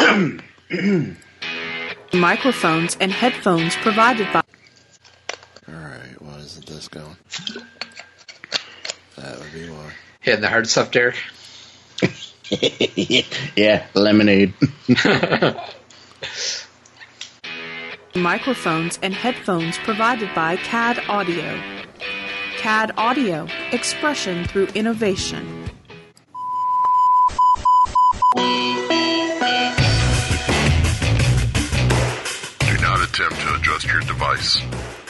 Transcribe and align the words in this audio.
Microphones 2.12 2.96
and 3.00 3.12
headphones 3.12 3.76
provided 3.76 4.32
by. 4.32 4.42
Alright, 5.68 6.22
why 6.22 6.38
isn't 6.38 6.66
this 6.66 6.88
going? 6.88 7.16
That 9.16 9.38
would 9.38 9.52
be 9.52 9.68
why. 9.68 9.92
Hitting 10.20 10.40
the 10.40 10.48
hard 10.48 10.68
stuff, 10.68 10.90
Derek. 10.90 11.16
yeah, 13.56 13.86
lemonade. 13.94 14.54
Microphones 18.14 18.98
and 19.02 19.14
headphones 19.14 19.76
provided 19.78 20.34
by 20.34 20.56
CAD 20.56 20.98
Audio. 21.08 21.62
CAD 22.56 22.92
Audio, 22.96 23.46
expression 23.72 24.44
through 24.46 24.66
innovation. 24.68 25.70
Your 33.84 34.00
device. 34.00 34.60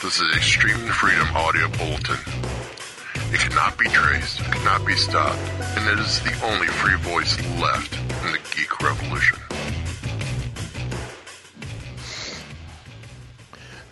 This 0.03 0.21
is 0.21 0.37
Extreme 0.37 0.87
Freedom 0.93 1.27
Audio 1.35 1.69
Bulletin. 1.69 2.19
It 3.33 3.41
cannot 3.41 3.77
be 3.79 3.89
traced, 3.89 4.39
cannot 4.39 4.87
be 4.87 4.95
stopped, 4.95 5.39
and 5.77 5.89
it 5.89 5.99
is 5.99 6.21
the 6.21 6.33
only 6.45 6.69
free 6.69 6.97
voice 6.99 7.37
left 7.61 7.95
in 8.25 8.33
the 8.33 8.39
geek 8.55 8.81
revolution. 8.81 9.39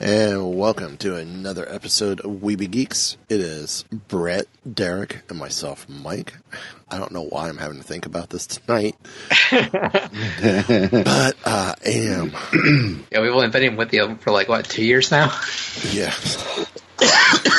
And 0.01 0.57
welcome 0.57 0.97
to 0.98 1.16
another 1.16 1.69
episode 1.69 2.20
of 2.20 2.30
Weeby 2.41 2.70
Geeks. 2.70 3.16
It 3.29 3.41
is 3.41 3.84
Brett, 4.07 4.47
Derek, 4.73 5.23
and 5.29 5.38
myself, 5.38 5.88
Mike. 5.88 6.34
I 6.88 6.98
don't 6.98 7.11
know 7.11 7.24
why 7.24 7.48
I'm 7.48 7.59
having 7.59 7.79
to 7.79 7.83
think 7.83 8.07
about 8.07 8.30
this 8.30 8.47
tonight, 8.47 8.95
but 9.51 11.37
I 11.45 11.74
am. 11.84 12.33
Yeah, 13.11 13.21
we've 13.23 13.33
only 13.33 13.49
been 13.49 13.65
in 13.65 13.76
with 13.76 13.93
you 13.93 14.16
for 14.21 14.30
like 14.30 14.49
what 14.49 14.66
two 14.66 14.85
years 14.85 15.10
now. 15.10 15.37
Yeah, 15.91 16.15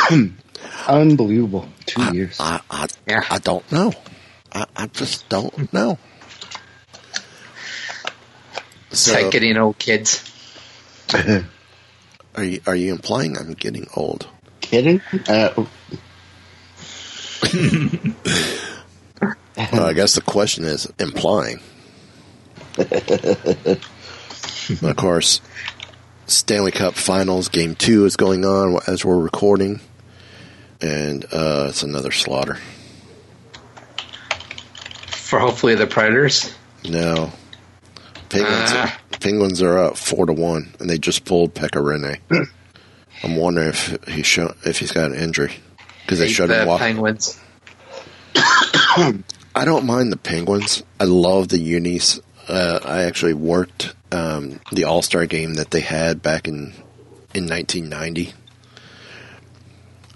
Unbelievable. 0.87 1.67
Two 1.85 2.15
years. 2.15 2.37
I, 2.39 2.61
I, 2.71 2.87
Yeah. 3.05 3.25
I 3.29 3.39
don't 3.39 3.69
know. 3.69 3.91
I, 4.53 4.65
I 4.77 4.87
just 4.87 5.27
don't 5.27 5.73
know. 5.73 5.97
It's 8.91 9.01
So, 9.01 9.13
like 9.13 9.31
getting 9.31 9.57
old 9.57 9.77
kids. 9.77 10.23
are 12.39 12.45
you 12.45 12.61
are 12.65 12.75
you 12.75 12.91
implying 12.91 13.37
I'm 13.37 13.53
getting 13.53 13.85
old? 13.95 14.27
Kidding? 14.61 15.01
Uh, 15.27 15.65
Well, 19.73 19.85
I 19.85 19.93
guess 19.93 20.15
the 20.15 20.21
question 20.21 20.63
is 20.63 20.91
implying. 20.97 21.59
of 22.77 23.81
course, 24.95 25.41
Stanley 26.27 26.71
Cup 26.71 26.93
Finals 26.93 27.49
Game 27.49 27.75
Two 27.75 28.05
is 28.05 28.15
going 28.15 28.45
on 28.45 28.79
as 28.87 29.03
we're 29.03 29.19
recording, 29.19 29.81
and 30.81 31.25
uh, 31.25 31.67
it's 31.69 31.83
another 31.83 32.11
slaughter. 32.11 32.57
For 35.07 35.39
hopefully 35.39 35.75
the 35.75 35.87
Predators. 35.87 36.53
No, 36.85 37.33
Penguins. 38.29 38.71
Ah. 38.71 38.97
Penguins 39.19 39.61
are 39.61 39.77
up 39.77 39.97
four 39.97 40.25
to 40.25 40.33
one, 40.33 40.73
and 40.79 40.89
they 40.89 40.97
just 40.97 41.25
pulled 41.25 41.53
Pekka. 41.53 42.19
I'm 43.23 43.35
wondering 43.35 43.69
if 43.69 43.97
he 44.07 44.23
show, 44.23 44.53
if 44.63 44.79
he's 44.79 44.91
got 44.91 45.11
an 45.11 45.17
injury 45.17 45.53
because 46.01 46.19
they 46.19 46.29
showed 46.29 46.49
him 46.49 46.67
walk. 46.67 46.79
Penguins. 46.79 47.39
I 48.35 49.65
don't 49.65 49.85
mind 49.85 50.11
the 50.11 50.17
Penguins. 50.17 50.83
I 50.99 51.03
love 51.03 51.49
the 51.49 51.59
unis. 51.59 52.19
Uh, 52.47 52.79
I 52.83 53.03
actually 53.03 53.33
worked 53.33 53.93
um, 54.11 54.59
the 54.71 54.85
All 54.85 55.01
Star 55.01 55.25
game 55.25 55.55
that 55.55 55.71
they 55.71 55.81
had 55.81 56.21
back 56.21 56.47
in 56.47 56.73
in 57.35 57.47
1990, 57.47 58.33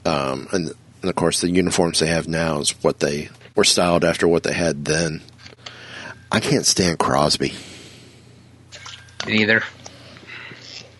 um, 0.05 0.47
and, 0.51 0.73
and 1.01 1.09
of 1.09 1.15
course 1.15 1.41
the 1.41 1.49
uniforms 1.51 1.99
they 1.99 2.07
have 2.07 2.27
now 2.27 2.59
is 2.59 2.71
what 2.83 2.99
they 2.99 3.29
were 3.55 3.63
styled 3.63 4.03
after 4.03 4.27
what 4.27 4.43
they 4.43 4.53
had 4.53 4.85
then. 4.85 5.21
I 6.31 6.39
can't 6.39 6.65
stand 6.65 6.97
Crosby, 6.97 7.53
neither. 9.27 9.63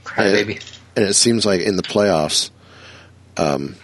Cry 0.04 0.32
baby. 0.32 0.60
and 0.96 1.06
it 1.06 1.14
seems 1.16 1.46
like 1.46 1.62
in 1.62 1.76
the 1.76 1.84
playoffs, 1.84 2.50
um, 3.38 3.76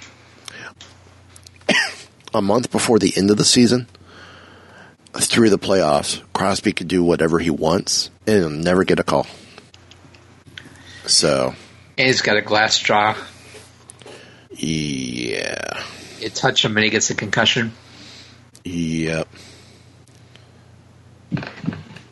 a 2.34 2.42
month 2.42 2.72
before 2.72 3.00
the 3.00 3.14
end 3.16 3.32
of 3.32 3.38
the 3.38 3.46
season, 3.46 3.88
through 5.14 5.50
the 5.50 5.58
playoffs, 5.60 6.22
Crosby 6.34 6.72
could 6.72 6.88
do 6.88 7.04
whatever 7.04 7.40
he 7.40 7.50
wants 7.50 8.10
and 8.28 8.38
he'll 8.38 8.50
never 8.50 8.84
get 8.84 9.00
a 9.00 9.04
call. 9.04 9.26
So, 11.06 11.56
And 11.98 12.08
he's 12.08 12.22
got 12.22 12.38
a 12.38 12.42
glass 12.42 12.78
jaw. 12.78 13.18
yeah. 14.52 15.84
You 16.20 16.30
touch 16.30 16.64
him 16.64 16.76
and 16.78 16.84
he 16.84 16.90
gets 16.90 17.10
a 17.10 17.16
concussion. 17.16 17.72
Yep. 18.66 19.28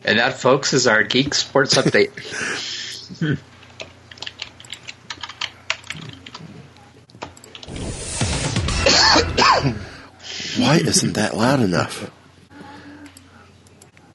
And 0.07 0.19
that, 0.19 0.39
folks, 0.39 0.71
is 0.71 0.87
our 0.87 1.03
Geek 1.03 1.33
Sports 1.33 1.75
Update. 1.75 2.11
Why 10.57 10.77
isn't 10.77 11.13
that 11.15 11.35
loud 11.35 11.59
enough? 11.59 12.09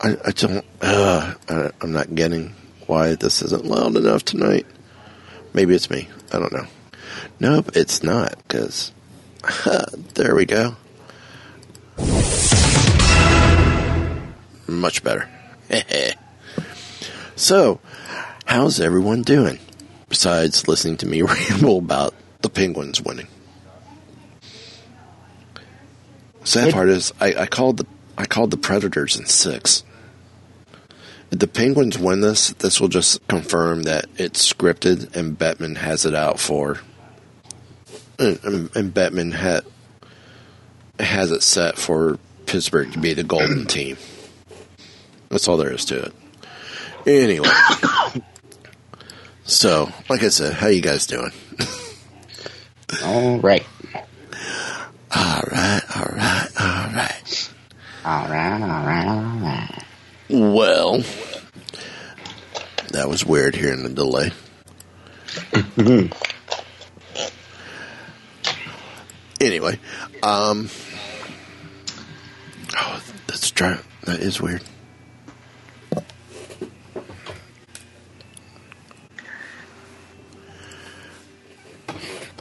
I, 0.00 0.16
I 0.24 0.30
don't. 0.30 0.64
Uh, 0.80 1.34
I, 1.50 1.70
I'm 1.82 1.92
not 1.92 2.14
getting 2.14 2.54
why 2.86 3.14
this 3.14 3.42
isn't 3.42 3.66
loud 3.66 3.94
enough 3.94 4.24
tonight. 4.24 4.66
Maybe 5.52 5.74
it's 5.74 5.90
me. 5.90 6.08
I 6.32 6.38
don't 6.38 6.52
know. 6.52 6.66
Nope, 7.38 7.72
it's 7.74 8.02
not. 8.02 8.38
Because 8.48 8.92
there 10.14 10.34
we 10.34 10.46
go. 10.46 10.74
Much 14.66 15.04
better. 15.04 15.28
so, 17.36 17.80
how's 18.44 18.80
everyone 18.80 19.22
doing? 19.22 19.58
Besides 20.08 20.68
listening 20.68 20.98
to 20.98 21.06
me 21.06 21.22
ramble 21.50 21.78
about 21.78 22.14
the 22.42 22.50
Penguins 22.50 23.00
winning. 23.00 23.28
Sad 26.44 26.72
part 26.72 26.88
is, 26.88 27.12
I, 27.20 27.34
I 27.34 27.46
called 27.46 27.78
the 27.78 27.86
I 28.18 28.26
called 28.26 28.50
the 28.50 28.56
Predators 28.56 29.16
in 29.16 29.26
six. 29.26 29.84
If 31.30 31.38
the 31.38 31.46
Penguins 31.46 31.98
win 31.98 32.20
this, 32.20 32.50
this 32.52 32.78
will 32.80 32.88
just 32.88 33.26
confirm 33.26 33.84
that 33.84 34.06
it's 34.18 34.52
scripted 34.52 35.16
and 35.16 35.38
Bettman 35.38 35.76
has 35.78 36.04
it 36.04 36.14
out 36.14 36.38
for. 36.38 36.80
And, 38.18 38.38
and 38.76 38.92
Bettman 38.92 39.32
ha, 39.32 39.62
has 41.02 41.30
it 41.30 41.42
set 41.42 41.78
for 41.78 42.18
Pittsburgh 42.44 42.92
to 42.92 42.98
be 42.98 43.14
the 43.14 43.24
golden 43.24 43.66
team. 43.66 43.96
That's 45.32 45.48
all 45.48 45.56
there 45.56 45.72
is 45.72 45.86
to 45.86 45.98
it. 45.98 46.14
Anyway, 47.06 47.48
so 49.44 49.88
like 50.10 50.22
I 50.22 50.28
said, 50.28 50.52
how 50.52 50.66
you 50.66 50.82
guys 50.82 51.06
doing? 51.06 51.32
all 53.02 53.38
right. 53.38 53.64
All 55.14 55.42
right, 55.50 55.80
all 55.96 56.04
right, 56.04 56.48
all 56.60 56.86
right. 56.92 57.50
All 58.04 58.28
right, 58.28 58.60
all 58.60 58.86
right, 58.86 59.06
all 59.08 59.38
right. 59.40 59.84
Well, 60.28 60.98
that 62.90 63.08
was 63.08 63.24
weird 63.24 63.54
hearing 63.54 63.84
the 63.84 63.88
delay. 63.88 64.32
anyway, 69.40 69.78
um, 70.22 70.68
oh, 72.76 73.02
that's 73.28 73.50
try. 73.50 73.78
That 74.04 74.20
is 74.20 74.38
weird. 74.42 74.62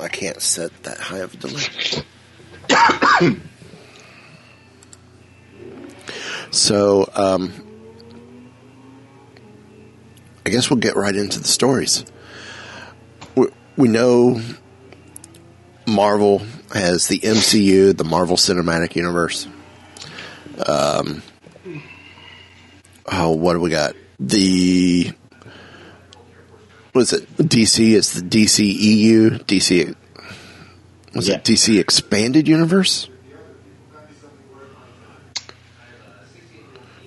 I 0.01 0.07
can't 0.07 0.29
set 0.41 0.71
that 0.83 0.97
high 0.97 1.19
of 1.19 1.33
a 1.33 1.37
delay. 1.37 3.37
So, 6.51 7.09
um, 7.15 7.53
I 10.45 10.49
guess 10.49 10.69
we'll 10.69 10.79
get 10.79 10.97
right 10.97 11.15
into 11.15 11.39
the 11.39 11.47
stories. 11.47 12.05
We, 13.35 13.47
we 13.77 13.87
know 13.87 14.41
Marvel 15.87 16.41
has 16.73 17.07
the 17.07 17.19
MCU, 17.19 17.95
the 17.95 18.03
Marvel 18.03 18.35
Cinematic 18.35 18.97
Universe. 18.97 19.47
Um, 20.67 21.23
oh, 23.09 23.31
what 23.31 23.53
do 23.53 23.61
we 23.61 23.69
got? 23.69 23.95
The 24.19 25.13
what 26.91 27.03
is 27.03 27.13
it? 27.13 27.37
DC 27.37 27.93
is 27.93 28.13
the 28.13 28.21
DCEU. 28.21 29.45
DC 29.45 29.95
was 31.13 31.27
Yeah. 31.27 31.35
it 31.35 31.43
DC 31.43 31.77
Expanded 31.79 32.47
Universe? 32.47 33.07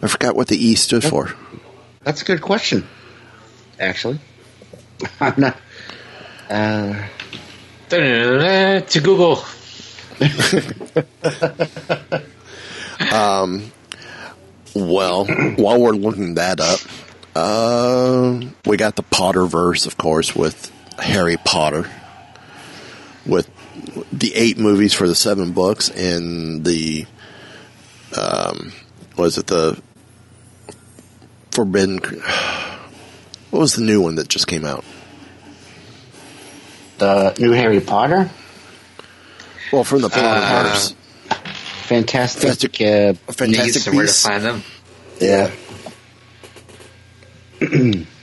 I 0.02 0.06
forgot 0.06 0.36
what 0.36 0.48
the 0.48 0.56
E 0.62 0.74
stood 0.74 1.02
for. 1.04 1.34
That's 2.02 2.20
a 2.22 2.24
good 2.26 2.42
question. 2.42 2.86
Actually, 3.80 4.18
I'm 5.20 5.34
not. 5.38 5.56
Uh, 6.50 7.02
To 7.88 9.00
Google. 9.02 9.42
um, 13.12 13.72
Well, 14.74 15.24
while 15.56 15.80
we're 15.80 15.92
looking 15.92 16.34
that 16.34 16.60
up, 16.60 16.80
uh, 17.36 18.40
we 18.66 18.76
got 18.76 18.96
the 18.96 19.02
Potterverse, 19.04 19.86
of 19.86 19.96
course, 19.96 20.34
with 20.36 20.70
Harry 20.98 21.36
Potter, 21.44 21.88
with 23.24 23.48
the 24.12 24.34
eight 24.34 24.58
movies 24.58 24.92
for 24.92 25.06
the 25.08 25.14
seven 25.14 25.52
books, 25.52 25.88
and 25.90 26.64
the 26.64 27.06
um, 28.16 28.72
was 29.16 29.38
it 29.38 29.46
the 29.46 29.80
Forbidden? 31.52 32.00
What 33.50 33.60
was 33.60 33.74
the 33.76 33.82
new 33.84 34.00
one 34.02 34.16
that 34.16 34.26
just 34.28 34.48
came 34.48 34.64
out? 34.64 34.84
the 36.98 37.34
new 37.38 37.52
Harry 37.52 37.80
Potter, 37.80 38.28
Well, 39.72 39.84
from 39.84 40.00
the 40.02 40.08
Potterverse, 40.08 40.94
fantastic. 41.86 42.42
Fantastic- 42.42 42.80
Uh, 42.80 43.32
Fantastic 43.32 43.82
somewhere 43.82 44.06
to 44.06 44.12
find 44.12 44.44
them. 44.44 44.62
yeah. 45.20 45.50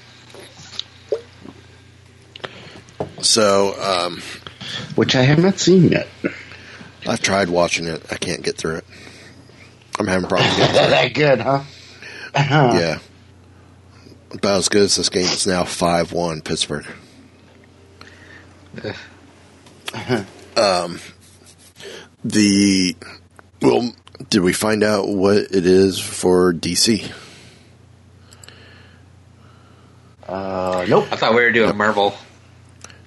So 3.21 3.75
um, 3.81 4.21
Which 4.95 5.15
I 5.15 5.23
have 5.23 5.39
not 5.39 5.59
seen 5.59 5.89
yet. 5.89 6.07
I've 7.07 7.21
tried 7.21 7.49
watching 7.49 7.87
it. 7.87 8.03
I 8.11 8.15
can't 8.15 8.41
get 8.41 8.57
through 8.57 8.77
it. 8.77 8.85
I'm 9.99 10.07
having 10.07 10.29
problems 10.29 10.55
getting 10.57 10.75
through 10.75 10.85
it. 10.85 10.89
that 10.89 11.13
good, 11.13 11.39
huh? 11.41 11.63
Yeah. 12.35 12.99
About 14.31 14.57
as 14.57 14.69
good 14.69 14.83
as 14.83 14.95
this 14.95 15.09
game. 15.09 15.23
is 15.23 15.45
now 15.45 15.63
5 15.63 16.13
1 16.13 16.41
Pittsburgh. 16.41 16.85
um, 20.55 20.99
the. 22.23 22.95
Well, 23.61 23.93
did 24.29 24.41
we 24.41 24.53
find 24.53 24.83
out 24.83 25.07
what 25.07 25.37
it 25.37 25.65
is 25.65 25.99
for 25.99 26.53
DC? 26.53 27.11
Uh, 30.27 30.85
nope. 30.87 31.07
I 31.11 31.17
thought 31.17 31.35
we 31.35 31.41
were 31.41 31.51
doing 31.51 31.75
Marvel. 31.75 32.15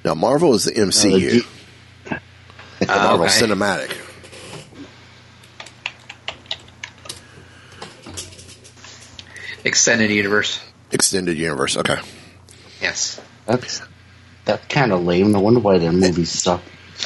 Now, 0.05 0.15
Marvel 0.15 0.55
is 0.55 0.65
the 0.65 0.73
MCU, 0.73 1.31
D- 1.31 1.47
the 2.81 2.87
Oh, 2.89 3.19
Marvel 3.19 3.25
okay. 3.27 3.33
Cinematic. 3.33 3.97
Extended 9.65 10.11
Universe. 10.11 10.61
Extended 10.93 11.37
Universe. 11.39 11.77
Okay. 11.77 11.97
Yes. 12.81 13.21
That's 13.47 13.83
that's 14.45 14.65
kind 14.67 14.93
of 14.93 15.05
lame. 15.05 15.33
No 15.33 15.41
wonder 15.41 15.61
why 15.61 15.79
their 15.79 15.93
movies 15.93 16.31
suck. 16.31 16.61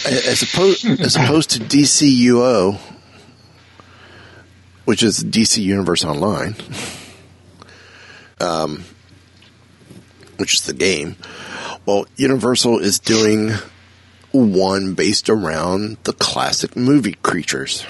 As 0.04 0.42
opposed, 0.42 0.84
as 1.00 1.16
opposed 1.16 1.50
to 1.50 1.60
DCUO, 1.60 2.78
which 4.84 5.02
is 5.02 5.22
DC 5.24 5.62
Universe 5.62 6.04
Online, 6.04 6.54
um, 8.40 8.84
which 10.36 10.54
is 10.54 10.62
the 10.62 10.74
game. 10.74 11.16
Well, 11.88 12.04
Universal 12.16 12.80
is 12.80 12.98
doing 12.98 13.52
one 14.30 14.92
based 14.92 15.30
around 15.30 15.96
the 16.04 16.12
classic 16.12 16.76
movie 16.76 17.14
creatures. 17.22 17.86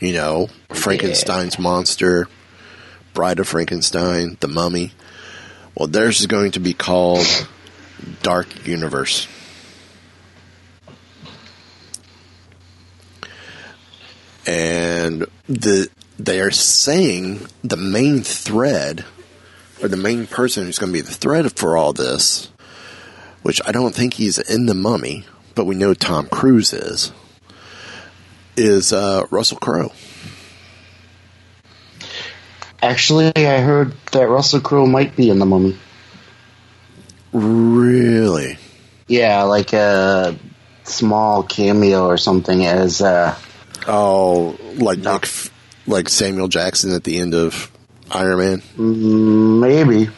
You 0.00 0.14
know, 0.14 0.48
Frankenstein's 0.70 1.60
monster, 1.60 2.26
Bride 3.14 3.38
of 3.38 3.46
Frankenstein, 3.46 4.36
The 4.40 4.48
Mummy. 4.48 4.94
Well, 5.76 5.86
theirs 5.86 6.18
is 6.18 6.26
going 6.26 6.50
to 6.50 6.58
be 6.58 6.72
called 6.72 7.24
Dark 8.24 8.66
Universe. 8.66 9.28
and 14.44 15.24
the 15.48 15.88
they 16.18 16.40
are 16.40 16.50
saying 16.50 17.46
the 17.62 17.76
main 17.76 18.22
thread 18.22 19.04
or 19.80 19.86
the 19.86 19.96
main 19.96 20.26
person 20.26 20.64
who's 20.64 20.80
going 20.80 20.92
to 20.92 20.98
be 20.98 21.00
the 21.00 21.12
thread 21.12 21.52
for 21.52 21.76
all 21.76 21.92
this, 21.92 22.50
which 23.48 23.62
I 23.64 23.72
don't 23.72 23.94
think 23.94 24.12
he's 24.12 24.36
in 24.38 24.66
the 24.66 24.74
Mummy, 24.74 25.24
but 25.54 25.64
we 25.64 25.74
know 25.74 25.94
Tom 25.94 26.26
Cruise 26.26 26.74
is, 26.74 27.10
is 28.58 28.92
uh, 28.92 29.24
Russell 29.30 29.56
Crowe. 29.56 29.90
Actually, 32.82 33.32
I 33.34 33.60
heard 33.60 33.94
that 34.12 34.28
Russell 34.28 34.60
Crowe 34.60 34.84
might 34.84 35.16
be 35.16 35.30
in 35.30 35.38
the 35.38 35.46
Mummy. 35.46 35.78
Really? 37.32 38.58
Yeah, 39.06 39.44
like 39.44 39.72
a 39.72 40.36
small 40.84 41.42
cameo 41.42 42.06
or 42.06 42.18
something 42.18 42.66
as 42.66 43.00
uh, 43.00 43.34
Oh, 43.86 44.58
like 44.74 44.98
Nick, 44.98 45.22
F- 45.22 45.50
like 45.86 46.10
Samuel 46.10 46.48
Jackson 46.48 46.92
at 46.92 47.02
the 47.04 47.18
end 47.18 47.34
of 47.34 47.72
Iron 48.10 48.38
Man. 48.40 48.58
mm, 48.76 49.60
maybe 49.60 50.10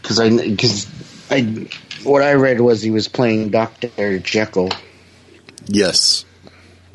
because 0.00 0.20
I 0.20 0.28
because 0.30 0.86
I 1.28 1.66
what 2.04 2.22
I 2.22 2.34
read 2.34 2.60
was 2.60 2.82
he 2.82 2.90
was 2.90 3.08
playing 3.08 3.50
Doctor 3.50 4.18
Jekyll 4.18 4.70
Yes. 5.66 6.24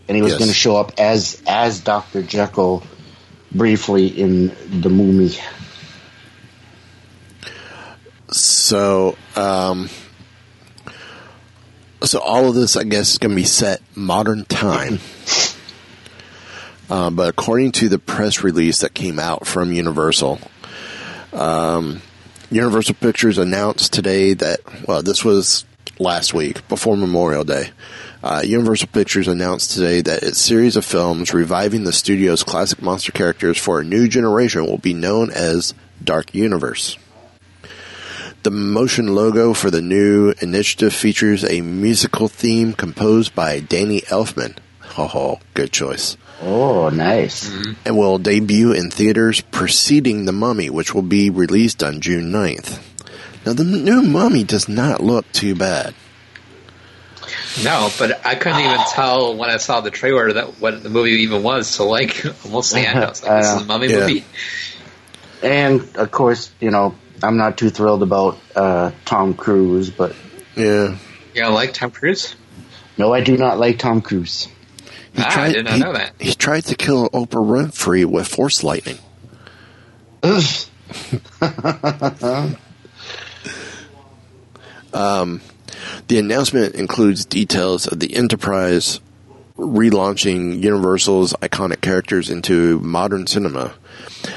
and 0.07 0.15
he 0.15 0.21
was 0.23 0.31
Yes. 0.33 0.39
going 0.39 0.49
to 0.49 0.55
show 0.55 0.75
up 0.77 0.93
as 0.97 1.41
as 1.47 1.79
Doctor 1.79 2.21
Jekyll 2.23 2.83
briefly 3.51 4.07
in 4.07 4.47
the 4.81 4.89
Mummy. 4.89 5.35
So, 8.31 9.15
um, 9.35 9.89
so 12.03 12.19
all 12.19 12.49
of 12.49 12.55
this, 12.55 12.75
I 12.75 12.83
guess, 12.83 13.11
is 13.11 13.17
going 13.19 13.29
to 13.31 13.35
be 13.35 13.43
set 13.43 13.81
modern 13.95 14.45
time. 14.45 14.99
Uh, 16.89 17.09
but 17.09 17.29
according 17.29 17.71
to 17.73 17.89
the 17.89 17.99
press 17.99 18.43
release 18.43 18.79
that 18.79 18.93
came 18.93 19.19
out 19.19 19.45
from 19.47 19.71
Universal, 19.71 20.39
um, 21.31 22.01
Universal 22.53 22.95
Pictures 22.95 23.39
announced 23.39 23.93
today 23.93 24.33
that, 24.35 24.59
well, 24.87 25.01
this 25.01 25.25
was 25.25 25.65
last 25.97 26.35
week 26.35 26.67
before 26.67 26.95
Memorial 26.95 27.43
Day. 27.43 27.71
Uh, 28.21 28.43
Universal 28.45 28.89
Pictures 28.89 29.27
announced 29.27 29.71
today 29.71 30.01
that 30.01 30.21
its 30.21 30.39
series 30.39 30.75
of 30.75 30.85
films 30.85 31.33
reviving 31.33 31.83
the 31.83 31.91
studio's 31.91 32.43
classic 32.43 32.79
monster 32.81 33.11
characters 33.11 33.57
for 33.57 33.79
a 33.79 33.83
new 33.83 34.07
generation 34.07 34.65
will 34.65 34.77
be 34.77 34.93
known 34.93 35.31
as 35.31 35.73
Dark 36.03 36.35
Universe. 36.35 36.97
The 38.43 38.51
motion 38.51 39.07
logo 39.07 39.53
for 39.53 39.71
the 39.71 39.81
new 39.81 40.33
initiative 40.39 40.93
features 40.93 41.43
a 41.43 41.61
musical 41.61 42.27
theme 42.27 42.73
composed 42.73 43.33
by 43.33 43.61
Danny 43.61 44.01
Elfman. 44.01 44.57
Oh, 44.95 45.39
good 45.55 45.71
choice. 45.71 46.17
Oh, 46.45 46.89
nice. 46.89 47.49
Mm-hmm. 47.49 47.71
And 47.85 47.97
will 47.97 48.17
debut 48.17 48.73
in 48.73 48.89
theaters 48.89 49.41
preceding 49.41 50.25
The 50.25 50.31
Mummy, 50.33 50.69
which 50.69 50.93
will 50.93 51.01
be 51.01 51.29
released 51.29 51.81
on 51.83 52.01
June 52.01 52.31
9th. 52.31 52.81
Now, 53.45 53.53
the 53.53 53.63
new 53.63 54.01
Mummy 54.01 54.43
does 54.43 54.67
not 54.67 55.01
look 55.01 55.29
too 55.31 55.55
bad. 55.55 55.93
No, 57.63 57.89
but 57.97 58.25
I 58.25 58.35
couldn't 58.35 58.59
even 58.59 58.77
ah. 58.77 58.91
tell 58.93 59.35
when 59.35 59.49
I 59.49 59.57
saw 59.57 59.81
the 59.81 59.91
trailer 59.91 60.33
that 60.33 60.59
what 60.59 60.81
the 60.81 60.89
movie 60.89 61.11
even 61.21 61.43
was. 61.43 61.67
So 61.67 61.87
like 61.87 62.25
almost 62.45 62.73
the 62.73 62.79
end, 62.79 62.99
I 62.99 63.09
was 63.09 63.23
like, 63.23 63.41
"This 63.41 63.51
is 63.51 63.61
uh, 63.61 63.63
a 63.63 63.65
mummy 63.65 63.87
Yeah. 63.87 63.99
movie." 63.99 64.25
And 65.41 65.95
of 65.95 66.09
course, 66.11 66.51
you 66.59 66.71
know, 66.71 66.95
I'm 67.21 67.37
not 67.37 67.57
too 67.57 67.69
thrilled 67.69 68.01
about 68.03 68.39
uh, 68.55 68.91
Tom 69.05 69.33
Cruise, 69.33 69.89
but 69.89 70.15
Yeah. 70.55 70.97
You 71.33 71.41
don't 71.41 71.53
like 71.53 71.73
Tom 71.73 71.91
Cruise? 71.91 72.35
no, 72.97 73.13
I 73.13 73.21
do 73.21 73.37
not 73.37 73.57
like 73.59 73.79
Tom 73.79 74.01
Cruise. 74.01 74.47
He 75.13 75.21
Ah, 75.21 75.41
I 75.41 75.51
did 75.51 75.65
not 75.65 75.73
he, 75.75 75.79
know 75.79 75.93
that. 75.93 76.13
He 76.19 76.33
tried 76.33 76.65
to 76.65 76.75
kill 76.75 77.09
Oprah 77.09 77.45
Winfrey 77.45 78.05
with 78.05 78.27
force 78.27 78.63
lightning. 78.63 78.97
Ugh. 80.23 80.43
The 86.07 86.19
announcement 86.19 86.75
includes 86.75 87.25
details 87.25 87.87
of 87.87 87.99
the 87.99 88.15
Enterprise 88.15 88.99
relaunching 89.57 90.61
Universal's 90.61 91.33
iconic 91.41 91.81
characters 91.81 92.29
into 92.29 92.79
modern 92.79 93.25
cinema, 93.27 93.73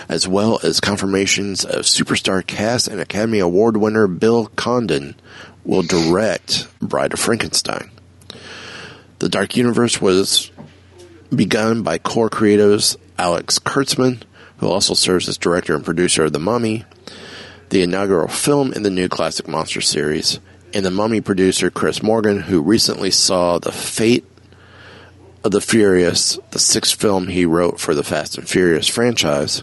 as 0.08 0.28
well 0.28 0.60
as 0.62 0.80
confirmations 0.80 1.64
of 1.64 1.82
superstar 1.84 2.46
cast 2.46 2.88
and 2.88 3.00
Academy 3.00 3.38
Award 3.40 3.76
winner 3.76 4.06
Bill 4.06 4.46
Condon 4.56 5.16
will 5.64 5.82
direct 5.82 6.68
Bride 6.80 7.12
of 7.12 7.20
Frankenstein. 7.20 7.90
The 9.18 9.28
Dark 9.28 9.56
Universe 9.56 10.00
was 10.00 10.50
begun 11.34 11.82
by 11.82 11.98
core 11.98 12.30
creatives 12.30 12.96
Alex 13.18 13.58
Kurtzman, 13.58 14.22
who 14.58 14.68
also 14.68 14.94
serves 14.94 15.28
as 15.28 15.38
director 15.38 15.74
and 15.74 15.84
producer 15.84 16.24
of 16.24 16.32
The 16.32 16.38
Mummy, 16.38 16.84
the 17.70 17.82
inaugural 17.82 18.28
film 18.28 18.72
in 18.72 18.82
the 18.82 18.90
new 18.90 19.08
classic 19.08 19.48
monster 19.48 19.80
series, 19.80 20.38
and 20.72 20.84
the 20.84 20.90
Mummy 20.90 21.20
producer 21.20 21.70
Chris 21.70 22.02
Morgan, 22.02 22.40
who 22.42 22.60
recently 22.60 23.10
saw 23.10 23.58
The 23.58 23.72
Fate 23.72 24.24
of 25.44 25.52
the 25.52 25.60
Furious, 25.60 26.38
the 26.50 26.58
sixth 26.58 27.00
film 27.00 27.28
he 27.28 27.44
wrote 27.44 27.78
for 27.78 27.94
the 27.94 28.02
Fast 28.02 28.36
and 28.36 28.48
Furious 28.48 28.88
franchise, 28.88 29.62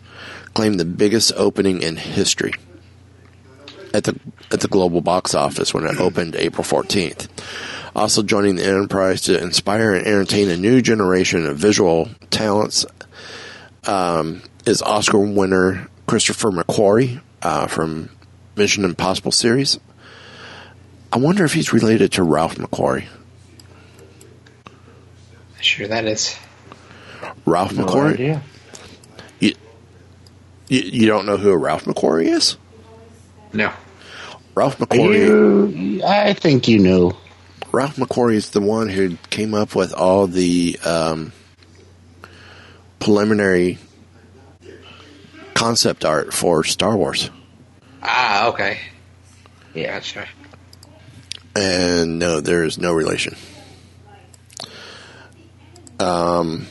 claimed 0.53 0.79
the 0.79 0.85
biggest 0.85 1.33
opening 1.35 1.81
in 1.81 1.97
history 1.97 2.53
at 3.93 4.05
the 4.05 4.19
at 4.51 4.61
the 4.61 4.67
global 4.67 5.01
box 5.01 5.35
office 5.35 5.73
when 5.73 5.85
it 5.85 5.99
opened 5.99 6.35
April 6.35 6.63
14th. 6.63 7.27
Also 7.95 8.23
joining 8.23 8.55
the 8.55 8.63
enterprise 8.65 9.21
to 9.21 9.39
inspire 9.41 9.93
and 9.93 10.05
entertain 10.07 10.49
a 10.49 10.57
new 10.57 10.81
generation 10.81 11.45
of 11.45 11.57
visual 11.57 12.09
talents 12.31 12.85
um, 13.85 14.41
is 14.65 14.81
Oscar 14.81 15.19
winner 15.19 15.87
Christopher 16.07 16.49
McQuarrie 16.49 17.21
uh, 17.43 17.67
from 17.67 18.09
Mission 18.55 18.83
Impossible 18.83 19.31
series. 19.31 19.79
I 21.11 21.17
wonder 21.17 21.45
if 21.45 21.53
he's 21.53 21.71
related 21.71 22.13
to 22.13 22.23
Ralph 22.23 22.55
McQuarrie. 22.55 23.05
Sure, 25.61 25.87
that 25.87 26.05
is. 26.05 26.35
Ralph 27.45 27.73
No 27.73 27.85
McQuarrie? 27.85 28.13
idea. 28.13 28.43
You, 29.39 29.53
you, 30.67 30.79
you 30.81 31.07
don't 31.07 31.25
know 31.27 31.37
who 31.37 31.55
Ralph 31.55 31.85
McQuarrie 31.85 32.25
is? 32.27 32.57
No. 33.53 33.71
Ralph 34.55 34.79
McQuarrie. 34.79 35.75
You, 35.99 36.03
I 36.03 36.33
think 36.33 36.67
you 36.67 36.79
knew. 36.79 37.11
Ralph 37.73 37.95
McQuarrie 37.95 38.35
is 38.35 38.51
the 38.51 38.61
one 38.61 38.87
who 38.87 39.17
came 39.31 39.55
up 39.55 39.75
with 39.75 39.95
all 39.95 40.27
the 40.27 40.79
um, 40.85 41.33
preliminary 42.99 43.79
concept 45.55 46.05
art 46.05 46.35
for 46.35 46.63
Star 46.63 46.95
Wars. 46.95 47.31
Ah, 48.03 48.49
okay. 48.49 48.77
Yeah. 49.73 49.95
Gotcha. 49.95 50.27
And 51.55 52.19
no, 52.19 52.41
there 52.41 52.63
is 52.63 52.77
no 52.77 52.93
relation. 52.93 53.35
Um, 55.99 56.67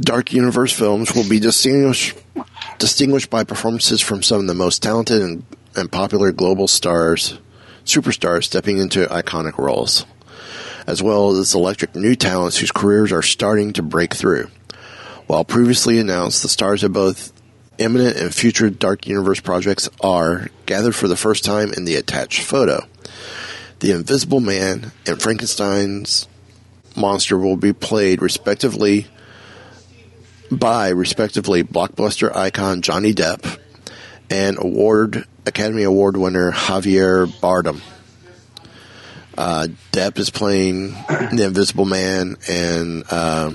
Dark 0.00 0.32
Universe 0.32 0.72
films 0.72 1.14
will 1.14 1.28
be 1.28 1.38
distinguished 1.38 2.16
distinguished 2.78 3.30
by 3.30 3.44
performances 3.44 4.00
from 4.00 4.22
some 4.22 4.40
of 4.40 4.46
the 4.48 4.54
most 4.54 4.82
talented 4.82 5.22
and, 5.22 5.44
and 5.76 5.92
popular 5.92 6.32
global 6.32 6.66
stars, 6.66 7.38
superstars 7.84 8.44
stepping 8.44 8.78
into 8.78 9.06
iconic 9.06 9.58
roles, 9.58 10.06
as 10.86 11.02
well 11.02 11.30
as 11.30 11.54
electric 11.54 11.94
new 11.94 12.14
talents 12.14 12.58
whose 12.58 12.72
careers 12.72 13.12
are 13.12 13.22
starting 13.22 13.72
to 13.74 13.82
break 13.82 14.14
through. 14.14 14.48
While 15.26 15.44
previously 15.44 15.98
announced, 15.98 16.42
the 16.42 16.48
stars 16.48 16.82
of 16.82 16.92
both 16.92 17.32
imminent 17.78 18.16
and 18.16 18.34
future 18.34 18.68
Dark 18.68 19.06
Universe 19.06 19.40
projects 19.40 19.88
are 20.02 20.48
gathered 20.66 20.94
for 20.94 21.08
the 21.08 21.16
first 21.16 21.44
time 21.44 21.72
in 21.72 21.84
the 21.84 21.96
attached 21.96 22.42
photo. 22.42 22.86
The 23.80 23.92
Invisible 23.92 24.40
Man 24.40 24.92
and 25.06 25.20
Frankenstein's 25.20 26.28
monster 26.96 27.38
will 27.38 27.56
be 27.56 27.72
played 27.72 28.20
respectively 28.20 29.06
by 30.50 30.88
respectively 30.88 31.62
blockbuster 31.62 32.34
icon 32.34 32.82
Johnny 32.82 33.14
Depp 33.14 33.58
and 34.30 34.56
award 34.58 35.26
Academy 35.46 35.82
Award 35.82 36.16
winner 36.16 36.52
Javier 36.52 37.26
Bardem. 37.26 37.80
Uh, 39.36 39.68
Depp 39.92 40.18
is 40.18 40.30
playing 40.30 40.90
the 41.08 41.44
Invisible 41.46 41.84
Man, 41.84 42.36
and 42.48 43.04
uh, 43.10 43.52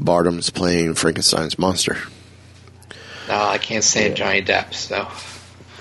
Bardem 0.00 0.38
is 0.38 0.50
playing 0.50 0.94
Frankenstein's 0.94 1.58
monster. 1.58 1.96
No, 3.28 3.42
I 3.42 3.58
can't 3.58 3.84
stand 3.84 4.16
Johnny 4.16 4.42
Depp, 4.42 4.74
so 4.74 5.08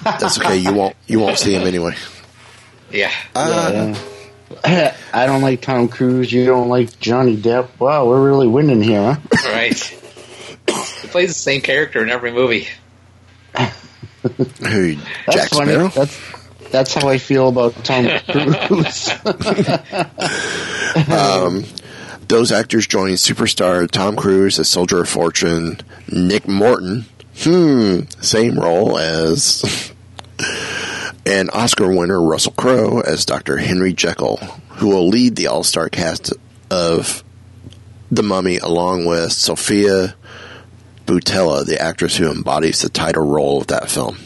That's 0.04 0.40
okay. 0.40 0.58
You 0.58 0.74
won't 0.74 0.96
you 1.08 1.20
won't 1.20 1.38
see 1.38 1.54
him 1.54 1.64
anyway. 1.68 1.96
yeah. 2.92 3.12
Uh, 3.36 3.94
Yeah. 3.94 4.96
I 5.14 5.26
don't 5.26 5.42
like 5.42 5.62
Tom 5.62 5.88
Cruise. 5.88 6.32
You 6.32 6.46
don't 6.46 6.68
like 6.68 7.00
Johnny 7.00 7.38
Depp. 7.38 7.70
Wow, 7.80 8.08
we're 8.08 8.24
really 8.24 8.48
winning 8.48 8.82
here, 8.84 9.14
huh? 9.14 9.50
right. 9.50 9.78
he 10.68 11.08
plays 11.08 11.30
the 11.30 11.34
same 11.34 11.62
character 11.62 12.04
in 12.04 12.10
every 12.10 12.32
movie. 12.32 12.68
Who? 14.22 14.96
That's 15.26 15.34
Jack 15.34 15.50
funny. 15.50 15.72
Sparrow? 15.72 15.88
That's 15.90 16.20
that's 16.72 16.94
how 16.94 17.10
I 17.10 17.18
feel 17.18 17.50
about 17.50 17.74
Tom 17.84 18.08
Cruise. 18.68 19.10
Those 22.32 22.54
actors 22.54 22.88
joining 22.88 23.16
superstar 23.16 23.92
Tom 23.92 24.16
Cruise 24.16 24.58
as 24.58 24.70
Soldier 24.70 25.02
of 25.02 25.10
Fortune, 25.10 25.82
Nick 26.08 26.48
Morton, 26.48 27.04
hmm, 27.40 28.04
same 28.22 28.58
role 28.58 28.98
as, 28.98 29.92
and 31.26 31.52
Oscar 31.52 31.94
winner 31.94 32.22
Russell 32.22 32.54
Crowe 32.54 33.02
as 33.02 33.26
Dr. 33.26 33.58
Henry 33.58 33.92
Jekyll, 33.92 34.38
who 34.78 34.88
will 34.88 35.10
lead 35.10 35.36
the 35.36 35.48
all 35.48 35.64
star 35.64 35.90
cast 35.90 36.32
of 36.70 37.22
The 38.10 38.24
Mummy 38.24 38.60
along 38.60 39.04
with 39.04 39.34
Sofia 39.34 40.16
Boutella, 41.12 41.66
the 41.66 41.82
actress 41.82 42.16
who 42.16 42.32
embodies 42.32 42.82
the 42.82 42.88
title 42.88 43.26
role 43.26 43.60
of 43.60 43.68
that 43.68 43.92
film. 43.92 44.18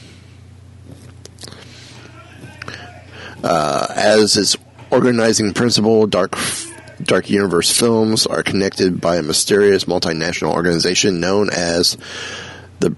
Uh, 3.44 3.88
as 3.96 4.38
its 4.38 4.56
organizing 4.92 5.52
principle, 5.52 6.06
Dark 6.06 6.38
Dark 7.02 7.32
Universe 7.32 7.76
Films 7.76 8.28
are 8.28 8.44
connected 8.44 9.02
by 9.02 9.16
a 9.16 9.24
mysterious 9.24 9.86
multinational 9.86 10.54
organization 10.54 11.20
known 11.20 11.50
as 11.50 11.98
the 12.80 12.96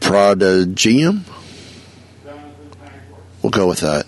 Prodigium. 0.00 1.24
We'll 3.42 3.50
go 3.50 3.68
with 3.68 3.80
that. 3.80 4.06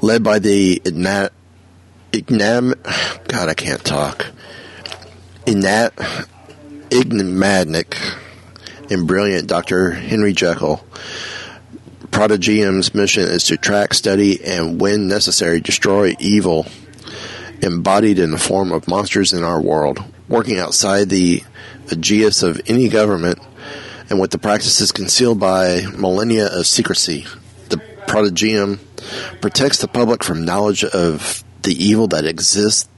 Led 0.00 0.22
by 0.22 0.38
the 0.38 0.80
Igna- 0.84 1.30
Ignam. 2.12 2.74
God, 3.26 3.48
I 3.48 3.54
can't 3.54 3.84
talk. 3.84 4.26
Inat 5.44 6.28
Ignamadnik 6.90 7.96
and 8.90 9.06
brilliant 9.06 9.46
Dr. 9.46 9.92
Henry 9.92 10.32
Jekyll. 10.32 10.84
Prodigium's 12.10 12.94
mission 12.94 13.24
is 13.24 13.44
to 13.44 13.56
track, 13.56 13.94
study, 13.94 14.42
and, 14.44 14.80
when 14.80 15.08
necessary, 15.08 15.60
destroy 15.60 16.14
evil 16.18 16.66
embodied 17.62 18.18
in 18.18 18.30
the 18.30 18.38
form 18.38 18.72
of 18.72 18.88
monsters 18.88 19.32
in 19.32 19.42
our 19.42 19.60
world, 19.60 20.02
working 20.28 20.58
outside 20.58 21.08
the 21.08 21.42
aegis 21.90 22.42
of 22.42 22.60
any 22.66 22.88
government 22.88 23.38
and 24.10 24.20
with 24.20 24.30
the 24.30 24.38
practices 24.38 24.92
concealed 24.92 25.38
by 25.38 25.82
millennia 25.96 26.46
of 26.46 26.66
secrecy. 26.66 27.26
The 27.68 27.78
Prodigium 28.06 28.80
protects 29.40 29.78
the 29.78 29.88
public 29.88 30.24
from 30.24 30.44
knowledge 30.44 30.84
of 30.84 31.44
the 31.62 31.72
evil 31.72 32.08
that 32.08 32.24
exists 32.24 32.88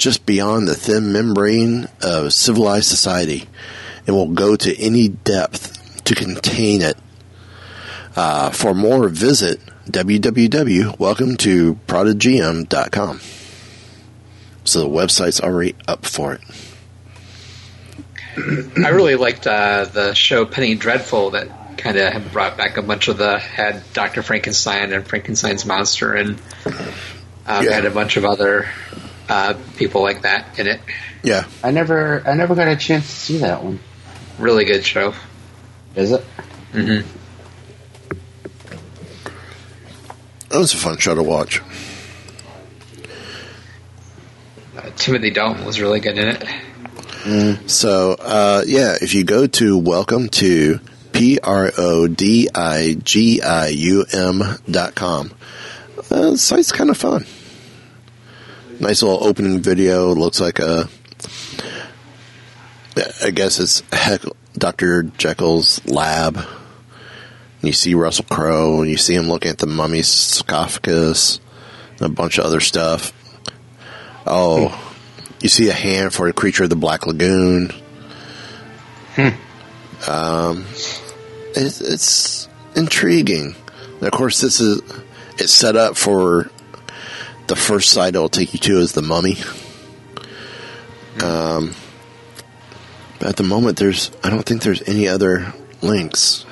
just 0.00 0.24
beyond 0.24 0.66
the 0.66 0.74
thin 0.74 1.12
membrane 1.12 1.86
of 2.02 2.32
civilized 2.32 2.88
society 2.88 3.46
and 4.06 4.16
will 4.16 4.28
go 4.30 4.56
to 4.56 4.74
any 4.80 5.08
depth 5.08 6.02
to 6.04 6.14
contain 6.14 6.80
it. 6.80 6.96
Uh, 8.16 8.48
for 8.50 8.72
more, 8.74 9.08
visit 9.10 9.60
www.welcome 9.90 11.36
to 11.36 11.74
prodigium.com. 11.86 13.20
So 14.64 14.80
the 14.80 14.88
website's 14.88 15.40
already 15.40 15.74
up 15.86 16.06
for 16.06 16.32
it. 16.32 16.40
I 18.82 18.88
really 18.88 19.16
liked 19.16 19.46
uh, 19.46 19.84
the 19.84 20.14
show 20.14 20.46
Penny 20.46 20.74
Dreadful 20.76 21.30
that 21.32 21.76
kind 21.76 21.98
of 21.98 22.32
brought 22.32 22.56
back 22.56 22.78
a 22.78 22.82
bunch 22.82 23.08
of 23.08 23.18
the 23.18 23.38
had 23.38 23.82
Doctor 23.92 24.22
Frankenstein 24.22 24.92
and 24.94 25.06
Frankenstein's 25.06 25.66
monster 25.66 26.14
and 26.14 26.40
um, 27.46 27.64
Yeah. 27.66 27.72
had 27.72 27.84
a 27.84 27.90
bunch 27.90 28.16
of 28.16 28.24
other 28.24 28.68
uh, 29.30 29.54
people 29.76 30.02
like 30.02 30.22
that 30.22 30.58
in 30.58 30.66
it. 30.66 30.80
Yeah. 31.22 31.46
I 31.62 31.70
never, 31.70 32.22
I 32.26 32.34
never 32.34 32.54
got 32.54 32.68
a 32.68 32.76
chance 32.76 33.06
to 33.06 33.14
see 33.14 33.38
that 33.38 33.64
one. 33.64 33.78
Really 34.38 34.64
good 34.64 34.84
show. 34.84 35.14
Is 35.94 36.12
it? 36.12 36.24
Mm-hmm. 36.72 37.08
That 40.48 40.58
was 40.58 40.74
a 40.74 40.76
fun 40.76 40.98
show 40.98 41.14
to 41.14 41.22
watch. 41.22 41.62
Uh, 44.76 44.90
Timothy 44.96 45.30
Dalton 45.30 45.64
was 45.64 45.80
really 45.80 46.00
good 46.00 46.18
in 46.18 46.28
it. 46.28 46.44
So, 47.70 48.16
uh, 48.18 48.64
yeah, 48.66 48.96
if 49.00 49.14
you 49.14 49.24
go 49.24 49.46
to 49.46 49.76
welcome 49.76 50.28
to 50.30 50.80
P 51.12 51.38
R 51.38 51.70
O 51.76 52.08
D 52.08 52.48
I 52.54 52.96
G 53.02 53.42
I 53.42 53.68
U 53.68 54.06
M 54.10 54.42
dot 54.70 54.94
com, 54.94 55.30
uh, 56.10 56.30
the 56.30 56.38
site's 56.38 56.72
kind 56.72 56.88
of 56.88 56.96
fun. 56.96 57.26
Nice 58.80 59.02
little 59.02 59.22
opening 59.22 59.60
video. 59.60 60.14
Looks 60.14 60.40
like 60.40 60.58
a, 60.58 60.88
I 63.22 63.30
guess 63.30 63.60
it's 63.60 63.82
Heck, 63.92 64.22
Dr. 64.54 65.02
Jekyll's 65.02 65.84
lab. 65.84 66.40
You 67.60 67.74
see 67.74 67.92
Russell 67.92 68.24
Crowe, 68.24 68.80
and 68.80 68.90
you 68.90 68.96
see 68.96 69.14
him 69.14 69.28
looking 69.28 69.50
at 69.50 69.58
the 69.58 69.66
mummy's 69.66 70.08
sarcophagus, 70.08 71.40
and 71.98 72.06
a 72.06 72.08
bunch 72.08 72.38
of 72.38 72.46
other 72.46 72.60
stuff. 72.60 73.12
Oh, 74.26 74.94
you 75.42 75.50
see 75.50 75.68
a 75.68 75.74
hand 75.74 76.14
for 76.14 76.26
a 76.28 76.32
creature 76.32 76.64
of 76.64 76.70
the 76.70 76.76
Black 76.76 77.06
Lagoon. 77.06 77.70
Hmm. 79.14 80.10
Um, 80.10 80.64
it's, 81.54 81.82
it's 81.82 82.48
intriguing. 82.74 83.54
And 83.98 84.02
of 84.04 84.12
course, 84.12 84.40
this 84.40 84.58
is 84.58 84.80
it's 85.36 85.52
set 85.52 85.76
up 85.76 85.98
for 85.98 86.50
the 87.50 87.56
first 87.56 87.90
site 87.90 88.14
it'll 88.14 88.28
take 88.28 88.54
you 88.54 88.60
to 88.60 88.78
is 88.78 88.92
the 88.92 89.02
Mummy. 89.02 89.36
Um, 91.20 91.74
But 93.18 93.28
at 93.28 93.36
the 93.36 93.42
moment, 93.42 93.76
there's 93.76 94.12
I 94.22 94.30
don't 94.30 94.44
think 94.44 94.62
there's 94.62 94.88
any 94.88 95.08
other 95.08 95.52
links. 95.82 96.46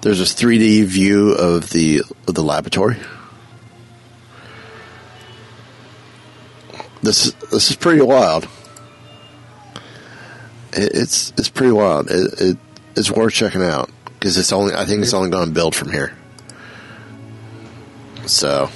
There's 0.00 0.20
a 0.20 0.24
3D 0.24 0.84
view 0.84 1.32
of 1.32 1.70
the 1.70 2.02
of 2.28 2.34
the 2.34 2.44
laboratory. 2.44 2.96
This 7.02 7.26
is 7.26 7.34
this 7.50 7.70
is 7.70 7.76
pretty 7.76 8.00
wild. 8.00 8.44
It, 10.74 10.92
it's 10.94 11.32
it's 11.36 11.48
pretty 11.48 11.72
wild. 11.72 12.08
It, 12.08 12.40
it 12.40 12.56
it's 12.94 13.10
worth 13.10 13.34
checking 13.34 13.62
out 13.62 13.90
because 14.14 14.38
it's 14.38 14.52
only 14.52 14.74
I 14.74 14.84
think 14.84 15.02
it's 15.02 15.12
only 15.12 15.30
going 15.30 15.48
to 15.48 15.54
build 15.54 15.74
from 15.74 15.90
here. 15.90 16.16
So 18.26 18.70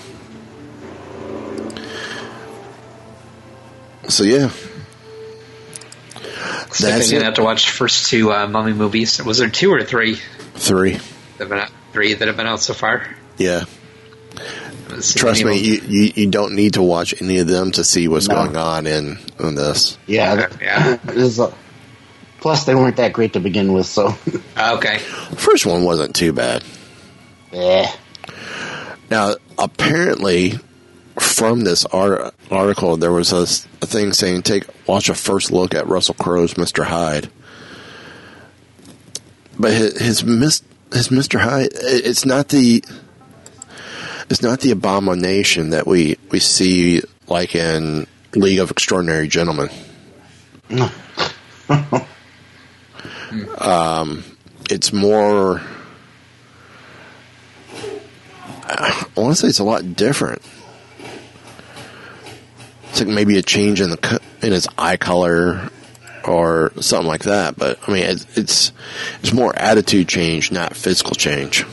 so 4.08 4.24
yeah. 4.24 4.48
So 6.70 6.88
I'm 6.88 6.94
That's 6.94 7.10
gonna 7.12 7.24
have 7.24 7.34
to 7.34 7.42
watch 7.42 7.66
the 7.66 7.72
first 7.72 8.08
two 8.08 8.32
uh, 8.32 8.46
Mummy 8.46 8.72
movies. 8.72 9.22
Was 9.22 9.38
there 9.38 9.50
two 9.50 9.72
or 9.72 9.82
three? 9.84 10.16
Three. 10.54 10.92
That 10.92 11.00
have 11.38 11.48
been 11.48 11.58
out, 11.58 11.70
three 11.92 12.14
that 12.14 12.26
have 12.28 12.36
been 12.36 12.46
out 12.46 12.60
so 12.60 12.72
far. 12.74 13.06
Yeah. 13.36 13.64
Trust 15.16 15.44
me, 15.44 15.58
you, 15.58 15.80
you, 15.88 16.12
you 16.14 16.30
don't 16.30 16.54
need 16.54 16.74
to 16.74 16.82
watch 16.82 17.14
any 17.22 17.38
of 17.38 17.46
them 17.46 17.72
to 17.72 17.84
see 17.84 18.08
what's 18.08 18.28
No. 18.28 18.34
going 18.34 18.56
on 18.56 18.86
in, 18.86 19.18
in 19.40 19.54
this. 19.54 19.96
Yeah, 20.06 20.32
uh, 20.50 20.56
yeah. 20.60 20.98
a- 21.08 21.42
uh, 21.42 21.54
plus 22.40 22.64
they 22.64 22.74
weren't 22.74 22.96
that 22.96 23.12
great 23.14 23.32
to 23.32 23.40
begin 23.40 23.72
with, 23.72 23.86
so. 23.86 24.14
Ah, 24.56 24.74
okay. 24.76 24.98
First 24.98 25.64
one 25.64 25.82
wasn't 25.84 26.14
too 26.14 26.32
bad. 26.34 26.62
yeah. 27.52 27.90
Now, 29.10 29.34
apparently, 29.58 30.58
from 31.22 31.62
this 31.62 31.84
art, 31.86 32.34
article, 32.50 32.96
there 32.96 33.12
was 33.12 33.32
a 33.32 33.46
thing 33.86 34.12
saying, 34.12 34.42
"Take 34.42 34.64
watch 34.86 35.08
a 35.08 35.14
first 35.14 35.50
look 35.50 35.74
at 35.74 35.86
Russell 35.86 36.14
Crowe's 36.14 36.54
Mr. 36.54 36.84
Hyde." 36.84 37.30
But 39.58 39.72
his, 39.72 40.00
his 40.00 40.24
mis, 40.24 40.62
his 40.92 41.08
Mr. 41.08 41.40
Hyde, 41.40 41.68
it's 41.72 42.24
not 42.24 42.48
the 42.48 42.82
it's 44.30 44.42
not 44.42 44.60
the 44.60 44.70
abomination 44.70 45.70
that 45.70 45.86
we 45.86 46.16
we 46.30 46.40
see 46.40 47.02
like 47.28 47.54
in 47.54 48.06
League 48.34 48.58
of 48.58 48.70
Extraordinary 48.70 49.28
Gentlemen. 49.28 49.68
um, 53.58 54.24
it's 54.70 54.92
more. 54.92 55.60
I 58.64 59.06
want 59.16 59.36
to 59.36 59.40
say 59.40 59.48
it's 59.48 59.58
a 59.58 59.64
lot 59.64 59.96
different. 59.96 60.42
It's 62.92 63.00
like 63.00 63.08
maybe 63.08 63.38
a 63.38 63.42
change 63.42 63.80
in 63.80 63.88
the 63.88 64.20
in 64.42 64.52
his 64.52 64.68
eye 64.76 64.98
color 64.98 65.70
or 66.28 66.72
something 66.78 67.08
like 67.08 67.22
that. 67.22 67.56
But 67.56 67.78
I 67.88 67.90
mean, 67.90 68.02
it's 68.02 68.26
it's, 68.36 68.72
it's 69.20 69.32
more 69.32 69.58
attitude 69.58 70.08
change, 70.08 70.52
not 70.52 70.76
physical 70.76 71.14
change. 71.14 71.64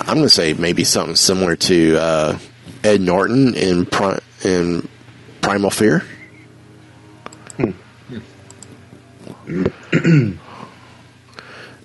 I'm 0.00 0.18
to 0.18 0.28
say 0.28 0.52
maybe 0.52 0.84
something 0.84 1.16
similar 1.16 1.56
to 1.56 1.96
uh, 1.96 2.38
Ed 2.84 3.00
Norton 3.00 3.54
in 3.54 3.88
in 4.44 4.86
Primal 5.40 5.70
Fear. 5.70 6.04
and, 9.46 10.38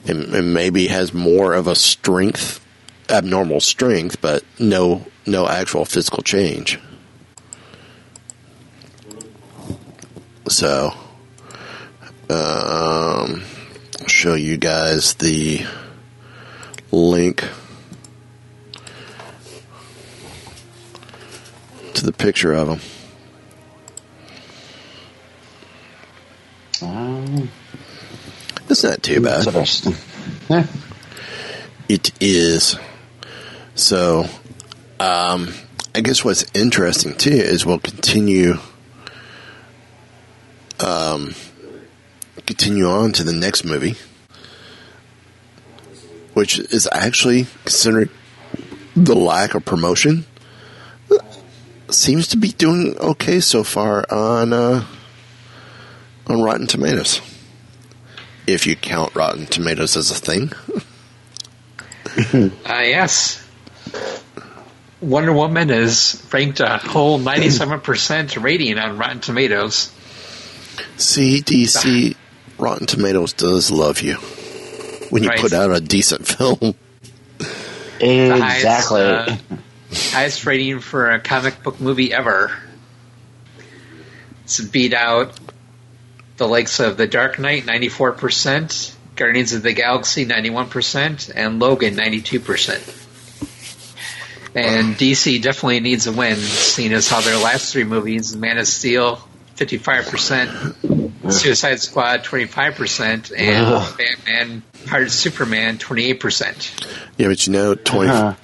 and 0.06 0.54
maybe 0.54 0.88
has 0.88 1.14
more 1.14 1.54
of 1.54 1.68
a 1.68 1.76
strength, 1.76 2.60
abnormal 3.10 3.62
strength, 3.62 4.20
but 4.20 4.44
no 4.60 5.06
no 5.26 5.48
actual 5.48 5.86
physical 5.86 6.24
change. 6.24 6.80
So, 10.50 10.94
um, 12.30 13.44
I'll 14.02 14.08
show 14.08 14.34
you 14.36 14.58
guys 14.58 15.14
the 15.16 15.66
link 16.92 17.44
to 21.94 22.06
the 22.06 22.12
picture 22.12 22.54
of 22.54 22.68
him. 22.70 22.80
Um, 26.82 27.50
It's 28.70 28.84
not 28.84 29.02
too 29.04 29.22
bad. 29.22 29.46
interesting. 29.48 29.96
It 31.90 32.12
is. 32.22 32.78
So, 33.76 34.26
um, 35.04 35.54
I 35.94 36.00
guess 36.00 36.24
what's 36.24 36.46
interesting 36.54 37.14
too 37.16 37.32
is 37.32 37.66
we'll 37.66 37.78
continue, 37.78 38.54
um, 40.80 41.36
continue 42.46 42.88
on 42.88 43.12
to 43.14 43.26
the 43.26 43.34
next 43.34 43.66
movie, 43.66 43.96
which 46.34 46.58
is 46.58 46.88
actually 46.94 47.48
considering 47.66 48.10
the 48.96 49.14
lack 49.14 49.56
of 49.56 49.66
promotion, 49.66 50.26
seems 51.90 52.30
to 52.30 52.38
be 52.38 52.54
doing 52.54 52.98
okay 52.98 53.42
so 53.42 53.64
far 53.66 54.06
on 54.10 54.54
uh, 54.54 54.86
on 56.28 56.42
Rotten 56.42 56.66
Tomatoes. 56.66 57.20
If 58.48 58.66
you 58.66 58.78
count 58.78 59.16
Rotten 59.16 59.48
Tomatoes 59.48 59.98
as 59.98 60.12
a 60.12 60.16
thing. 60.16 60.54
Uh, 62.16 62.84
yes. 62.84 63.44
Wonder 65.04 65.34
Woman 65.34 65.70
is 65.70 66.26
ranked 66.32 66.60
a 66.62 66.78
whole 66.78 67.20
97% 67.20 68.42
rating 68.42 68.78
on 68.78 68.98
Rotten 68.98 69.20
Tomatoes. 69.20 69.92
CDC 70.98 72.16
Rotten 72.58 72.88
Tomatoes 72.88 73.34
does 73.34 73.70
love 73.72 74.02
you 74.02 74.16
when 75.10 75.24
you 75.24 75.30
Right. 75.30 75.40
put 75.40 75.54
out 75.54 75.72
a 75.72 75.82
decent 75.82 76.26
film. 76.28 76.76
The 78.00 78.38
highest, 78.40 78.56
Exactly. 78.58 79.02
uh, 79.02 79.36
highest 80.12 80.46
rating 80.46 80.80
for 80.80 81.10
a 81.12 81.20
comic 81.20 81.62
book 81.64 81.80
movie 81.82 82.14
ever. 82.14 82.52
It's 84.46 84.60
beat 84.62 84.94
out 84.94 85.34
the 86.38 86.48
likes 86.48 86.80
of 86.80 86.98
The 86.98 87.08
Dark 87.08 87.40
Knight, 87.40 87.66
94%, 87.66 88.92
Guardians 89.16 89.54
of 89.54 89.64
the 89.64 89.74
Galaxy, 89.74 90.26
91%, 90.26 91.30
and 91.36 91.60
Logan, 91.60 91.96
92%. 91.96 92.82
And 94.56 94.96
DC 94.96 95.42
definitely 95.42 95.80
needs 95.80 96.06
a 96.08 96.12
win, 96.12 96.36
seeing 96.36 96.94
as 96.94 97.10
how 97.10 97.22
their 97.22 97.38
last 97.38 97.74
three 97.74 97.86
movies, 97.86 98.36
Man 98.36 98.58
of 98.60 98.68
Steel, 98.68 99.20
55%, 99.56 101.32
Suicide 101.32 101.80
Squad, 101.80 102.24
25%, 102.24 103.34
and 103.36 103.66
Ugh. 103.66 103.98
Batman, 103.98 104.64
Part 104.86 105.04
of 105.04 105.12
Superman, 105.12 105.78
28%. 105.78 106.86
Yeah, 107.18 107.28
but 107.30 107.48
you 107.48 107.54
know, 107.54 107.74
twenty. 107.76 108.12
Uh-huh. 108.12 108.36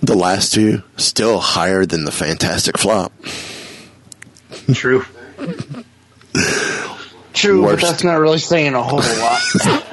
The 0.00 0.14
last 0.14 0.52
two 0.54 0.82
still 0.96 1.40
higher 1.40 1.84
than 1.86 2.04
the 2.04 2.12
Fantastic 2.12 2.76
Flop. 2.78 3.12
True. 4.72 5.04
True, 7.32 7.62
Worst. 7.62 7.80
but 7.82 7.88
that's 7.88 8.04
not 8.04 8.14
really 8.14 8.38
saying 8.38 8.74
a 8.74 8.82
whole 8.82 9.00
lot. 9.00 9.40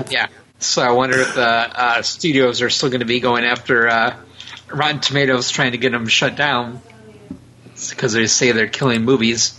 Yeah. 0.12 0.28
So 0.60 0.82
I 0.84 0.92
wonder 0.92 1.20
if 1.20 1.34
the 1.34 1.42
uh, 1.44 2.02
studios 2.04 2.62
are 2.62 2.70
still 2.70 2.90
going 2.90 3.00
to 3.00 3.06
be 3.06 3.20
going 3.20 3.44
after 3.46 3.88
uh, 3.88 4.16
Rotten 4.74 5.00
Tomatoes, 5.00 5.52
trying 5.52 5.72
to 5.72 5.78
get 5.78 5.92
them 5.92 6.08
shut 6.08 6.36
down 6.36 6.82
because 7.90 8.14
they 8.14 8.28
say 8.28 8.52
they're 8.52 8.68
killing 8.68 9.04
movies. 9.04 9.58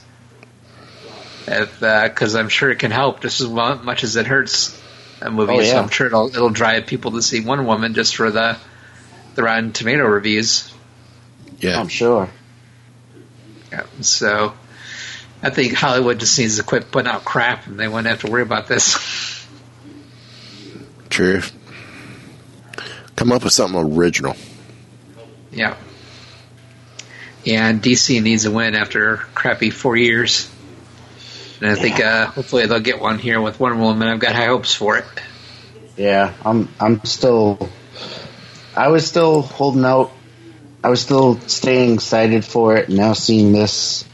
Because 1.45 2.35
uh, 2.35 2.39
I'm 2.39 2.49
sure 2.49 2.71
it 2.71 2.79
can 2.79 2.91
help 2.91 3.21
just 3.21 3.41
as 3.41 3.49
much 3.49 4.05
as 4.05 4.17
it 4.17 4.27
hurts 4.27 4.81
a 5.21 5.31
movie. 5.31 5.53
Oh, 5.53 5.63
So. 5.63 5.79
I'm 5.79 5.89
sure 5.89 6.07
it'll 6.07 6.29
it'll 6.29 6.51
drive 6.51 6.87
people 6.87 7.13
to 7.13 7.23
see 7.23 7.41
Wonder 7.41 7.65
Woman 7.65 7.95
just 7.95 8.17
for 8.17 8.31
the 8.31 8.57
the 9.35 9.43
Rotten 9.43 9.73
Tomato 9.73 10.05
reviews. 10.05 10.73
Yeah, 11.59 11.81
I'm 11.81 11.89
sure. 11.89 12.29
Yeah. 13.71 13.87
So 14.01 14.55
I 15.43 15.51
think 15.51 15.75
Hollywood 15.75 16.21
just 16.21 16.39
needs 16.39 16.57
to 16.57 16.63
quit 16.63 16.91
putting 16.91 17.11
out 17.11 17.25
crap, 17.25 17.67
and 17.67 17.79
they 17.79 17.89
wouldn't 17.89 18.07
have 18.07 18.21
to 18.21 18.31
worry 18.31 18.43
about 18.43 18.69
this. 18.69 19.47
true. 21.11 21.43
Come 23.17 23.33
up 23.33 23.45
with 23.45 23.53
something 23.53 23.81
original. 23.81 24.37
Yeah. 25.53 25.77
And 27.47 27.83
DC 27.83 28.23
needs 28.23 28.45
a 28.45 28.51
win 28.51 28.75
after 28.75 29.19
crappy 29.35 29.71
four 29.71 29.97
years. 29.97 30.51
And 31.61 31.71
I 31.71 31.75
think 31.75 32.01
uh, 32.01 32.27
hopefully 32.27 32.67
they'll 32.67 32.81
get 32.81 33.01
one 33.01 33.19
here 33.19 33.41
with 33.41 33.61
Wonder 33.61 33.79
Woman. 33.79 34.09
I've 34.09 34.19
got 34.19 34.35
high 34.35 34.47
hopes 34.47 34.75
for 34.75 34.97
it. 34.99 35.05
Yeah, 35.97 36.35
I'm. 36.45 36.69
I'm 36.81 37.05
still. 37.05 37.69
I 38.75 38.89
was 38.89 39.07
still 39.07 39.43
holding 39.43 39.85
out. 39.85 40.11
I 40.83 40.89
was 40.89 41.01
still 41.01 41.39
staying 41.41 41.95
excited 41.95 42.45
for 42.45 42.77
it. 42.77 42.89
Now 42.89 43.13
seeing 43.13 43.53
this, 43.53 44.05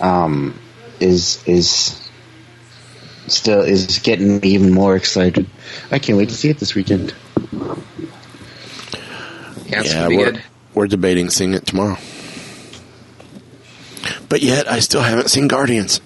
um, 0.00 0.58
is 1.00 1.42
is 1.46 2.08
still 3.26 3.60
is 3.60 3.98
getting 3.98 4.40
me 4.40 4.48
even 4.50 4.72
more 4.72 4.96
excited. 4.96 5.46
I 5.90 5.98
can't 5.98 6.16
wait 6.16 6.30
to 6.30 6.34
see 6.34 6.48
it 6.48 6.58
this 6.58 6.74
weekend. 6.74 7.14
Yeah, 9.66 9.80
it's 9.80 9.92
yeah, 9.92 9.94
gonna 9.94 10.08
be 10.08 10.16
we're, 10.16 10.32
good. 10.32 10.42
We're 10.78 10.86
debating 10.86 11.28
seeing 11.28 11.54
it 11.54 11.66
tomorrow. 11.66 11.98
But 14.28 14.42
yet, 14.42 14.70
I 14.70 14.78
still 14.80 15.02
haven't 15.02 15.28
seen 15.28 15.48
Guardians. 15.48 16.00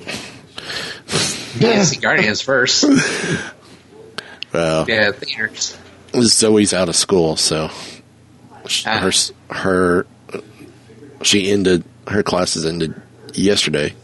Yeah, 1.59 1.83
see 1.85 2.01
Guardians 2.01 2.41
first. 2.41 2.85
Well, 4.53 4.85
Yeah, 4.87 5.13
theaters. 5.13 5.79
Zoe's 6.15 6.75
out 6.75 6.91
of 6.91 6.95
school, 6.97 7.37
so 7.37 7.71
Ah. 8.85 8.99
her 9.01 9.11
her 9.51 10.07
she 11.23 11.51
ended 11.51 11.85
her 12.07 12.23
classes 12.23 12.67
ended 12.67 12.93
yesterday, 13.33 13.95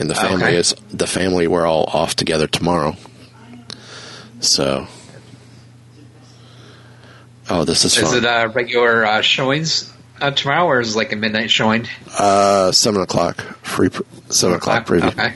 and 0.00 0.10
the 0.10 0.16
family 0.16 0.46
Okay. 0.46 0.56
is 0.56 0.74
the 0.90 1.06
family. 1.06 1.46
We're 1.46 1.64
all 1.64 1.84
off 1.84 2.16
together 2.16 2.48
tomorrow. 2.48 2.96
So, 4.40 4.88
oh, 7.50 7.64
this 7.64 7.84
is 7.84 7.96
Is 7.96 8.02
fun. 8.04 8.18
it 8.18 8.24
uh, 8.24 8.48
regular 8.54 9.04
uh, 9.04 9.20
showings 9.22 9.92
uh, 10.20 10.30
tomorrow, 10.30 10.66
or 10.66 10.80
is 10.80 10.94
it 10.94 10.98
like 10.98 11.12
a 11.12 11.16
midnight 11.16 11.50
showing? 11.50 11.86
uh, 12.18 12.72
seven 12.72 13.00
o'clock 13.02 13.40
free. 13.64 13.88
Pr- 13.88 14.02
seven 14.30 14.56
o'clock 14.56 14.86
preview. 14.86 15.08
Okay. 15.08 15.34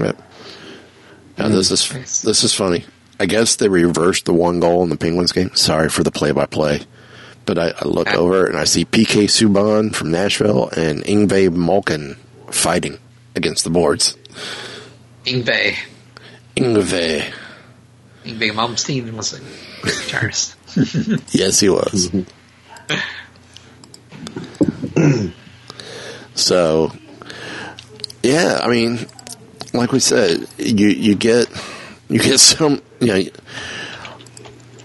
Yep. 0.00 0.22
Now 1.38 1.48
this 1.48 1.70
is 1.70 1.92
Nice. 1.92 2.22
this 2.22 2.44
is 2.44 2.54
funny. 2.54 2.84
I 3.20 3.26
guess 3.26 3.56
they 3.56 3.68
reversed 3.68 4.26
the 4.26 4.32
one 4.32 4.60
goal 4.60 4.82
in 4.84 4.90
the 4.90 4.96
Penguins 4.96 5.32
game. 5.32 5.54
Sorry 5.54 5.88
for 5.88 6.04
the 6.04 6.10
play-by-play, 6.12 6.82
but 7.46 7.58
I, 7.58 7.70
I 7.80 7.84
look 7.86 8.12
over 8.14 8.46
and 8.46 8.56
I 8.56 8.62
see 8.64 8.84
PK 8.84 9.24
Subban 9.24 9.92
from 9.94 10.12
Nashville 10.12 10.68
and 10.76 11.02
Ingve 11.04 11.52
Malkin 11.54 12.16
fighting 12.50 12.98
against 13.34 13.64
the 13.64 13.70
boards. 13.70 14.16
Ingve. 15.24 15.74
Ingve, 16.56 17.32
Yngwie 18.24 18.50
Malmsteen 18.52 19.12
was 19.14 19.32
a 19.32 19.38
guitarist. 19.86 20.54
yes, 21.32 21.60
he 21.60 21.68
was. 21.68 22.10
so, 26.34 26.92
yeah, 28.22 28.60
I 28.62 28.68
mean, 28.68 29.06
like 29.72 29.92
we 29.92 30.00
said, 30.00 30.46
you 30.58 30.88
you 30.88 31.14
get 31.14 31.48
you 32.08 32.18
get 32.18 32.38
some 32.40 32.82
you 33.00 33.06
know 33.06 33.22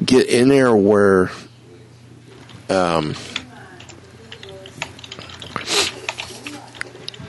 get 0.06 0.28
in 0.28 0.50
there 0.50 0.76
where 0.76 1.32
um 2.69 3.15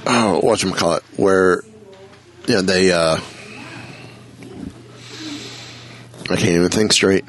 oh 0.07 0.41
what 0.43 0.63
you 0.63 0.73
call 0.73 0.95
it 0.95 1.05
where 1.17 1.63
yeah 2.47 2.61
they 2.61 2.93
uh 2.93 3.19
I 6.31 6.37
can't 6.37 6.53
even 6.53 6.71
think 6.71 6.93
straight. 6.93 7.25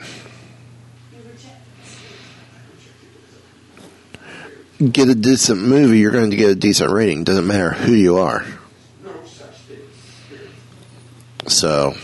Get 4.91 5.08
a 5.08 5.15
decent 5.15 5.62
movie, 5.62 6.00
you're 6.00 6.12
going 6.12 6.32
to 6.32 6.36
get 6.36 6.50
a 6.50 6.56
decent 6.56 6.91
rating. 6.91 7.24
Doesn't 7.24 7.48
matter 7.48 7.71
who 7.71 7.93
you 7.93 8.17
are. 8.17 8.45
So, 11.48 11.95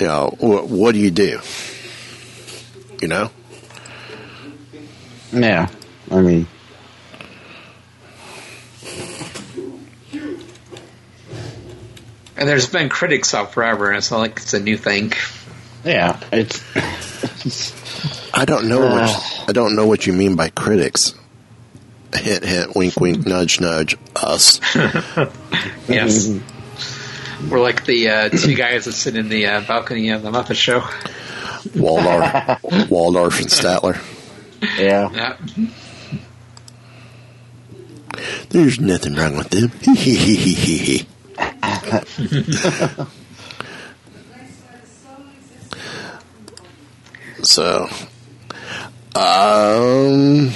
you 0.00 0.06
know, 0.06 0.34
what, 0.40 0.68
what 0.68 0.92
do 0.92 0.98
you 0.98 1.10
do? 1.10 1.40
You 3.00 3.08
know? 3.08 3.30
Yeah, 5.32 5.68
I 6.10 6.20
mean, 6.20 6.46
And 12.36 12.46
there's 12.48 12.68
been 12.68 12.88
critics 12.88 13.34
out 13.34 13.52
forever, 13.52 13.88
and 13.88 13.96
it's 13.96 14.10
not 14.10 14.18
like 14.18 14.36
it's 14.36 14.52
a 14.54 14.60
new 14.60 14.76
thing. 14.76 15.12
yeah, 15.84 16.20
it's 16.32 16.60
I 18.38 18.44
don't 18.44 18.68
know 18.68 18.82
Uh. 18.82 18.92
what 19.06 19.44
I 19.48 19.52
don't 19.52 19.74
know 19.76 19.86
what 19.86 20.06
you 20.06 20.12
mean 20.12 20.36
by 20.36 20.50
critics. 20.50 21.14
Hint, 22.14 22.44
hint, 22.44 22.74
wink, 22.76 22.98
wink, 23.00 23.26
nudge, 23.26 23.60
nudge. 23.60 23.96
Us. 24.14 24.60
Yes. 25.88 26.28
We're 27.50 27.60
like 27.60 27.84
the 27.86 28.08
uh, 28.08 28.28
two 28.28 28.54
guys 28.54 28.86
that 28.86 28.92
sit 28.92 29.14
in 29.16 29.28
the 29.28 29.46
uh, 29.46 29.60
balcony 29.62 30.10
of 30.10 30.22
the 30.22 30.30
Muppet 30.30 30.56
Show. 30.56 30.82
Waldorf, 31.78 32.62
Waldorf, 32.90 33.38
and 33.40 33.48
Statler. 33.48 33.98
yeah. 34.78 35.10
Yeah. 35.12 35.36
There's 38.50 38.80
nothing 38.80 39.14
wrong 39.14 39.36
with 39.36 39.50
them. 39.50 39.70
so, 47.42 47.88
um, 49.16 50.50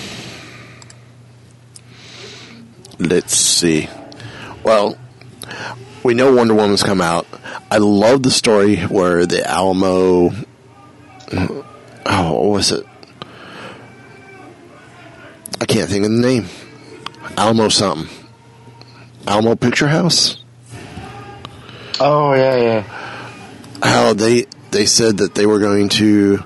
let's 2.99 3.35
see. 3.35 3.89
Well, 4.63 4.99
we 6.03 6.13
know 6.15 6.35
Wonder 6.35 6.55
Woman's 6.55 6.83
come 6.83 7.01
out. 7.01 7.27
I 7.71 7.79
love 7.79 8.23
the 8.23 8.31
story 8.31 8.77
where 8.77 9.25
the 9.25 9.49
Alamo. 9.49 10.31
Oh, 11.33 12.33
what 12.33 12.51
was 12.51 12.73
it? 12.73 12.87
I 15.61 15.65
can't 15.65 15.89
think 15.89 16.05
of 16.05 16.11
the 16.11 16.19
name. 16.19 16.47
Alamo 17.37 17.69
something. 17.69 18.09
Alamo 19.27 19.55
Picture 19.55 19.89
House. 19.89 20.43
Oh 21.99 22.35
yeah, 22.35 22.57
yeah. 22.57 22.81
How 23.83 24.13
they 24.13 24.47
they 24.71 24.87
said 24.87 25.19
that 25.19 25.35
they 25.35 25.47
were 25.47 25.59
going 25.59 25.89
to 25.91 26.45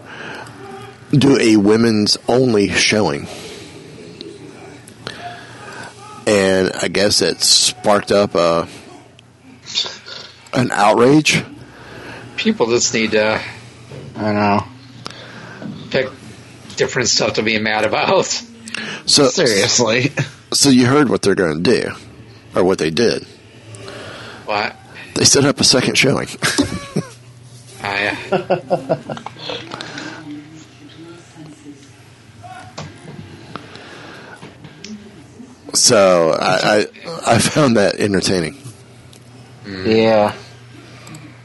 do 1.16 1.38
a 1.38 1.56
women's 1.56 2.16
only 2.28 2.68
showing. 2.70 3.26
And 6.26 6.72
I 6.72 6.88
guess 6.88 7.20
it 7.20 7.40
sparked 7.42 8.10
up 8.10 8.34
a 8.34 8.66
an 10.54 10.70
outrage. 10.70 11.44
People 12.36 12.66
just 12.70 12.94
need 12.94 13.10
to 13.12 13.40
I 14.16 14.32
know. 14.32 14.64
pick 15.90 16.08
different 16.76 17.08
stuff 17.08 17.34
to 17.34 17.42
be 17.42 17.58
mad 17.58 17.84
about. 17.84 18.24
So 19.06 19.26
Seriously. 19.28 20.12
so 20.52 20.68
you 20.70 20.86
heard 20.86 21.08
what 21.08 21.22
they're 21.22 21.34
going 21.34 21.62
to 21.62 21.80
do 21.80 21.90
or 22.56 22.64
what 22.64 22.78
they 22.78 22.90
did. 22.90 23.24
What? 24.46 24.74
They 25.14 25.24
set 25.24 25.44
up 25.44 25.60
a 25.60 25.64
second 25.64 25.96
showing. 25.96 26.28
I, 27.82 28.16
uh, 28.32 29.16
so 35.74 36.30
I, 36.38 36.80
I 36.80 36.86
I 37.34 37.38
found 37.38 37.76
that 37.76 37.96
entertaining. 37.96 38.56
Yeah. 39.66 40.34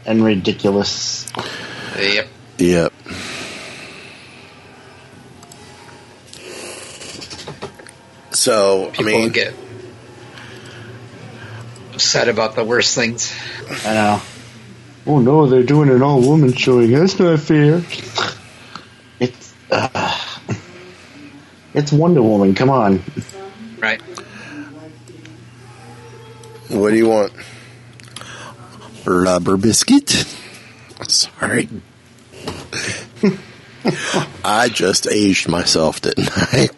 And 0.05 0.23
ridiculous. 0.23 1.27
yep. 1.97 2.27
Yep. 2.57 2.93
So 8.31 8.87
I 8.87 8.91
People 8.91 9.05
mean, 9.05 9.29
get 9.29 9.53
upset 11.93 12.29
about 12.29 12.55
the 12.55 12.63
worst 12.63 12.95
things. 12.95 13.33
I 13.85 13.93
know. 13.93 14.21
Oh 15.05 15.19
no, 15.19 15.47
they're 15.47 15.63
doing 15.63 15.89
an 15.89 16.01
all 16.01 16.21
woman 16.21 16.53
showing. 16.53 16.91
That's 16.91 17.19
not 17.19 17.39
fair. 17.39 17.81
It's 19.19 19.53
uh, 19.71 20.17
it's 21.73 21.91
Wonder 21.91 22.21
Woman. 22.21 22.55
Come 22.55 22.69
on. 22.69 23.01
Right. 23.79 24.01
What 26.69 26.91
do 26.91 26.97
you 26.97 27.09
want? 27.09 27.33
Rubber 29.05 29.57
biscuit. 29.57 30.09
Sorry. 31.07 31.69
I 34.43 34.69
just 34.69 35.07
aged 35.07 35.47
myself, 35.47 36.01
didn't 36.01 36.29
I? 36.31 36.69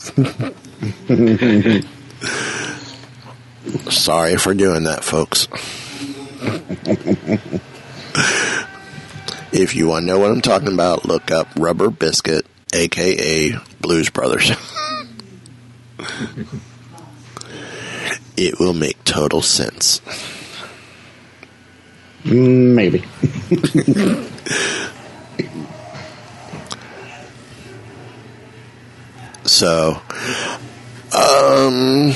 Sorry 3.90 4.38
for 4.38 4.54
doing 4.54 4.84
that, 4.84 5.04
folks. 5.04 5.48
if 9.52 9.76
you 9.76 9.88
want 9.88 10.04
to 10.04 10.08
know 10.08 10.20
what 10.20 10.32
I'm 10.32 10.42
talking 10.42 10.74
about, 10.74 11.06
look 11.06 11.32
up 11.32 11.48
Rubber 11.58 11.90
Biscuit, 11.90 12.46
aka 12.74 13.54
Blues 13.80 14.10
Brothers. 14.10 14.52
It 18.42 18.60
will 18.60 18.74
make 18.74 19.04
total 19.04 19.42
sense. 19.42 20.02
Maybe. 22.26 23.04
So, 29.44 30.00
um, 31.18 32.14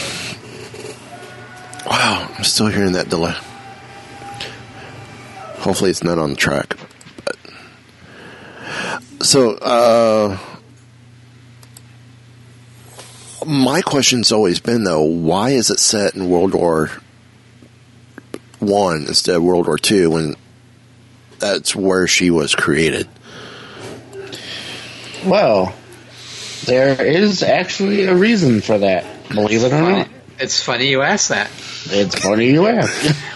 wow, 1.85 2.31
I'm 2.37 2.43
still 2.43 2.67
hearing 2.67 2.93
that 2.93 3.09
delay. 3.09 3.35
Hopefully, 5.57 5.89
it's 5.89 6.03
not 6.03 6.17
on 6.17 6.29
the 6.31 6.35
track. 6.35 6.77
But, 7.25 7.37
so, 9.25 9.55
uh, 9.57 10.37
My 13.45 13.81
question's 13.81 14.31
always 14.31 14.59
been 14.59 14.83
though, 14.83 15.03
why 15.03 15.51
is 15.51 15.69
it 15.69 15.79
set 15.79 16.15
in 16.15 16.29
World 16.29 16.53
War 16.53 16.89
One 18.59 19.05
instead 19.07 19.35
of 19.35 19.43
World 19.43 19.67
War 19.67 19.77
Two 19.77 20.09
when 20.11 20.35
that's 21.39 21.75
where 21.75 22.07
she 22.07 22.31
was 22.31 22.55
created? 22.55 23.07
Well, 25.25 25.73
there 26.65 27.01
is 27.03 27.43
actually 27.43 28.03
a 28.05 28.15
reason 28.15 28.61
for 28.61 28.77
that. 28.79 29.05
Believe 29.29 29.63
it 29.63 29.67
or 29.67 29.69
Funny- 29.69 29.97
not, 29.99 30.07
It's 30.39 30.61
funny 30.61 30.89
you 30.89 31.01
ask 31.01 31.29
that. 31.29 31.49
it's 31.87 32.15
funny 32.15 32.51
you 32.51 32.67
ask. 32.67 33.15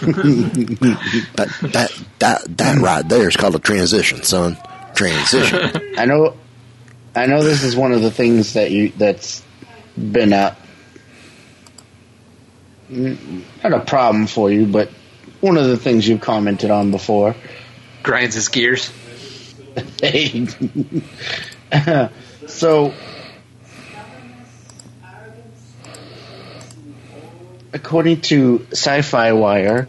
That 1.36 1.48
that 1.72 1.92
that 2.18 2.56
that 2.58 2.78
right 2.78 3.08
there 3.08 3.28
is 3.28 3.36
called 3.36 3.54
a 3.54 3.58
transition, 3.58 4.22
son. 4.22 4.56
Transition. 4.94 5.94
I 5.98 6.04
know, 6.04 6.34
I 7.14 7.26
know. 7.26 7.42
This 7.42 7.62
is 7.62 7.76
one 7.76 7.92
of 7.92 8.02
the 8.02 8.10
things 8.10 8.54
that 8.54 8.70
you 8.70 8.90
that's 8.96 9.42
been 10.00 10.32
a 10.32 10.56
not 12.90 13.72
a 13.72 13.80
problem 13.80 14.26
for 14.26 14.50
you, 14.50 14.66
but 14.66 14.88
one 15.40 15.56
of 15.56 15.66
the 15.66 15.76
things 15.76 16.06
you've 16.06 16.20
commented 16.20 16.70
on 16.70 16.90
before. 16.90 17.34
Grinds 18.02 18.34
his 18.34 18.48
gears. 18.48 18.92
So, 22.46 22.92
according 27.72 28.22
to 28.22 28.66
Sci 28.72 29.02
Fi 29.02 29.32
Wire, 29.32 29.88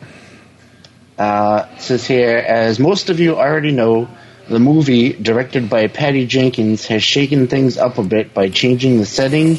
uh, 1.17 1.67
it 1.74 1.82
says 1.82 2.06
here, 2.06 2.38
as 2.38 2.80
most 2.80 3.10
of 3.10 3.19
you 3.19 3.38
already 3.38 3.71
know, 3.71 4.08
the 4.47 4.60
movie, 4.60 5.13
directed 5.13 5.71
by 5.71 5.88
Patty 5.88 6.28
Jenkins, 6.28 6.86
has 6.86 7.02
shaken 7.02 7.47
things 7.47 7.78
up 7.78 7.97
a 7.97 8.04
bit 8.04 8.34
by 8.34 8.50
changing 8.50 9.00
the 9.00 9.06
setting 9.06 9.58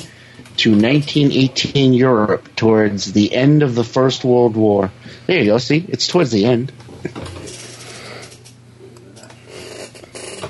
to 0.59 0.71
1918 0.71 1.93
Europe 1.93 2.55
towards 2.57 3.13
the 3.13 3.35
end 3.35 3.63
of 3.63 3.75
the 3.75 3.85
First 3.85 4.25
World 4.25 4.57
War. 4.57 4.91
There 5.27 5.39
you 5.39 5.47
go, 5.47 5.59
see? 5.59 5.85
It's 5.89 6.07
towards 6.07 6.31
the 6.31 6.45
end. 6.45 6.73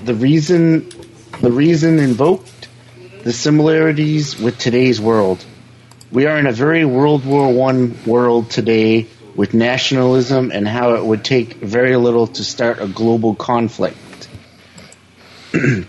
the 0.04 0.14
reason 0.14 0.88
the 1.40 1.52
reason 1.52 1.98
invoked 1.98 2.68
the 3.22 3.32
similarities 3.32 4.38
with 4.38 4.58
today's 4.58 5.00
world. 5.00 5.44
We 6.10 6.26
are 6.26 6.38
in 6.38 6.46
a 6.46 6.52
very 6.52 6.84
World 6.84 7.24
War 7.24 7.52
One 7.52 7.96
world 8.04 8.50
today 8.50 9.06
with 9.34 9.54
nationalism 9.54 10.50
and 10.52 10.68
how 10.68 10.94
it 10.94 11.04
would 11.04 11.24
take 11.24 11.54
very 11.54 11.96
little 11.96 12.26
to 12.26 12.44
start 12.44 12.80
a 12.80 12.86
global 12.86 13.34
conflict. 13.34 13.96
it's 15.52 15.86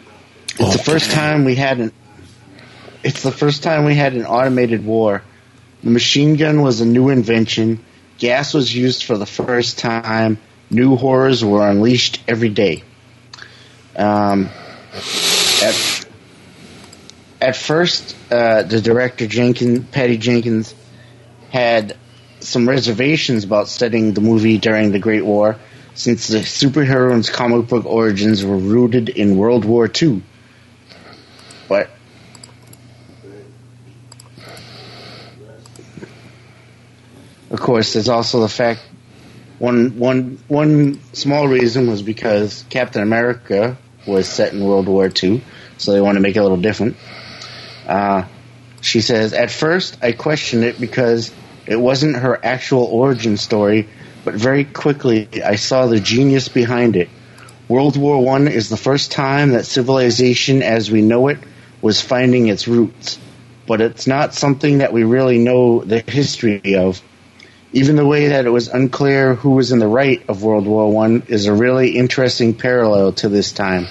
the 0.58 0.84
first 0.84 1.12
time 1.12 1.43
we 1.43 1.56
had 1.56 1.80
an 1.80 1.91
it's 3.04 3.22
the 3.22 3.32
first 3.32 3.63
time 3.63 3.86
we 3.86 3.96
had 3.96 4.13
an 4.13 4.26
automated 4.26 4.86
war. 4.86 5.22
The 5.84 5.89
machine 5.89 6.38
gun 6.38 6.62
was 6.62 6.80
a 6.82 6.86
new 6.86 7.10
invention. 7.10 7.84
Gas 8.18 8.54
was 8.54 8.74
used 8.74 9.04
for 9.04 9.18
the 9.18 9.26
first 9.26 9.78
time. 9.78 10.38
New 10.70 10.96
horrors 10.96 11.44
were 11.44 11.68
unleashed 11.68 12.24
every 12.28 12.50
day. 12.50 12.84
Um, 13.96 14.50
at, 15.62 16.06
at 17.42 17.56
first, 17.56 18.16
uh, 18.32 18.63
the 18.63 18.80
director 18.80 19.28
Jenkins, 19.28 19.86
Patty 19.92 20.18
Jenkins, 20.18 20.74
had 21.52 21.98
some 22.39 22.68
reservations 22.68 23.44
about 23.44 23.68
studying 23.68 24.13
the 24.13 24.22
movie 24.22 24.58
during 24.58 24.92
the 24.92 25.00
Great 25.00 25.26
War, 25.26 25.58
since 25.94 26.28
the 26.28 26.39
superheroine's 26.39 27.30
comic 27.30 27.68
book 27.68 27.86
origins 27.86 28.44
were 28.44 28.58
rooted 28.58 29.10
in 29.10 29.38
World 29.38 29.66
War 29.66 29.89
II. 30.02 30.24
But 31.68 31.89
of 37.54 37.62
course, 37.62 37.94
there's 37.94 38.10
also 38.10 38.42
the 38.42 38.50
fact 38.50 38.82
one 39.60 40.00
one 40.00 40.39
one 40.48 41.00
small 41.13 41.48
reason 41.48 41.88
was 41.88 42.02
because 42.02 42.66
Captain 42.72 43.04
America 43.04 43.78
was 44.08 44.28
set 44.28 44.54
in 44.54 44.66
World 44.66 44.88
War 44.88 45.10
II, 45.24 45.44
so 45.78 45.94
they 45.94 46.02
want 46.02 46.16
to 46.16 46.20
make 46.20 46.36
it 46.36 46.39
a 46.39 46.42
little 46.42 46.58
different. 46.58 46.98
Uh, 47.88 48.24
she 48.82 49.02
says, 49.02 49.34
At 49.34 49.52
first, 49.52 50.00
I 50.02 50.13
questioned 50.13 50.63
it 50.63 50.80
because 50.80 51.32
it 51.68 51.76
wasn't 51.76 52.16
her 52.16 52.44
actual 52.44 52.86
origin 52.86 53.38
story, 53.38 53.88
but 54.26 54.34
very 54.34 54.63
quickly 54.66 55.30
I 55.44 55.56
saw 55.56 55.86
the 55.86 56.00
genius 56.00 56.50
behind 56.50 56.96
it. 56.96 57.08
World 57.68 57.98
War 57.98 58.20
One 58.20 58.48
is 58.48 58.70
the 58.70 58.78
first 58.78 59.12
time 59.12 59.52
that 59.52 59.68
civilization 59.68 60.63
as 60.63 60.89
we 60.89 61.04
know 61.04 61.28
it 61.28 61.38
was 61.84 62.02
finding 62.02 62.48
its 62.48 62.68
roots, 62.68 63.20
but 63.68 63.80
it's 63.80 64.08
not 64.08 64.34
something 64.34 64.80
that 64.80 64.92
we 64.92 65.04
really 65.04 65.38
know 65.38 65.84
the 65.84 66.00
history 66.00 66.76
of. 66.78 67.00
Even 67.74 67.96
the 67.96 68.06
way 68.06 68.28
that 68.28 68.46
it 68.46 68.50
was 68.50 68.68
unclear 68.68 69.34
who 69.34 69.52
was 69.52 69.72
in 69.72 69.80
the 69.80 69.88
right 69.88 70.24
of 70.30 70.44
World 70.44 70.68
War 70.68 70.92
One 70.92 71.24
is 71.28 71.48
a 71.48 71.54
really 71.54 71.98
interesting 71.98 72.54
parallel 72.54 73.14
to 73.14 73.30
this 73.30 73.52
time. 73.52 73.88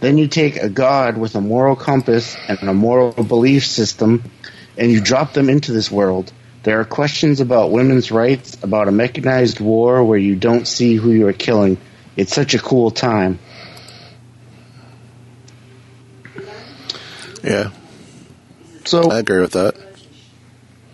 Then 0.00 0.18
you 0.18 0.28
take 0.28 0.56
a 0.56 0.68
god 0.68 1.16
with 1.16 1.34
a 1.34 1.40
moral 1.40 1.74
compass 1.74 2.36
and 2.48 2.58
a 2.68 2.74
moral 2.74 3.12
belief 3.12 3.64
system, 3.64 4.30
and 4.76 4.92
you 4.92 5.00
drop 5.00 5.32
them 5.32 5.48
into 5.48 5.72
this 5.72 5.90
world. 5.90 6.32
There 6.64 6.80
are 6.80 6.84
questions 6.84 7.40
about 7.40 7.70
women's 7.70 8.12
rights, 8.12 8.62
about 8.62 8.88
a 8.88 8.92
mechanized 8.92 9.58
war 9.58 10.04
where 10.04 10.18
you 10.18 10.36
don't 10.36 10.68
see 10.68 10.94
who 10.96 11.12
you 11.12 11.28
are 11.28 11.32
killing. 11.32 11.78
It's 12.14 12.34
such 12.34 12.54
a 12.54 12.58
cool 12.58 12.90
time. 12.90 13.38
yeah, 17.42 17.70
So 18.84 19.10
I 19.10 19.18
agree 19.18 19.40
with 19.40 19.52
that. 19.52 19.76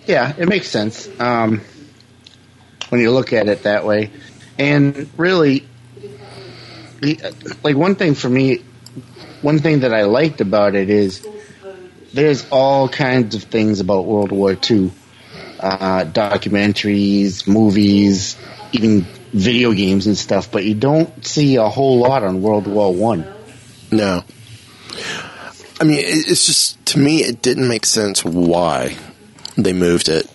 Yeah, 0.06 0.32
it 0.38 0.48
makes 0.48 0.68
sense 0.68 1.08
um, 1.20 1.60
when 2.88 3.00
you 3.00 3.10
look 3.10 3.32
at 3.32 3.48
it 3.48 3.64
that 3.64 3.84
way. 3.84 4.10
And 4.58 5.08
really, 5.16 5.66
like 7.62 7.76
one 7.76 7.94
thing 7.94 8.14
for 8.14 8.28
me, 8.28 8.64
one 9.42 9.58
thing 9.58 9.80
that 9.80 9.94
I 9.94 10.02
liked 10.02 10.40
about 10.40 10.74
it 10.74 10.90
is 10.90 11.26
there's 12.12 12.48
all 12.50 12.88
kinds 12.88 13.34
of 13.34 13.44
things 13.44 13.80
about 13.80 14.04
World 14.06 14.32
War 14.32 14.52
II, 14.52 14.90
uh, 15.60 16.04
documentaries, 16.04 17.46
movies, 17.46 18.36
even 18.72 19.02
video 19.32 19.72
games 19.72 20.06
and 20.06 20.16
stuff, 20.16 20.50
but 20.50 20.64
you 20.64 20.74
don't 20.74 21.24
see 21.24 21.56
a 21.56 21.68
whole 21.68 21.98
lot 21.98 22.24
on 22.24 22.42
World 22.42 22.66
War 22.66 22.92
One. 22.92 23.26
No. 23.90 24.24
I 25.80 25.84
mean, 25.84 26.00
it's 26.00 26.46
just, 26.46 26.84
to 26.86 26.98
me, 26.98 27.18
it 27.18 27.40
didn't 27.40 27.68
make 27.68 27.86
sense 27.86 28.24
why 28.24 28.96
they 29.56 29.72
moved 29.72 30.08
it 30.08 30.28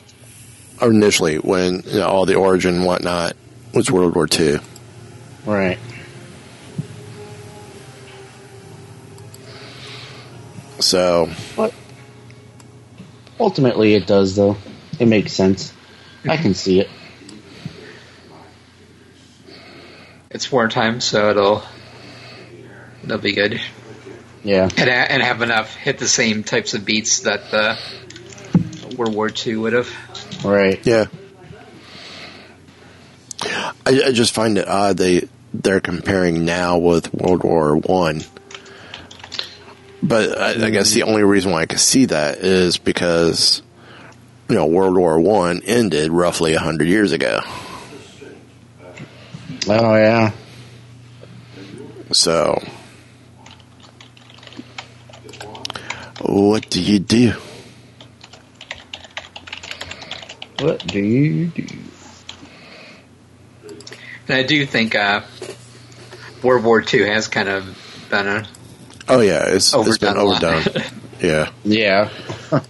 initially 0.89 1.37
when 1.37 1.83
you 1.85 1.99
know, 1.99 2.07
all 2.07 2.25
the 2.25 2.35
origin 2.35 2.75
and 2.75 2.85
whatnot 2.85 3.35
was 3.73 3.89
World 3.91 4.15
War 4.15 4.27
II. 4.31 4.59
Right. 5.45 5.79
So, 10.79 11.29
But 11.55 11.73
ultimately, 13.39 13.95
it 13.95 14.05
does, 14.05 14.35
though. 14.35 14.57
It 14.99 15.07
makes 15.07 15.33
sense. 15.33 15.73
I 16.27 16.37
can 16.37 16.53
see 16.53 16.79
it. 16.79 16.89
It's 20.29 20.51
wartime, 20.51 20.99
so 20.99 21.29
it'll 21.29 21.63
it'll 23.03 23.17
be 23.17 23.33
good. 23.33 23.61
Yeah. 24.43 24.67
And, 24.77 24.89
and 24.89 25.23
have 25.23 25.41
enough 25.41 25.75
hit 25.75 25.99
the 25.99 26.07
same 26.07 26.43
types 26.43 26.73
of 26.73 26.85
beats 26.85 27.21
that 27.21 27.51
the 27.51 27.77
World 28.97 29.15
War 29.15 29.29
II 29.29 29.57
would 29.57 29.73
have. 29.73 29.89
Right. 30.43 30.85
yeah. 30.85 31.05
I, 33.85 34.03
I 34.07 34.11
just 34.11 34.33
find 34.33 34.57
it 34.57 34.67
odd 34.67 34.97
they 34.97 35.27
they're 35.53 35.81
comparing 35.81 36.45
now 36.45 36.77
with 36.77 37.13
World 37.13 37.43
War 37.43 37.77
One. 37.77 38.21
But 40.01 40.37
I, 40.37 40.65
I 40.65 40.69
guess 40.69 40.91
the 40.91 41.01
mm. 41.01 41.07
only 41.07 41.23
reason 41.23 41.51
why 41.51 41.61
I 41.61 41.65
can 41.65 41.77
see 41.77 42.05
that 42.05 42.39
is 42.39 42.77
because 42.77 43.61
you 44.49 44.55
know 44.55 44.65
World 44.65 44.97
War 44.97 45.19
One 45.19 45.61
ended 45.65 46.11
roughly 46.11 46.53
hundred 46.55 46.87
years 46.87 47.11
ago. 47.11 47.41
Oh 49.67 49.95
yeah. 49.95 50.31
So, 52.11 52.61
what 56.21 56.69
do 56.69 56.81
you 56.81 56.99
do? 56.99 57.33
What 60.59 60.85
do 60.85 60.99
you 60.99 61.47
do? 61.47 61.65
And 64.27 64.37
I 64.37 64.43
do 64.43 64.65
think 64.65 64.95
uh, 64.95 65.21
World 66.41 66.63
War 66.63 66.81
II 66.81 67.07
has 67.07 67.27
kind 67.27 67.49
of 67.49 68.07
been 68.09 68.27
a 68.27 68.47
Oh 69.07 69.19
yeah, 69.19 69.47
it's, 69.47 69.73
it's 69.73 69.97
been 69.97 70.17
overdone. 70.17 70.63
yeah, 71.21 71.51
yeah, 71.63 72.09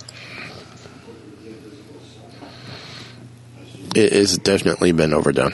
it 3.95 4.13
has 4.13 4.37
definitely 4.39 4.91
been 4.93 5.13
overdone. 5.13 5.53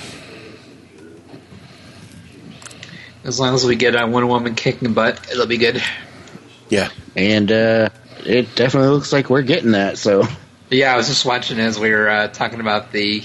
as 3.29 3.39
long 3.39 3.53
as 3.53 3.63
we 3.65 3.75
get 3.75 3.95
a 3.95 4.07
one 4.07 4.27
woman 4.27 4.55
kicking 4.55 4.93
butt, 4.93 5.29
it'll 5.31 5.45
be 5.45 5.57
good. 5.57 5.81
Yeah, 6.69 6.89
And 7.15 7.51
uh 7.51 7.89
it 8.25 8.55
definitely 8.55 8.89
looks 8.89 9.13
like 9.13 9.29
we're 9.29 9.41
getting 9.43 9.71
that. 9.71 9.97
So 9.97 10.23
Yeah, 10.69 10.93
I 10.93 10.97
was 10.97 11.07
just 11.07 11.25
watching 11.25 11.59
as 11.59 11.79
we 11.79 11.91
were 11.91 12.09
uh, 12.09 12.27
talking 12.27 12.59
about 12.59 12.91
the 12.91 13.23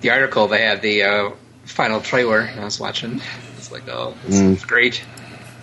the 0.00 0.10
article. 0.10 0.48
They 0.48 0.62
had 0.62 0.82
the 0.82 1.02
uh, 1.04 1.30
final 1.64 2.00
trailer, 2.00 2.40
and 2.40 2.60
I 2.60 2.64
was 2.64 2.80
watching. 2.80 3.20
It's 3.56 3.70
like, 3.70 3.88
oh, 3.88 4.14
this 4.26 4.40
Mm. 4.40 4.56
is 4.56 4.64
great. 4.64 5.02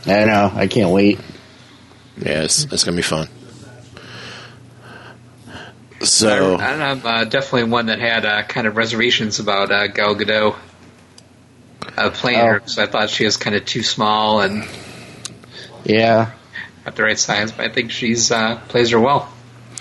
I 0.05 0.25
know 0.25 0.51
I 0.53 0.67
can't 0.67 0.89
wait. 0.91 1.19
Yeah, 2.17 2.43
it's, 2.43 2.65
it's 2.65 2.83
gonna 2.83 2.95
be 2.97 3.01
fun. 3.03 3.27
So 6.01 6.55
I, 6.57 6.73
I'm 6.91 7.05
uh, 7.05 7.23
definitely 7.25 7.69
one 7.71 7.85
that 7.87 7.99
had 7.99 8.25
uh, 8.25 8.43
kind 8.43 8.67
of 8.67 8.75
reservations 8.75 9.39
about 9.39 9.71
uh, 9.71 9.87
Gal 9.87 10.15
Gadot 10.15 10.55
uh, 11.97 12.09
playing 12.09 12.39
Oh. 12.41 12.45
her 12.47 12.53
because 12.59 12.77
I 12.77 12.87
thought 12.87 13.09
she 13.09 13.23
was 13.25 13.37
kind 13.37 13.55
of 13.55 13.65
too 13.65 13.83
small 13.83 14.41
and 14.41 14.67
Yeah, 15.85 16.31
not 16.85 16.95
the 16.95 17.03
right 17.03 17.17
size. 17.19 17.51
But 17.53 17.69
I 17.71 17.73
think 17.73 17.91
she's 17.91 18.31
uh, 18.31 18.59
plays 18.67 18.89
her 18.91 18.99
well. 18.99 19.31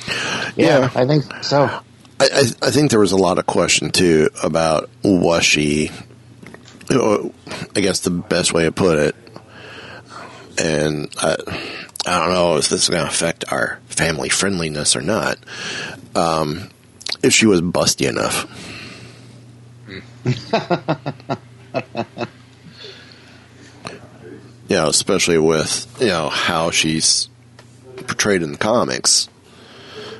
Yeah, 0.09 0.55
Yeah. 0.57 0.91
I 0.95 1.07
think 1.07 1.25
so. 1.43 1.65
I, 1.65 1.83
I, 2.21 2.43
I 2.62 2.71
think 2.71 2.91
there 2.91 3.01
was 3.01 3.12
a 3.12 3.17
lot 3.17 3.38
of 3.38 3.47
question 3.47 3.91
too 3.91 4.31
about 4.43 4.91
was 5.03 5.45
she. 5.45 5.91
you 6.91 6.97
know, 6.97 7.35
I 7.77 7.81
guess 7.81 8.01
the 8.01 8.11
best 8.11 8.53
way 8.53 8.65
to 8.65 8.73
put 8.73 8.99
it, 8.99 9.17
and 10.59 11.09
I, 11.19 11.37
I 12.07 12.19
don't 12.19 12.33
know 12.33 12.57
if 12.57 12.69
this 12.69 12.83
is 12.85 12.88
going 12.88 13.03
to 13.03 13.09
affect 13.09 13.45
our 13.51 13.81
family 13.87 14.29
friendliness 14.29 14.97
or 14.97 15.01
not. 15.01 15.38
Um, 16.15 16.69
if 17.23 17.33
she 17.33 17.47
was 17.47 17.61
busty 17.61 18.09
enough, 18.09 18.47
know, 24.77 24.88
especially 24.88 25.38
with 25.38 25.87
you 26.01 26.09
know 26.09 26.29
how 26.29 26.71
she's 26.71 27.29
portrayed 27.97 28.43
in 28.43 28.53
the 28.53 28.59
comics. 28.59 29.29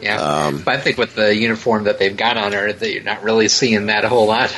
Yeah, 0.03 0.17
Um, 0.21 0.63
but 0.65 0.75
I 0.75 0.81
think 0.81 0.99
with 0.99 1.15
the 1.15 1.35
uniform 1.35 1.85
that 1.85 1.99
they've 2.01 2.17
got 2.17 2.37
on 2.37 2.53
her, 2.53 2.73
that 2.73 2.93
you're 2.93 3.05
not 3.05 3.23
really 3.23 3.47
seeing 3.49 3.87
that 3.87 4.05
a 4.05 4.09
whole 4.09 4.27
lot. 4.27 4.55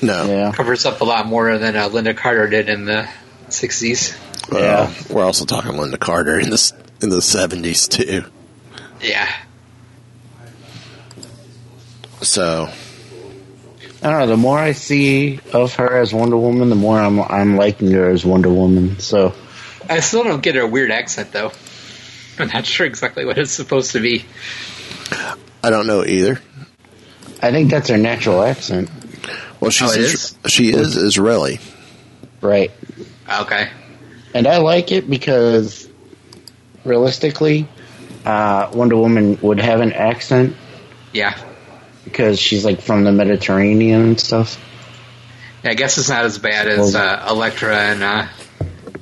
No, 0.00 0.26
Yeah, 0.26 0.52
Covers 0.52 0.86
up 0.86 1.00
a 1.00 1.04
lot 1.04 1.26
more 1.26 1.58
than 1.58 1.74
uh, 1.74 1.88
Lynda 1.88 2.16
Carter 2.16 2.46
did 2.48 2.68
in 2.68 2.84
the 2.84 3.08
'60s. 3.48 4.16
Well, 4.52 4.62
Yeah. 4.62 4.94
we're 5.12 5.24
also 5.24 5.44
talking 5.44 5.72
Lynda 5.72 5.98
Carter 5.98 6.38
in 6.38 6.50
the 6.50 6.72
in 7.02 7.08
the 7.10 7.20
seventies 7.20 7.88
too. 7.88 8.24
Yeah, 9.02 9.28
So 12.22 12.68
I 14.02 14.10
don't 14.10 14.18
know. 14.20 14.26
The 14.26 14.36
more 14.36 14.58
I 14.58 14.72
see 14.72 15.40
of 15.52 15.74
her 15.74 16.00
as 16.00 16.12
Wonder 16.14 16.36
Woman, 16.36 16.68
the 16.70 16.76
more 16.76 16.98
I'm 16.98 17.20
I'm 17.20 17.56
liking 17.56 17.90
her 17.92 18.08
as 18.10 18.24
Wonder 18.24 18.48
Woman. 18.50 18.98
So 19.00 19.34
I 19.88 20.00
still 20.00 20.24
don't 20.24 20.42
get 20.42 20.54
her 20.54 20.66
weird 20.66 20.90
accent 20.90 21.32
though. 21.32 21.52
I'm 22.38 22.48
not 22.48 22.66
sure 22.66 22.86
exactly 22.86 23.24
what 23.24 23.38
it's 23.38 23.50
supposed 23.50 23.92
to 23.92 24.00
be. 24.00 24.24
I 25.62 25.70
don't 25.70 25.86
know 25.86 26.04
either. 26.04 26.40
I 27.42 27.50
think 27.52 27.70
that's 27.70 27.88
her 27.88 27.98
natural 27.98 28.42
accent, 28.42 28.90
Well, 29.60 29.70
she's 29.70 29.88
Oh, 29.90 29.92
it 29.92 30.00
Is- 30.00 30.34
she 30.48 30.70
is 30.72 30.96
Israeli. 30.96 31.60
right? 32.40 32.70
Okay, 33.40 33.68
And 34.34 34.46
I 34.46 34.58
like 34.58 34.90
it 34.92 35.08
because 35.08 35.88
realistically, 36.84 37.68
uh, 38.24 38.70
Wonder 38.72 38.96
Woman 38.96 39.38
would 39.42 39.60
have 39.60 39.80
an 39.80 39.92
accent 39.92 40.56
yeah. 41.12 41.36
because 42.04 42.40
she's 42.40 42.64
like 42.64 42.80
from 42.80 43.04
the 43.04 43.12
Mediterranean 43.12 44.00
and 44.02 44.20
stuff. 44.20 44.58
Yeah, 45.62 45.70
I 45.70 45.74
guess 45.74 45.98
it's 45.98 46.08
not 46.08 46.24
as 46.24 46.38
bad 46.38 46.68
as 46.68 46.94
uh, 46.94 47.26
Elektra 47.28 47.76
and 47.76 48.02
uh, 48.02 48.26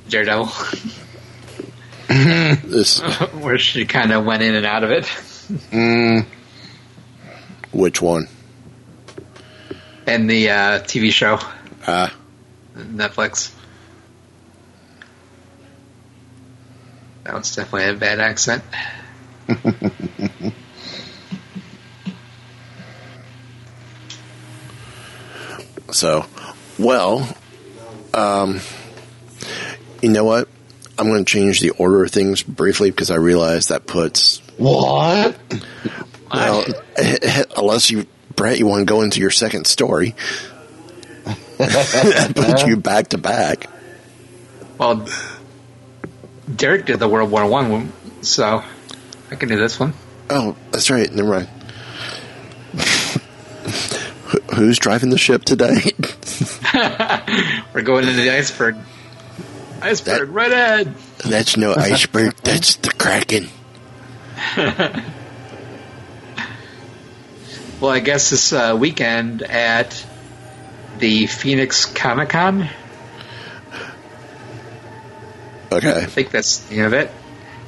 Daredevil, 0.09 0.51
This 2.09 2.99
where 3.41 3.57
she 3.57 3.85
kind 3.85 4.11
of 4.11 4.25
went 4.25 4.41
in 4.43 4.55
and 4.55 4.65
out 4.65 4.83
of 4.83 4.91
it. 4.91 5.05
Mm, 5.47 6.25
which 7.71 8.01
one? 8.01 8.27
And 10.05 10.29
the 10.29 10.49
uh, 10.49 10.79
TV 10.79 11.11
show, 11.11 11.39
Ah, 11.85 12.13
Netflix. 12.75 13.53
That 17.23 17.33
was 17.33 17.55
definitely 17.55 17.89
a 17.89 17.93
bad 17.93 18.19
accent. 18.19 18.63
so 25.91 26.25
well, 26.77 27.27
um, 28.13 28.59
you 30.01 30.09
know 30.09 30.23
what? 30.23 30.49
I'm 30.99 31.07
going 31.07 31.23
to 31.23 31.31
change 31.31 31.59
the 31.59 31.69
order 31.71 32.03
of 32.03 32.11
things 32.11 32.43
briefly 32.43 32.91
because 32.91 33.11
I 33.11 33.15
realize 33.15 33.67
that 33.67 33.85
puts 33.87 34.41
what? 34.57 35.37
well, 36.31 36.65
unless 37.57 37.89
you 37.89 38.05
Brett, 38.35 38.59
you 38.59 38.67
want 38.67 38.81
to 38.81 38.85
go 38.85 39.01
into 39.01 39.19
your 39.19 39.31
second 39.31 39.65
story. 39.67 40.15
put 41.57 42.67
you 42.67 42.77
back 42.77 43.09
to 43.09 43.17
back. 43.17 43.69
Well, 44.77 45.07
Derek 46.55 46.85
did 46.85 46.99
the 46.99 47.07
World 47.07 47.31
War 47.31 47.45
One, 47.47 47.69
one, 47.71 47.91
so 48.21 48.63
I 49.31 49.35
can 49.35 49.49
do 49.49 49.57
this 49.57 49.79
one. 49.79 49.93
Oh, 50.29 50.55
that's 50.71 50.89
right. 50.89 51.11
Never 51.11 51.29
mind. 51.29 51.47
Who- 54.27 54.55
Who's 54.55 54.77
driving 54.79 55.09
the 55.09 55.17
ship 55.17 55.43
today? 55.45 55.91
We're 57.73 57.81
going 57.81 58.07
into 58.07 58.21
the 58.21 58.31
iceberg. 58.31 58.75
Iceberg, 59.81 60.19
That- 60.27 60.31
right 60.31 60.51
ahead. 60.51 60.93
That's 61.25 61.57
no 61.57 61.73
iceberg. 61.73 62.35
That's 62.43 62.75
the 62.75 62.89
Kraken. 62.91 63.47
Well, 67.79 67.91
I 67.91 67.99
guess 67.99 68.31
this 68.31 68.53
uh, 68.53 68.75
weekend 68.75 69.43
at 69.43 70.03
the 70.97 71.27
Phoenix 71.27 71.85
Comic 71.85 72.29
Con, 72.29 72.67
Okay. 75.71 75.91
I 75.91 76.05
think 76.05 76.31
that's 76.31 76.59
the 76.59 76.77
end 76.77 76.85
of 76.85 76.93
it. 76.93 77.11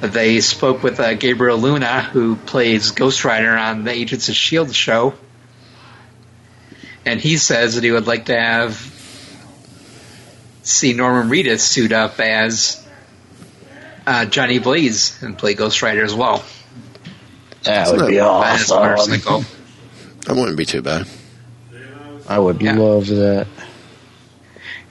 They 0.00 0.40
spoke 0.40 0.82
with 0.82 0.98
uh, 0.98 1.14
Gabriel 1.14 1.58
Luna, 1.58 2.00
who 2.02 2.34
plays 2.34 2.92
Ghost 2.92 3.24
Rider 3.24 3.50
on 3.50 3.84
the 3.84 3.90
Agents 3.90 4.28
of 4.28 4.32
S.H.I.E.L.D. 4.32 4.72
show. 4.72 5.14
And 7.04 7.20
he 7.20 7.36
says 7.36 7.74
that 7.74 7.84
he 7.84 7.90
would 7.90 8.06
like 8.06 8.26
to 8.26 8.38
have 8.38 8.74
see 10.62 10.92
Norman 10.94 11.30
Reedus 11.30 11.60
suit 11.60 11.92
up 11.92 12.18
as 12.20 12.84
uh, 14.06 14.24
Johnny 14.24 14.58
Blaze 14.58 15.22
and 15.22 15.36
play 15.36 15.54
Ghost 15.54 15.82
Rider 15.82 16.02
as 16.02 16.14
well. 16.14 16.42
That 17.64 17.90
would 17.92 18.08
be 18.08 18.20
awesome. 18.20 18.78
motorcycle. 18.82 19.44
That 20.26 20.36
wouldn't 20.36 20.56
be 20.56 20.64
too 20.66 20.82
bad. 20.82 21.06
I 22.28 22.38
would 22.38 22.60
Yeah. 22.62 22.76
love 22.76 23.06
that. 23.08 23.46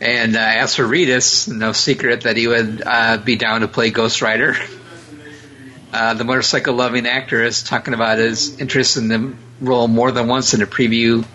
And 0.02 0.36
uh, 0.36 0.40
as 0.40 0.76
for 0.76 0.84
Reedus, 0.84 1.48
no 1.48 1.72
secret 1.74 2.22
that 2.22 2.38
he 2.38 2.48
would 2.48 2.82
uh, 2.86 3.18
be 3.18 3.36
down 3.36 3.62
to 3.62 3.68
play 3.68 3.90
Ghost 3.92 4.22
Rider. 4.22 4.56
Uh, 5.92 6.14
the 6.14 6.24
motorcycle 6.24 6.76
loving 6.76 7.08
actor 7.08 7.44
is 7.44 7.64
talking 7.64 7.96
about 7.96 8.20
his 8.20 8.60
interest 8.60 8.96
in 8.96 9.08
the 9.08 9.34
role 9.60 9.88
more 9.88 10.12
than 10.12 10.28
once 10.28 10.54
in 10.54 10.62
a 10.62 10.68
preview 10.68 11.26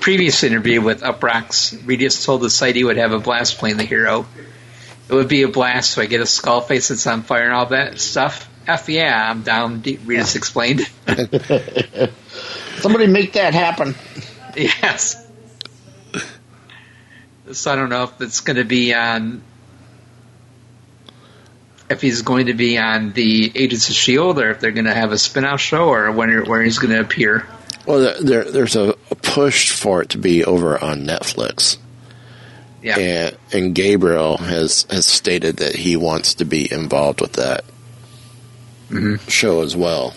previous 0.00 0.42
interview 0.44 0.80
with 0.80 1.02
Uproxx. 1.02 1.76
Reedus 1.84 2.24
told 2.24 2.40
the 2.40 2.48
site 2.48 2.74
he 2.74 2.84
would 2.84 2.96
have 2.96 3.12
a 3.12 3.18
blast 3.18 3.58
playing 3.58 3.76
the 3.76 3.84
hero. 3.84 4.24
It 5.10 5.12
would 5.12 5.28
be 5.28 5.42
a 5.42 5.48
blast, 5.48 5.90
so 5.90 6.00
I 6.00 6.06
get 6.06 6.22
a 6.22 6.26
skull 6.26 6.62
face 6.62 6.88
that's 6.88 7.06
on 7.06 7.22
fire 7.22 7.44
and 7.44 7.52
all 7.52 7.66
that 7.66 7.98
stuff. 8.00 8.48
F 8.66 8.88
yeah, 8.88 9.30
I'm 9.30 9.42
down, 9.42 9.82
Reedus 9.82 10.36
explained. 10.36 10.80
Somebody 12.80 13.06
make 13.06 13.34
that 13.34 13.54
happen. 13.54 13.94
Yes. 14.56 15.26
So 17.50 17.72
I 17.72 17.76
don't 17.76 17.88
know 17.88 18.04
if 18.04 18.20
it's 18.20 18.40
going 18.40 18.56
to 18.56 18.64
be 18.64 18.94
on. 18.94 19.42
If 21.90 22.00
he's 22.00 22.22
going 22.22 22.46
to 22.46 22.54
be 22.54 22.78
on 22.78 23.12
the 23.12 23.52
Agents 23.54 23.88
of 23.90 23.94
Shield, 23.94 24.38
or 24.38 24.50
if 24.50 24.60
they're 24.60 24.72
going 24.72 24.86
to 24.86 24.94
have 24.94 25.12
a 25.12 25.18
spin-off 25.18 25.60
show, 25.60 25.88
or 25.88 26.10
when 26.12 26.46
where 26.46 26.62
he's 26.62 26.78
going 26.78 26.94
to 26.94 27.00
appear. 27.00 27.46
Well, 27.84 28.00
there, 28.00 28.20
there 28.20 28.44
there's 28.44 28.76
a, 28.76 28.94
a 29.10 29.14
push 29.16 29.72
for 29.72 30.02
it 30.02 30.10
to 30.10 30.18
be 30.18 30.44
over 30.44 30.82
on 30.82 31.04
Netflix, 31.04 31.78
Yeah, 32.80 32.98
and 32.98 33.36
and 33.52 33.74
Gabriel 33.74 34.38
has 34.38 34.86
has 34.88 35.04
stated 35.04 35.58
that 35.58 35.74
he 35.74 35.96
wants 35.96 36.34
to 36.34 36.44
be 36.44 36.72
involved 36.72 37.20
with 37.20 37.34
that 37.34 37.64
show 39.28 39.62
as 39.62 39.76
well. 39.76 40.14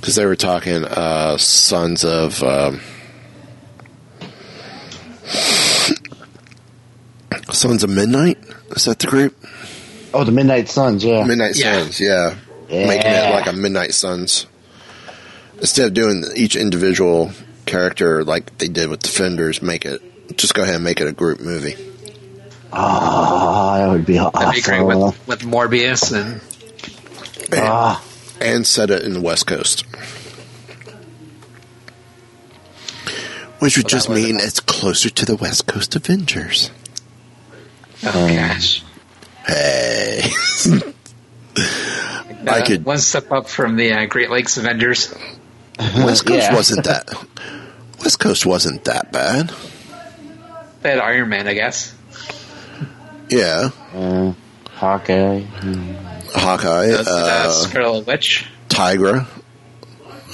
Because 0.00 0.14
they 0.14 0.24
were 0.26 0.36
talking 0.36 0.84
uh, 0.84 1.36
Sons 1.38 2.04
of 2.04 2.42
um, 2.42 2.80
Sons 7.50 7.82
of 7.82 7.90
Midnight. 7.90 8.38
Is 8.70 8.84
that 8.84 8.98
the 8.98 9.06
group? 9.06 9.36
Oh, 10.14 10.24
the 10.24 10.32
Midnight 10.32 10.68
Suns, 10.68 11.04
yeah. 11.04 11.24
Midnight 11.24 11.56
Yeah. 11.56 11.80
Suns, 11.82 12.00
yeah. 12.00 12.36
Yeah. 12.68 12.86
Making 12.86 13.10
it 13.12 13.30
like 13.34 13.46
a 13.46 13.52
Midnight 13.52 13.94
Suns. 13.94 14.46
Instead 15.58 15.88
of 15.88 15.94
doing 15.94 16.24
each 16.36 16.54
individual 16.56 17.32
character 17.66 18.24
like 18.24 18.56
they 18.58 18.68
did 18.68 18.88
with 18.88 19.00
Defenders, 19.00 19.60
make 19.62 19.84
it 19.84 20.00
just 20.36 20.54
go 20.54 20.62
ahead 20.62 20.76
and 20.76 20.84
make 20.84 21.00
it 21.00 21.06
a 21.08 21.12
group 21.12 21.40
movie. 21.40 21.74
Oh, 22.72 23.74
that 23.78 23.88
would 23.88 24.06
be 24.06 24.14
that'd 24.18 24.54
be 24.54 24.60
great 24.60 24.80
awesome. 24.80 25.00
with 25.00 25.26
with 25.26 25.40
Morbius 25.40 26.12
and 26.14 26.40
and, 27.50 27.60
Ah. 27.62 28.02
and 28.40 28.66
set 28.66 28.90
it 28.90 29.02
in 29.02 29.12
the 29.14 29.20
West 29.20 29.46
Coast. 29.46 29.84
Which 33.58 33.76
would 33.76 33.84
Well, 33.86 33.90
just 33.90 34.06
that 34.08 34.12
was- 34.14 34.22
mean 34.22 34.38
it's 34.40 34.60
closer 34.60 35.10
to 35.10 35.24
the 35.24 35.34
West 35.36 35.66
Coast 35.66 35.96
Avengers. 35.96 36.70
Oh 38.04 38.28
gosh. 38.28 38.82
Hey. 39.46 40.30
Uh, 42.46 42.52
I 42.52 42.60
could- 42.62 42.84
one 42.84 42.98
step 42.98 43.32
up 43.32 43.48
from 43.48 43.74
the 43.76 43.92
uh, 43.92 44.06
Great 44.06 44.30
Lakes 44.30 44.56
Avengers. 44.58 45.12
West 45.78 46.24
Coast 46.24 46.42
Yeah. 46.48 46.54
wasn't 46.54 46.84
that. 46.84 47.10
West 47.98 48.20
Coast 48.20 48.46
wasn't 48.46 48.84
that 48.84 49.10
bad. 49.10 49.52
They 50.82 50.90
had 50.90 51.00
Iron 51.00 51.28
Man, 51.30 51.48
I 51.48 51.54
guess. 51.54 51.92
Yeah, 53.28 53.70
Uh, 53.92 54.32
Hawkeye. 54.76 55.42
Hawkeye, 56.34 56.90
Uh, 56.92 57.04
uh, 57.06 57.50
Scarlet 57.50 58.06
Witch. 58.06 58.46
Tigra. 58.68 59.26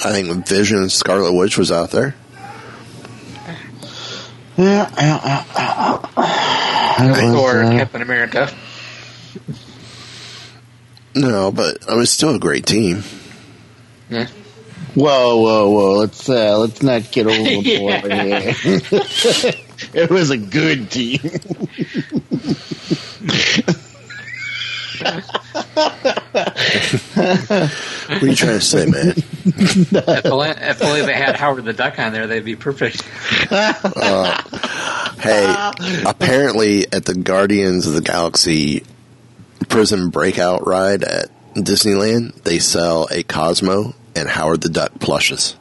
I 0.05 0.12
think 0.12 0.47
Vision 0.49 0.78
and 0.78 0.92
Scarlet 0.92 1.32
Witch 1.32 1.57
was 1.57 1.70
out 1.72 1.90
there. 1.90 2.14
Yeah, 4.57 4.88
yeah, 4.97 4.99
yeah, 4.99 5.45
yeah. 6.16 7.20
It 7.20 7.32
was, 7.32 7.34
Or 7.34 7.62
uh, 7.64 7.70
Captain 7.72 8.03
America. 8.03 8.51
No, 11.14 11.51
but 11.53 11.78
I 11.90 11.95
mean, 11.97 12.07
still 12.07 12.34
a 12.34 12.38
great 12.38 12.66
team. 12.66 13.03
Yeah. 14.11 14.26
Whoa, 14.95 15.36
whoa, 15.38 15.70
whoa! 15.70 15.92
Let's 15.99 16.28
uh, 16.28 16.59
let's 16.59 16.82
not 16.82 17.11
get 17.11 17.26
overboard 17.26 17.66
Yeah. 17.66 18.53
here. 18.53 18.80
it 19.95 20.11
was 20.11 20.30
a 20.30 20.36
good 20.36 20.90
team. 20.90 21.18
What 28.04 28.22
are 28.22 28.26
you 28.26 28.34
trying 28.36 28.58
to 28.58 28.60
say, 28.60 28.86
man? 28.86 29.14
if, 29.16 30.26
only, 30.26 30.48
if 30.50 30.82
only 30.82 31.02
they 31.02 31.14
had 31.14 31.36
Howard 31.36 31.64
the 31.64 31.72
Duck 31.72 31.98
on 31.98 32.12
there, 32.12 32.26
they'd 32.26 32.44
be 32.44 32.56
perfect. 32.56 33.02
Uh, 33.50 34.42
hey, 35.18 35.54
apparently 36.06 36.86
at 36.92 37.04
the 37.06 37.14
Guardians 37.14 37.86
of 37.86 37.94
the 37.94 38.00
Galaxy 38.00 38.84
prison 39.68 40.10
breakout 40.10 40.66
ride 40.66 41.02
at 41.02 41.30
Disneyland, 41.54 42.42
they 42.42 42.58
sell 42.58 43.08
a 43.10 43.22
Cosmo 43.22 43.94
and 44.14 44.28
Howard 44.28 44.60
the 44.60 44.68
Duck 44.68 44.98
plushes. 45.00 45.56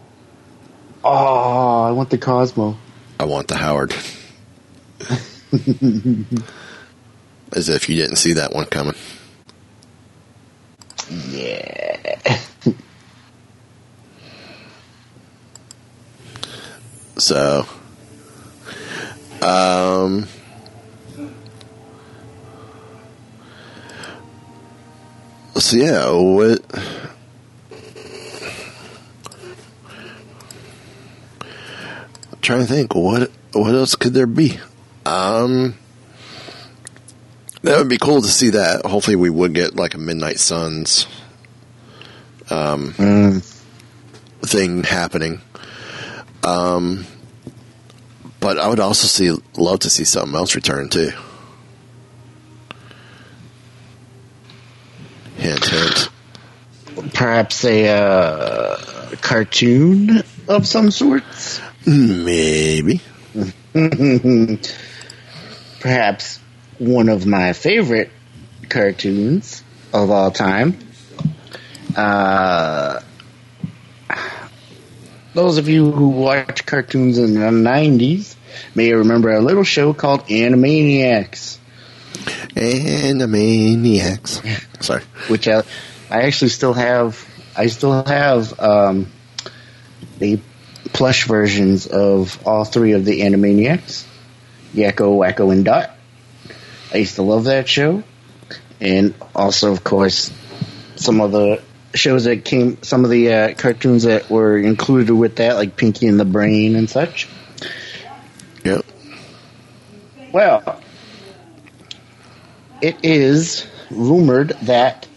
Oh, 1.03 1.83
I 1.83 1.91
want 1.91 2.09
the 2.09 2.17
Cosmo. 2.17 2.77
I 3.19 3.25
want 3.25 3.47
the 3.47 3.57
Howard. 3.57 3.91
As 7.53 7.69
if 7.69 7.87
you 7.87 7.95
didn't 7.95 8.15
see 8.17 8.33
that 8.33 8.53
one 8.53 8.65
coming. 8.65 8.95
Yeah. 11.09 12.39
So, 17.17 17.65
um, 19.41 20.27
so 25.55 25.77
yeah, 25.77 26.09
what? 26.11 26.61
I'm 32.31 32.39
trying 32.41 32.59
to 32.59 32.65
think 32.65 32.93
what 32.95 33.31
what 33.53 33.73
else 33.73 33.95
could 33.95 34.13
there 34.13 34.27
be? 34.27 34.59
Um, 35.05 35.75
that 37.63 37.77
would 37.77 37.89
be 37.89 37.97
cool 37.97 38.21
to 38.21 38.27
see 38.27 38.51
that. 38.51 38.85
Hopefully, 38.85 39.15
we 39.15 39.29
would 39.29 39.53
get 39.53 39.75
like 39.75 39.93
a 39.93 39.97
Midnight 39.97 40.39
Suns 40.39 41.07
um, 42.49 42.93
Mm. 42.93 43.41
thing 44.45 44.83
happening. 44.83 45.41
Um, 46.43 47.05
but 48.39 48.59
I 48.59 48.67
would 48.67 48.79
also 48.81 49.07
see 49.07 49.35
love 49.57 49.79
to 49.79 49.89
see 49.89 50.03
something 50.03 50.35
else 50.35 50.55
return 50.55 50.89
too. 50.89 51.11
Hint, 55.37 55.65
hint. 55.65 56.09
Perhaps 57.13 57.65
a 57.65 57.87
uh, 57.89 58.77
cartoon 59.21 60.21
of 60.47 60.67
some 60.67 60.91
sorts. 60.91 61.59
Maybe. 61.87 63.01
Perhaps 65.79 66.39
one 66.79 67.09
of 67.09 67.25
my 67.25 67.53
favorite 67.53 68.11
cartoons 68.69 69.63
of 69.93 70.11
all 70.11 70.31
time. 70.31 70.77
Uh, 71.95 72.99
those 75.33 75.57
of 75.57 75.67
you 75.69 75.91
who 75.91 76.09
watched 76.09 76.65
cartoons 76.65 77.17
in 77.17 77.33
the 77.33 77.39
90s 77.39 78.35
may 78.75 78.93
remember 78.93 79.31
a 79.31 79.41
little 79.41 79.63
show 79.63 79.93
called 79.93 80.27
Animaniacs, 80.27 81.57
Animaniacs. 82.55 84.41
Sorry. 84.83 85.03
which 85.27 85.47
I, 85.47 85.63
I 86.09 86.23
actually 86.23 86.49
still 86.49 86.73
have. 86.73 87.29
I 87.55 87.67
still 87.67 88.03
have 88.03 88.59
um, 88.59 89.11
the 90.17 90.39
plush 90.85 91.27
versions 91.27 91.85
of 91.87 92.45
all 92.47 92.65
three 92.65 92.93
of 92.93 93.05
the 93.05 93.21
Animaniacs 93.21 94.05
Yakko, 94.73 95.17
Wakko, 95.17 95.51
and 95.51 95.63
Dot. 95.65 95.92
I 96.93 96.97
used 96.97 97.15
to 97.15 97.23
love 97.23 97.45
that 97.45 97.67
show. 97.67 98.03
And 98.79 99.15
also, 99.35 99.71
of 99.71 99.83
course, 99.83 100.31
some 100.95 101.21
of 101.21 101.31
the 101.31 101.61
shows 101.93 102.25
that 102.25 102.45
came, 102.45 102.81
some 102.83 103.03
of 103.03 103.09
the 103.09 103.33
uh, 103.33 103.53
cartoons 103.55 104.03
that 104.03 104.29
were 104.29 104.57
included 104.57 105.13
with 105.13 105.37
that, 105.37 105.55
like 105.55 105.75
Pinky 105.75 106.07
and 106.07 106.19
the 106.19 106.25
Brain 106.25 106.75
and 106.75 106.89
such. 106.89 107.27
Yep. 108.63 108.85
Well, 110.31 110.81
it 112.81 112.97
is 113.03 113.65
rumored 113.89 114.49
that 114.63 115.07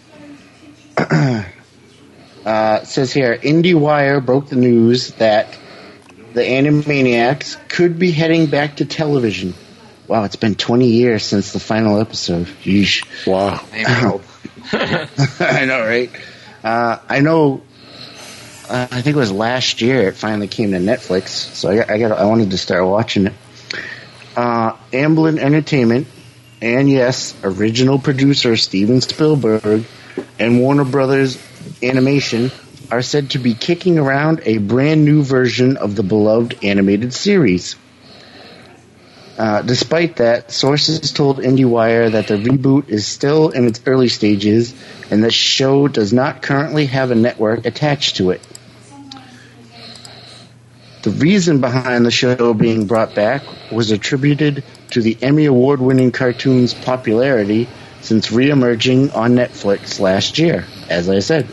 uh, 0.97 1.45
it 2.45 2.87
says 2.87 3.13
here 3.13 3.37
IndieWire 3.37 4.25
broke 4.25 4.49
the 4.49 4.57
news 4.57 5.13
that 5.13 5.59
the 6.33 6.43
Animaniacs 6.43 7.69
could 7.69 7.99
be 7.99 8.13
heading 8.13 8.47
back 8.47 8.77
to 8.77 8.85
television. 8.85 9.55
Wow, 10.09 10.25
it's 10.25 10.37
been 10.37 10.55
20 10.55 10.87
years 10.87 11.25
since 11.25 11.53
the 11.53 11.59
final 11.59 12.01
episode. 12.01 12.47
Yeesh. 12.63 13.05
Wow. 13.27 13.65
I'm 13.73 14.13
old. 14.13 14.23
I 14.73 15.65
know, 15.67 15.81
right? 15.81 16.11
Uh, 16.63 16.99
I 17.09 17.21
know. 17.21 17.63
Uh, 18.69 18.89
I 18.91 19.03
think 19.03 19.17
it 19.17 19.21
was 19.21 19.33
last 19.33 19.81
year 19.81 20.09
it 20.09 20.17
finally 20.17 20.49
came 20.49 20.73
to 20.73 20.79
Netflix, 20.79 21.29
so 21.29 21.71
I, 21.71 21.95
I 21.95 21.99
got. 21.99 22.13
I 22.13 22.25
wanted 22.25 22.51
to 22.51 22.59
start 22.59 22.85
watching 22.85 23.27
it. 23.27 23.33
Uh, 24.37 24.73
Amblin 24.93 25.39
Entertainment, 25.39 26.09
and 26.61 26.91
yes, 26.91 27.35
original 27.45 27.99
producer 27.99 28.57
Steven 28.57 29.01
Spielberg 29.01 29.85
and 30.39 30.61
Warner 30.61 30.85
Brothers 30.85 31.39
Animation 31.83 32.51
are 32.91 33.03
said 33.03 33.31
to 33.31 33.39
be 33.39 33.55
kicking 33.55 33.99
around 33.99 34.41
a 34.45 34.59
brand 34.59 35.05
new 35.05 35.23
version 35.23 35.77
of 35.77 35.97
the 35.97 36.03
beloved 36.03 36.65
animated 36.65 37.13
series. 37.13 37.77
Uh, 39.39 39.61
despite 39.61 40.17
that, 40.17 40.51
sources 40.51 41.13
told 41.13 41.39
IndieWire 41.39 42.13
that 42.13 42.27
the 42.27 42.37
reboot 42.37 42.89
is 42.89 43.07
still 43.07 43.51
in 43.51 43.67
its 43.67 43.81
early 43.87 44.09
stages 44.09 44.75
and 45.11 45.23
the 45.23 45.31
show 45.31 45.89
does 45.89 46.13
not 46.13 46.41
currently 46.41 46.87
have 46.87 47.11
a 47.11 47.15
network 47.15 47.67
attached 47.67 48.17
to 48.17 48.31
it. 48.31 48.41
The 51.03 51.11
reason 51.11 51.61
behind 51.61 52.07
the 52.07 52.11
show 52.11 52.55
being 52.55 52.87
brought 52.87 53.15
back 53.15 53.43
was 53.71 53.91
attributed 53.91 54.65
to 54.91 55.03
the 55.03 55.17
Emmy 55.21 55.45
Award 55.45 55.81
winning 55.81 56.13
cartoon's 56.13 56.73
popularity 56.73 57.69
since 58.01 58.33
re-emerging 58.33 59.11
on 59.11 59.33
Netflix 59.33 60.01
last 60.01 60.39
year, 60.39 60.65
as 60.89 61.11
I 61.11 61.19
said. 61.19 61.47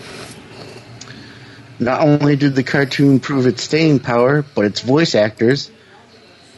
Not 1.79 2.01
only 2.01 2.37
did 2.37 2.55
the 2.55 2.63
cartoon 2.63 3.19
prove 3.19 3.45
its 3.45 3.63
staying 3.63 3.99
power, 3.99 4.45
but 4.55 4.65
its 4.65 4.79
voice 4.79 5.15
actors 5.15 5.69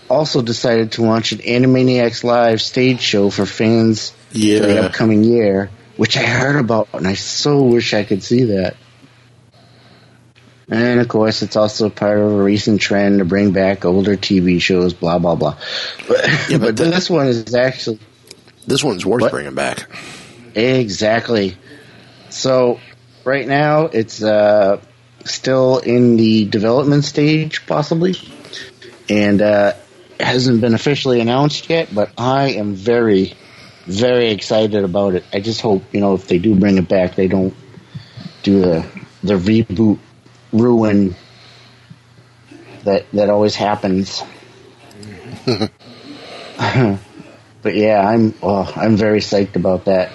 also 0.10 0.42
decided 0.42 0.94
to 0.94 1.02
launch 1.04 1.32
an 1.32 1.40
Animaniacs 1.40 2.24
Live 2.24 2.62
stage 2.62 3.02
show 3.02 3.30
for 3.30 3.46
fans 3.46 4.12
for 4.32 4.38
the 4.38 4.86
upcoming 4.86 5.24
year, 5.24 5.70
which 5.98 6.18
I 6.18 6.24
heard 6.24 6.58
about, 6.58 6.90
and 6.94 7.08
I 7.08 7.14
so 7.16 7.64
wish 7.64 7.94
I 7.94 8.04
could 8.04 8.22
see 8.24 8.46
that. 8.46 8.76
And 10.68 11.00
of 11.00 11.08
course, 11.08 11.44
it's 11.44 11.56
also 11.56 11.90
part 11.90 12.18
of 12.18 12.32
a 12.32 12.44
recent 12.44 12.82
trend 12.82 13.20
to 13.20 13.26
bring 13.26 13.52
back 13.52 13.86
older 13.86 14.16
TV 14.18 14.60
shows, 14.60 14.94
blah 14.94 15.20
blah 15.20 15.36
blah. 15.36 15.58
But, 16.08 16.28
Yeah, 16.50 16.58
but 16.58 16.60
but 16.76 16.78
the- 16.78 16.86
this 16.86 17.10
one 17.10 17.28
is 17.28 17.54
actually 17.54 18.00
This 18.66 18.84
one's 18.84 19.06
worth 19.06 19.22
What? 19.22 19.32
bringing 19.32 19.54
back. 19.54 19.88
Exactly. 20.56 21.56
So 22.30 22.80
right 23.24 23.48
now 23.48 23.84
it's 23.86 24.24
uh, 24.24 24.82
still 25.24 25.78
in 25.80 26.18
the 26.18 26.46
development 26.46 27.06
stage, 27.06 27.66
possibly, 27.68 28.16
and 29.08 29.42
uh, 29.44 29.74
hasn't 30.20 30.62
been 30.62 30.74
officially 30.74 31.22
announced 31.22 31.70
yet. 31.70 31.94
But 31.94 32.12
I 32.18 32.50
am 32.52 32.74
very, 32.74 33.34
very 33.86 34.32
excited 34.32 34.84
about 34.84 35.16
it. 35.16 35.24
I 35.34 35.40
just 35.40 35.62
hope 35.62 35.84
you 35.94 36.00
know 36.00 36.14
if 36.14 36.28
they 36.28 36.40
do 36.40 36.56
bring 36.56 36.78
it 36.78 36.88
back, 36.88 37.16
they 37.16 37.28
don't 37.28 37.54
do 38.44 38.62
the 38.62 38.86
the 39.24 39.36
reboot 39.36 40.00
ruin 40.52 41.16
that 42.84 43.10
that 43.12 43.30
always 43.30 43.56
happens. 43.56 44.24
but 45.46 45.70
yeah, 47.76 48.08
I'm 48.08 48.34
oh, 48.42 48.72
I'm 48.76 48.96
very 48.96 49.20
psyched 49.20 49.56
about 49.56 49.86
that. 49.86 50.12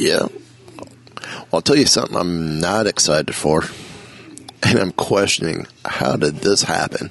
Yeah. 0.00 0.28
I'll 1.52 1.60
tell 1.60 1.76
you 1.76 1.84
something 1.84 2.16
I'm 2.16 2.58
not 2.58 2.86
excited 2.86 3.34
for. 3.34 3.64
And 4.70 4.78
I'm 4.78 4.92
questioning 4.92 5.66
how 5.84 6.14
did 6.16 6.36
this 6.36 6.62
happen? 6.62 7.10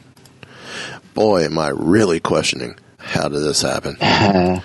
Boy, 1.13 1.43
am 1.43 1.57
I 1.57 1.69
really 1.69 2.21
questioning 2.21 2.79
how 2.97 3.27
did 3.27 3.41
this 3.41 3.61
happen? 3.61 3.97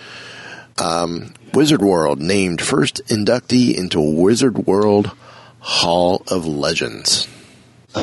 um, 0.78 1.34
Wizard 1.52 1.82
World 1.82 2.20
named 2.20 2.62
first 2.62 3.04
inductee 3.06 3.74
into 3.74 4.00
Wizard 4.00 4.66
World 4.68 5.10
Hall 5.58 6.22
of 6.28 6.46
Legends. 6.46 7.26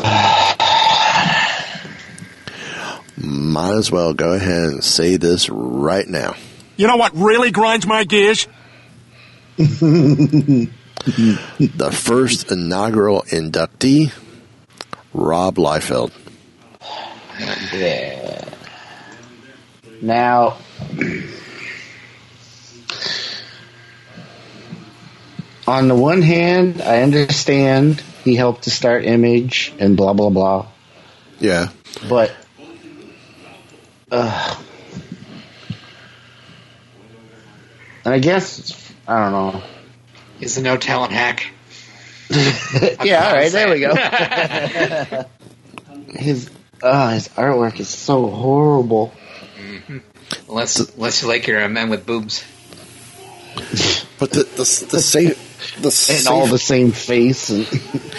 Might 3.18 3.76
as 3.76 3.92
well 3.92 4.14
go 4.14 4.34
ahead 4.34 4.64
and 4.64 4.84
say 4.84 5.16
this 5.16 5.50
right 5.50 6.08
now. 6.08 6.36
You 6.76 6.88
know 6.88 6.98
what 6.98 7.16
really 7.16 7.52
grinds 7.52 7.88
my 7.88 8.04
gears? 8.04 8.48
The 11.04 11.92
first 11.92 12.52
inaugural 12.52 13.24
inductee, 13.30 14.12
Rob 15.14 15.56
Liefeld. 15.56 16.12
Yeah. 17.74 18.50
Now, 20.02 20.58
on 25.68 25.88
the 25.88 25.96
one 25.96 26.22
hand, 26.22 26.82
I 26.82 27.02
understand 27.02 28.02
he 28.24 28.36
helped 28.36 28.64
to 28.64 28.70
start 28.72 29.06
Image 29.06 29.74
and 29.80 29.96
blah 29.98 30.14
blah 30.14 30.30
blah, 30.30 30.68
Yeah. 31.40 31.70
but 32.10 32.32
uh, 34.12 34.56
and 38.06 38.14
I 38.14 38.20
guess 38.20 38.92
I 39.08 39.20
don't 39.24 39.32
know. 39.32 39.64
He's 40.40 40.58
a 40.58 40.62
no 40.62 40.78
talent 40.78 41.12
hack. 41.14 41.48
yeah, 43.04 43.28
all 43.28 43.34
right, 43.36 43.52
there 43.52 43.70
we 43.70 43.80
go. 43.82 43.94
his 46.18 46.50
uh, 46.82 47.12
his 47.14 47.28
artwork 47.30 47.80
is 47.80 47.90
so 47.90 48.28
horrible. 48.28 49.14
Unless, 50.48 50.94
unless 50.96 51.22
you 51.22 51.28
like 51.28 51.46
your 51.48 51.62
uh, 51.64 51.70
men 51.70 51.90
with 51.90 52.06
boobs. 52.06 52.44
But 54.20 54.32
the 54.32 54.44
the, 54.44 54.88
the 54.92 55.02
safe 55.02 55.76
the 55.82 55.88
And 55.88 55.94
safe, 55.94 56.30
all 56.30 56.46
the 56.46 56.60
same 56.60 56.92
face 56.92 57.50
and 57.50 57.66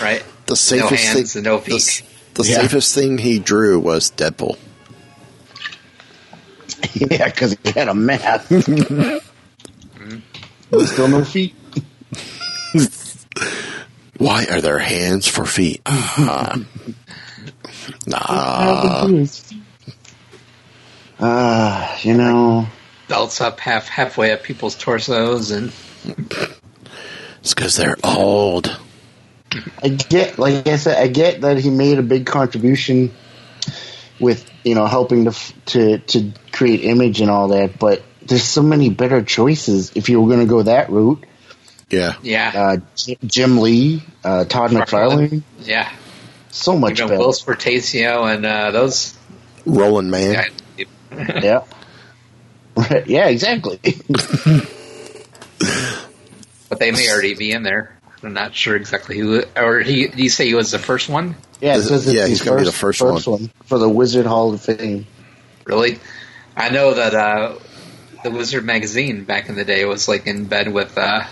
Right? 0.00 0.24
the 0.46 0.56
safest 0.56 0.90
no 0.90 0.96
hands 0.96 1.32
thing 1.34 1.40
and 1.40 1.44
no 1.46 1.58
the, 1.58 1.78
feet. 1.78 2.02
the 2.34 2.42
Yeah. 2.42 2.56
safest 2.56 2.94
thing 2.94 3.18
he 3.18 3.38
drew 3.38 3.78
was 3.78 4.10
Deadpool. 4.10 4.56
yeah, 6.94 7.26
because 7.26 7.56
he 7.62 7.70
had 7.70 7.88
a 7.88 7.94
mask. 7.94 8.48
Still 10.86 11.08
no 11.08 11.24
feet. 11.24 11.54
Why 14.18 14.46
are 14.50 14.60
there 14.60 14.78
hands 14.78 15.26
for 15.26 15.44
feet? 15.44 15.82
Ah. 15.86 16.58
nah. 18.06 19.26
Ah, 21.20 21.98
you 22.02 22.14
know, 22.14 22.66
Belts 23.08 23.40
up 23.40 23.60
half 23.60 23.88
halfway 23.88 24.32
up 24.32 24.42
people's 24.42 24.74
torsos 24.74 25.50
and 25.50 25.72
It's 27.40 27.54
because 27.54 27.76
they're 27.76 27.96
old. 28.02 28.76
I 29.82 29.88
get, 29.88 30.38
like 30.38 30.66
I 30.66 30.76
said, 30.76 30.96
I 30.96 31.08
get 31.08 31.42
that 31.42 31.58
he 31.58 31.70
made 31.70 31.98
a 31.98 32.02
big 32.02 32.26
contribution 32.26 33.12
with 34.18 34.48
you 34.64 34.74
know 34.74 34.86
helping 34.86 35.24
to 35.24 35.32
to 35.66 35.98
to 35.98 36.32
create 36.52 36.84
image 36.84 37.20
and 37.20 37.30
all 37.30 37.48
that, 37.48 37.78
but 37.78 38.02
there's 38.22 38.44
so 38.44 38.62
many 38.62 38.88
better 38.90 39.22
choices 39.22 39.92
if 39.94 40.08
you 40.08 40.20
were 40.20 40.28
going 40.28 40.40
to 40.40 40.46
go 40.46 40.62
that 40.62 40.90
route. 40.90 41.24
Yeah. 41.92 42.14
yeah, 42.22 42.52
Uh, 42.54 42.76
J- 42.96 43.18
Jim 43.26 43.58
Lee, 43.58 44.02
uh, 44.24 44.44
Todd 44.46 44.70
McFarlane, 44.72 45.42
yeah. 45.60 45.92
so 46.50 46.76
much 46.78 46.92
Even 46.92 47.08
better. 47.08 47.20
Whilce 47.20 47.44
Portacio 47.44 48.34
and 48.34 48.44
uh, 48.46 48.70
those 48.72 49.16
Rolling 49.66 50.10
Man. 50.10 50.46
Yeah, 50.76 50.84
yeah, 53.06 53.26
exactly. 53.28 53.78
But 56.68 56.78
they 56.78 56.90
may 56.90 57.10
already 57.10 57.34
be 57.34 57.52
in 57.52 57.62
there. 57.62 57.94
I'm 58.22 58.32
not 58.32 58.54
sure 58.54 58.74
exactly 58.76 59.18
who. 59.18 59.42
Or 59.56 59.80
he? 59.80 60.06
Did 60.08 60.18
you 60.18 60.30
say 60.30 60.46
he 60.46 60.54
was 60.54 60.70
the 60.70 60.78
first 60.78 61.08
one? 61.10 61.36
Yeah, 61.60 61.74
it 61.74 61.78
Is 61.80 61.84
it- 61.86 61.88
says 62.00 62.14
yeah, 62.14 62.22
the 62.22 62.28
he's 62.28 62.40
gonna 62.42 62.58
be 62.60 62.64
the 62.64 62.72
first 62.72 63.00
one. 63.02 63.50
for 63.66 63.78
the 63.78 63.88
Wizard 63.88 64.24
Hall 64.26 64.54
of 64.54 64.62
Fame. 64.62 65.06
Really? 65.66 65.98
I 66.56 66.70
know 66.70 66.94
that 66.94 67.14
uh, 67.14 67.54
the 68.24 68.30
Wizard 68.30 68.64
magazine 68.64 69.24
back 69.24 69.48
in 69.50 69.54
the 69.54 69.64
day 69.66 69.84
was 69.84 70.08
like 70.08 70.26
in 70.26 70.46
bed 70.46 70.72
with 70.72 70.96
uh, 70.96 71.24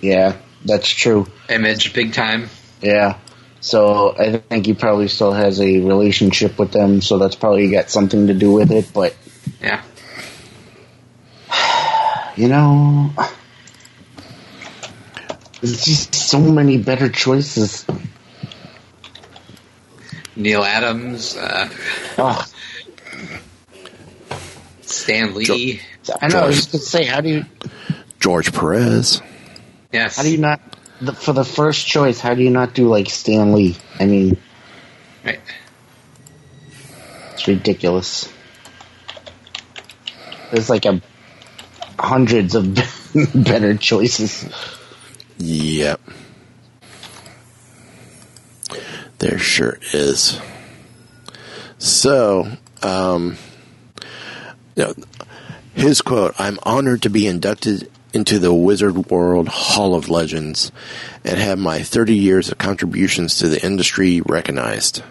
Yeah, 0.00 0.36
that's 0.64 0.88
true. 0.88 1.26
Image 1.48 1.92
big 1.92 2.12
time. 2.12 2.48
Yeah. 2.80 3.18
So 3.60 4.16
I 4.18 4.38
think 4.38 4.66
he 4.66 4.72
probably 4.72 5.08
still 5.08 5.32
has 5.32 5.60
a 5.60 5.80
relationship 5.80 6.58
with 6.58 6.72
them, 6.72 7.02
so 7.02 7.18
that's 7.18 7.36
probably 7.36 7.70
got 7.70 7.90
something 7.90 8.28
to 8.28 8.34
do 8.34 8.52
with 8.52 8.70
it. 8.72 8.90
But 8.94 9.14
Yeah. 9.62 9.82
you 12.36 12.48
know, 12.48 13.12
there's 15.60 15.84
just 15.84 16.14
so 16.14 16.40
many 16.40 16.78
better 16.78 17.10
choices. 17.10 17.84
Neal 20.36 20.64
Adams, 20.64 21.36
uh, 21.36 21.68
Oh, 22.16 22.46
Stan 24.80 25.34
Lee. 25.34 25.80
I 26.22 26.28
know. 26.28 26.40
I 26.40 26.46
was 26.46 26.56
just 26.56 26.72
gonna 26.72 26.82
say, 26.82 27.04
how 27.04 27.20
do 27.20 27.28
you 27.28 27.44
George 28.20 28.52
Perez. 28.52 29.20
Yes. 29.92 30.16
how 30.16 30.22
do 30.22 30.30
you 30.30 30.38
not 30.38 30.60
the, 31.00 31.12
for 31.12 31.32
the 31.32 31.44
first 31.44 31.86
choice? 31.86 32.20
How 32.20 32.34
do 32.34 32.42
you 32.42 32.50
not 32.50 32.74
do 32.74 32.88
like 32.88 33.10
Stan 33.10 33.52
Lee? 33.52 33.76
I 33.98 34.06
mean, 34.06 34.36
Right. 35.24 35.40
it's 37.32 37.46
ridiculous. 37.48 38.32
There's 40.50 40.70
like 40.70 40.84
a 40.86 41.00
hundreds 41.98 42.54
of 42.54 42.74
better 43.34 43.76
choices. 43.76 44.48
Yep. 45.38 46.00
There 49.18 49.38
sure 49.38 49.78
is. 49.92 50.40
So, 51.78 52.50
um, 52.82 53.36
you 54.76 54.84
know, 54.84 54.94
his 55.74 56.00
quote 56.00 56.34
I'm 56.38 56.58
honored 56.62 57.02
to 57.02 57.10
be 57.10 57.26
inducted 57.26 57.90
into 58.12 58.38
the 58.38 58.52
Wizard 58.52 59.10
World 59.10 59.48
Hall 59.48 59.94
of 59.94 60.08
Legends 60.08 60.72
and 61.24 61.38
have 61.38 61.58
my 61.58 61.82
30 61.82 62.16
years 62.16 62.50
of 62.50 62.58
contributions 62.58 63.38
to 63.38 63.48
the 63.48 63.64
industry 63.64 64.20
recognized. 64.22 65.02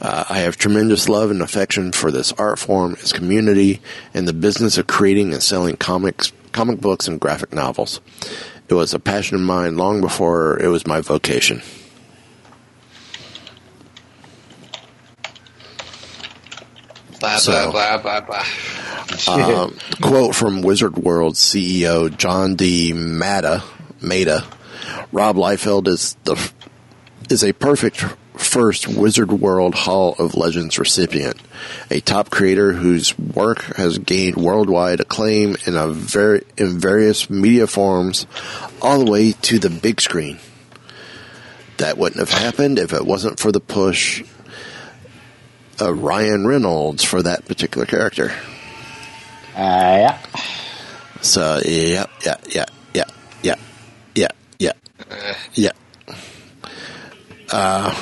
Uh, 0.00 0.24
I 0.28 0.38
have 0.38 0.56
tremendous 0.56 1.08
love 1.08 1.30
and 1.30 1.42
affection 1.42 1.90
for 1.92 2.10
this 2.10 2.32
art 2.32 2.58
form, 2.58 2.92
its 2.92 3.12
community, 3.12 3.80
and 4.14 4.28
the 4.28 4.32
business 4.32 4.78
of 4.78 4.86
creating 4.86 5.32
and 5.32 5.42
selling 5.42 5.76
comics, 5.76 6.32
comic 6.52 6.80
books, 6.80 7.08
and 7.08 7.20
graphic 7.20 7.52
novels. 7.52 8.00
It 8.68 8.74
was 8.74 8.94
a 8.94 9.00
passion 9.00 9.34
of 9.36 9.40
mine 9.40 9.76
long 9.76 10.00
before 10.00 10.58
it 10.60 10.68
was 10.68 10.86
my 10.86 11.00
vocation. 11.00 11.62
So- 17.38 17.70
blah 17.70 17.98
blah 17.98 18.20
blah. 18.20 18.44
Um, 19.26 19.76
quote 20.02 20.34
from 20.34 20.60
Wizard 20.62 20.96
World 20.98 21.34
CEO 21.34 22.14
John 22.16 22.56
D. 22.56 22.92
Maatta, 22.92 23.62
Maatta, 24.00 24.44
Rob 25.12 25.36
Liefeld 25.36 25.88
is 25.88 26.16
the 26.24 26.36
is 27.30 27.42
a 27.42 27.52
perfect 27.52 28.04
first 28.36 28.86
Wizard 28.86 29.32
World 29.32 29.74
Hall 29.74 30.14
of 30.18 30.34
Legends 30.34 30.78
recipient, 30.78 31.36
a 31.90 32.00
top 32.00 32.30
creator 32.30 32.72
whose 32.72 33.18
work 33.18 33.62
has 33.76 33.98
gained 33.98 34.36
worldwide 34.36 35.00
acclaim 35.00 35.56
in 35.66 35.74
a 35.76 35.88
very 35.88 36.44
in 36.56 36.78
various 36.78 37.28
media 37.30 37.66
forms, 37.66 38.26
all 38.82 39.04
the 39.04 39.10
way 39.10 39.32
to 39.32 39.58
the 39.58 39.70
big 39.70 40.00
screen. 40.00 40.38
That 41.78 41.96
wouldn't 41.96 42.18
have 42.20 42.30
happened 42.38 42.78
if 42.78 42.92
it 42.92 43.06
wasn't 43.06 43.38
for 43.38 43.52
the 43.52 43.60
push 43.60 44.22
of 45.80 46.02
Ryan 46.02 46.46
Reynolds 46.46 47.04
for 47.04 47.22
that 47.22 47.44
particular 47.46 47.86
character. 47.86 48.32
Uh, 49.54 49.58
yeah. 49.58 50.18
So 51.20 51.60
yeah, 51.64 52.06
yeah, 52.24 52.36
yeah, 52.48 52.64
yeah, 52.94 53.04
yeah, 53.42 53.54
yeah, 54.14 54.28
yeah, 54.58 54.72
yeah. 55.54 55.70
Uh, 57.50 57.94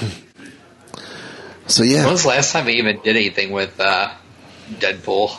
so 1.66 1.82
When 1.82 1.90
yeah, 1.90 2.10
was 2.10 2.22
the 2.22 2.28
last 2.28 2.52
time 2.52 2.66
he 2.66 2.74
even 2.74 3.00
did 3.00 3.16
anything 3.16 3.52
with 3.52 3.78
uh, 3.80 4.10
Deadpool? 4.72 5.36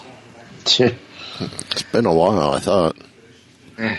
it's 0.65 1.83
been 1.91 2.05
a 2.05 2.13
while. 2.13 2.53
I 2.53 2.59
thought. 2.59 2.97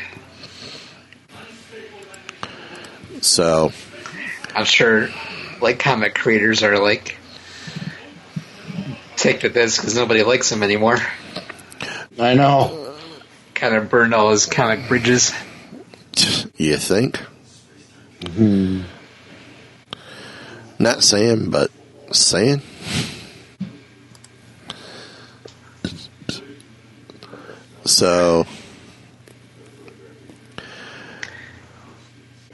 So, 3.21 3.73
I'm 4.55 4.65
sure, 4.65 5.09
like 5.61 5.81
comic 5.81 6.15
creators 6.15 6.63
are 6.63 6.79
like, 6.79 7.18
take 9.19 9.41
to 9.41 9.49
this 9.49 9.77
because 9.77 9.95
nobody 9.95 10.23
likes 10.23 10.51
him 10.51 10.63
anymore. 10.63 10.99
I 12.19 12.35
know. 12.35 12.95
Kind 13.55 13.75
of 13.75 13.91
burned 13.91 14.15
all 14.15 14.31
his 14.31 14.47
comic 14.47 14.89
bridges. 14.89 15.33
you 16.57 16.77
think? 16.77 17.19
Hmm. 18.35 18.83
Not 20.79 21.03
saying, 21.03 21.51
but 21.51 21.71
saying. 22.13 22.63
So, 27.85 28.47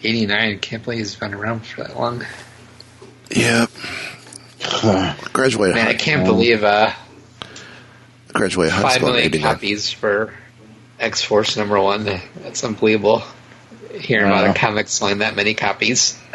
89. 0.03 0.59
Can't 0.61 0.85
believe 0.85 0.99
he's 0.99 1.17
been 1.17 1.35
around 1.35 1.67
for 1.67 1.83
that 1.83 1.99
long. 1.99 2.25
yep. 3.31 3.71
Graduated. 5.33 5.77
Man, 5.77 5.89
I 5.89 5.95
can't 5.95 6.25
believe 6.25 6.65
uh, 6.65 6.93
graduated 8.33 8.73
high 8.73 8.83
five 8.83 8.93
school 8.93 9.09
million 9.11 9.27
89. 9.27 9.55
copies 9.55 9.91
for 9.91 10.35
X 10.99 11.23
Force 11.23 11.57
number 11.57 11.81
one. 11.81 12.05
That's 12.05 12.65
unbelievable. 12.65 13.23
Hearing 13.93 14.27
about 14.27 14.51
a 14.51 14.59
comic 14.59 14.89
selling 14.89 15.19
that 15.19 15.37
many 15.37 15.55
copies. 15.55 16.19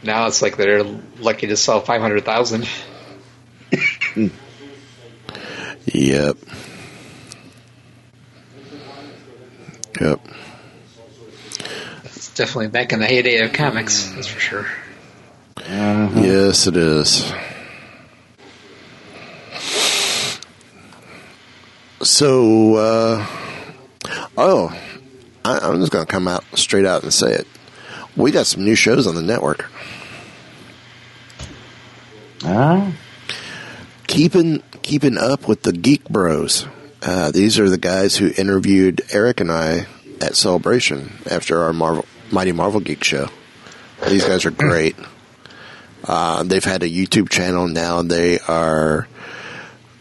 Now 0.00 0.26
it's 0.26 0.40
like 0.40 0.56
they're 0.56 0.84
lucky 0.84 1.48
to 1.48 1.56
sell 1.56 1.80
500,000. 1.80 2.68
Yep. 5.86 6.36
Yep. 10.00 10.20
It's 12.04 12.34
definitely 12.34 12.68
back 12.68 12.92
in 12.92 13.00
the 13.00 13.06
heyday 13.06 13.40
of 13.44 13.52
comics, 13.52 14.08
that's 14.10 14.28
for 14.28 14.38
sure. 14.40 14.66
Yes, 16.14 16.66
it 16.66 16.76
is. 16.76 17.32
So, 22.02 22.74
uh, 22.76 23.26
oh, 24.36 24.78
I, 25.44 25.58
I'm 25.58 25.80
just 25.80 25.92
going 25.92 26.04
to 26.06 26.10
come 26.10 26.28
out 26.28 26.44
straight 26.54 26.86
out 26.86 27.02
and 27.02 27.12
say 27.12 27.32
it. 27.32 27.46
We 28.16 28.30
got 28.30 28.46
some 28.46 28.64
new 28.64 28.74
shows 28.74 29.06
on 29.06 29.14
the 29.14 29.22
network. 29.22 29.70
Ah, 32.44 32.92
Keeping 34.06 34.62
keeping 34.82 35.18
up 35.18 35.46
with 35.48 35.62
the 35.62 35.72
Geek 35.72 36.08
Bros. 36.08 36.66
Uh, 37.02 37.30
these 37.30 37.58
are 37.58 37.68
the 37.68 37.78
guys 37.78 38.16
who 38.16 38.32
interviewed 38.38 39.02
Eric 39.12 39.40
and 39.40 39.52
I 39.52 39.86
at 40.20 40.34
Celebration 40.34 41.18
after 41.30 41.62
our 41.62 41.72
Marvel 41.72 42.06
Mighty 42.30 42.52
Marvel 42.52 42.80
Geek 42.80 43.04
show. 43.04 43.28
These 44.08 44.24
guys 44.24 44.44
are 44.46 44.50
great. 44.50 44.96
Uh, 46.08 46.42
they've 46.42 46.64
had 46.64 46.82
a 46.82 46.88
YouTube 46.88 47.28
channel 47.28 47.68
now. 47.68 48.00
They 48.00 48.38
are 48.38 49.06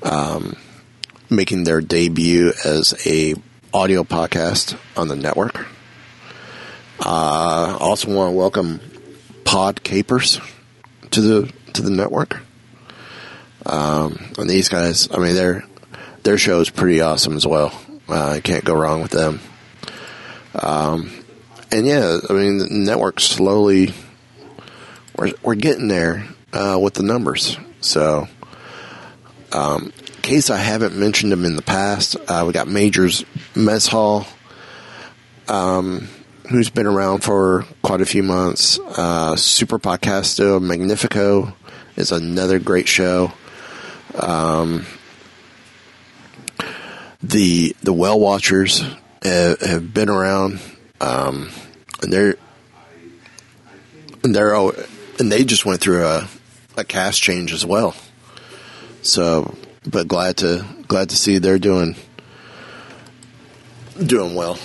um, 0.01 0.55
making 1.29 1.65
their 1.65 1.81
debut 1.81 2.53
as 2.63 2.93
a 3.05 3.35
audio 3.73 4.05
podcast 4.05 4.79
on 4.95 5.09
the 5.09 5.17
network. 5.17 5.67
Uh, 6.99 7.77
also 7.79 8.13
want 8.13 8.31
to 8.31 8.37
welcome 8.37 8.79
Pod 9.43 9.83
Capers 9.83 10.39
to 11.11 11.21
the 11.21 11.53
to 11.73 11.81
the 11.81 11.91
network. 11.91 12.39
Um, 13.65 14.31
and 14.37 14.49
these 14.49 14.69
guys, 14.69 15.09
I 15.11 15.17
mean, 15.17 15.35
their 15.35 15.65
their 16.23 16.37
show 16.37 16.61
is 16.61 16.69
pretty 16.69 17.01
awesome 17.01 17.35
as 17.35 17.45
well. 17.45 17.77
Uh, 18.07 18.39
can't 18.41 18.63
go 18.63 18.75
wrong 18.75 19.01
with 19.01 19.11
them. 19.11 19.41
Um, 20.55 21.11
and 21.69 21.85
yeah, 21.85 22.19
I 22.29 22.33
mean, 22.33 22.59
the 22.59 22.67
network 22.69 23.19
slowly 23.19 23.93
we're 25.17 25.33
we're 25.41 25.55
getting 25.55 25.87
there 25.87 26.27
uh, 26.53 26.79
with 26.81 26.93
the 26.93 27.03
numbers. 27.03 27.57
So, 27.81 28.27
um, 29.51 29.91
in 30.15 30.21
case 30.21 30.49
I 30.49 30.57
haven't 30.57 30.95
mentioned 30.95 31.31
them 31.31 31.45
in 31.45 31.55
the 31.55 31.61
past, 31.61 32.15
uh, 32.27 32.43
we 32.45 32.53
got 32.53 32.67
Majors 32.67 33.25
Mess 33.55 33.87
Hall, 33.87 34.25
um, 35.47 36.07
who's 36.49 36.69
been 36.69 36.87
around 36.87 37.23
for 37.23 37.65
quite 37.81 38.01
a 38.01 38.05
few 38.05 38.23
months. 38.23 38.79
Uh, 38.79 39.35
Super 39.35 39.79
Podcasto 39.79 40.61
Magnifico 40.61 41.53
is 41.95 42.11
another 42.11 42.59
great 42.59 42.87
show. 42.87 43.33
Um, 44.15 44.85
the 47.21 47.75
the 47.81 47.93
well 47.93 48.19
watchers 48.19 48.83
have, 49.23 49.59
have 49.61 49.93
been 49.93 50.09
around, 50.09 50.59
um, 51.01 51.49
and 52.01 52.13
they're 52.13 52.35
they're 54.23 54.53
all, 54.53 54.73
and 55.19 55.31
they 55.31 55.43
just 55.43 55.65
went 55.65 55.81
through 55.81 56.05
a 56.05 56.27
a 56.77 56.83
cast 56.83 57.21
change 57.21 57.53
as 57.53 57.65
well. 57.65 57.95
So, 59.01 59.55
but 59.89 60.07
glad 60.07 60.37
to 60.37 60.65
glad 60.87 61.09
to 61.09 61.15
see 61.15 61.37
they're 61.37 61.59
doing 61.59 61.95
doing 64.05 64.35
well. 64.35 64.57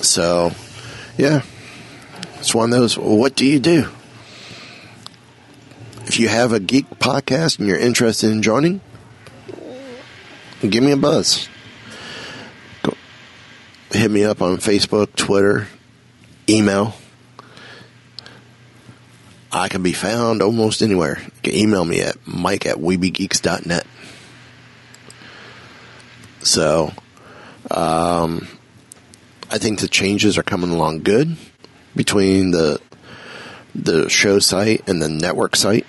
So, 0.00 0.50
yeah, 1.16 1.42
it's 2.38 2.54
one 2.54 2.72
of 2.72 2.78
those. 2.78 2.98
What 2.98 3.36
do 3.36 3.46
you 3.46 3.60
do? 3.60 3.88
If 6.06 6.18
you 6.18 6.28
have 6.28 6.52
a 6.52 6.58
geek 6.58 6.90
podcast 6.98 7.58
and 7.58 7.68
you're 7.68 7.78
interested 7.78 8.30
in 8.30 8.42
joining, 8.42 8.80
give 10.60 10.82
me 10.82 10.90
a 10.90 10.96
buzz. 10.96 11.48
Hit 13.92 14.10
me 14.10 14.24
up 14.24 14.40
on 14.40 14.56
Facebook, 14.56 15.14
Twitter, 15.16 15.68
email. 16.48 16.94
I 19.52 19.68
can 19.68 19.82
be 19.82 19.92
found 19.92 20.40
almost 20.40 20.80
anywhere. 20.80 21.18
You 21.20 21.30
can 21.42 21.54
email 21.54 21.84
me 21.84 22.00
at 22.00 22.16
mike 22.26 22.64
at 22.64 22.76
weebygeeks.net. 22.76 23.86
So, 26.40 26.92
um, 27.70 28.48
I 29.50 29.58
think 29.58 29.80
the 29.80 29.88
changes 29.88 30.38
are 30.38 30.42
coming 30.42 30.70
along 30.70 31.02
good 31.02 31.36
between 31.94 32.50
the 32.50 32.80
the 33.74 34.08
show 34.08 34.38
site 34.38 34.88
and 34.88 35.02
the 35.02 35.10
network 35.10 35.54
site. 35.54 35.86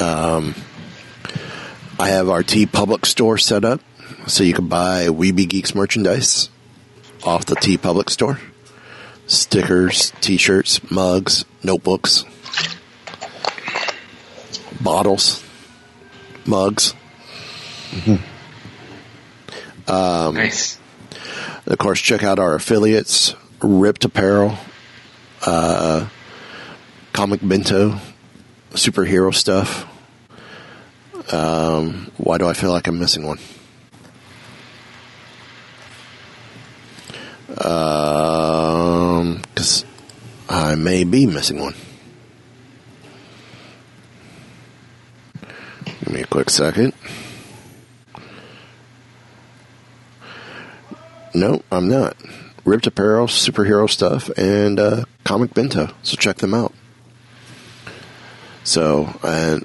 Um, 0.00 0.54
I 2.00 2.08
have 2.08 2.30
our 2.30 2.42
TeePublic 2.42 3.04
store 3.04 3.36
set 3.36 3.66
up, 3.66 3.82
so 4.26 4.44
you 4.44 4.54
can 4.54 4.68
buy 4.68 5.08
Weeby 5.08 5.46
Geeks 5.46 5.74
merchandise 5.74 6.48
off 7.24 7.46
the 7.46 7.56
TeePublic 7.56 8.10
store. 8.10 8.38
Stickers, 9.26 10.12
T-shirts, 10.20 10.90
mugs, 10.90 11.44
notebooks, 11.62 12.24
bottles, 14.80 15.44
mugs. 16.46 16.94
Um, 19.86 20.34
nice. 20.34 20.78
Of 21.66 21.78
course, 21.78 22.00
check 22.00 22.22
out 22.22 22.38
our 22.38 22.54
affiliates, 22.54 23.34
Ripped 23.62 24.04
Apparel, 24.04 24.56
uh, 25.44 26.08
Comic 27.12 27.40
Bento, 27.42 27.98
superhero 28.70 29.34
stuff. 29.34 29.86
Um, 31.32 32.10
why 32.16 32.38
do 32.38 32.46
I 32.46 32.54
feel 32.54 32.70
like 32.70 32.86
I'm 32.86 32.98
missing 32.98 33.26
one? 33.26 33.38
Um, 37.60 39.42
because 39.54 39.84
I 40.48 40.74
may 40.76 41.04
be 41.04 41.26
missing 41.26 41.60
one. 41.60 41.74
Give 46.04 46.12
me 46.12 46.20
a 46.22 46.26
quick 46.26 46.50
second. 46.50 46.92
No, 51.34 51.62
I'm 51.70 51.88
not. 51.88 52.16
Ripped 52.64 52.86
Apparel, 52.86 53.26
superhero 53.26 53.88
stuff, 53.88 54.30
and 54.36 54.78
uh, 54.78 55.04
Comic 55.24 55.54
Bento. 55.54 55.90
So 56.02 56.16
check 56.16 56.36
them 56.38 56.54
out. 56.54 56.72
So, 58.64 59.18
and 59.22 59.64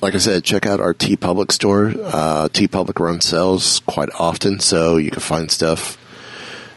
like 0.00 0.14
I 0.14 0.18
said, 0.18 0.44
check 0.44 0.66
out 0.66 0.80
our 0.80 0.94
TeePublic 0.94 1.52
store. 1.52 1.88
Uh, 1.88 2.48
TeePublic 2.48 2.98
runs 2.98 3.24
sales 3.24 3.80
quite 3.86 4.08
often, 4.18 4.60
so 4.60 4.96
you 4.96 5.10
can 5.10 5.20
find 5.20 5.50
stuff 5.50 5.98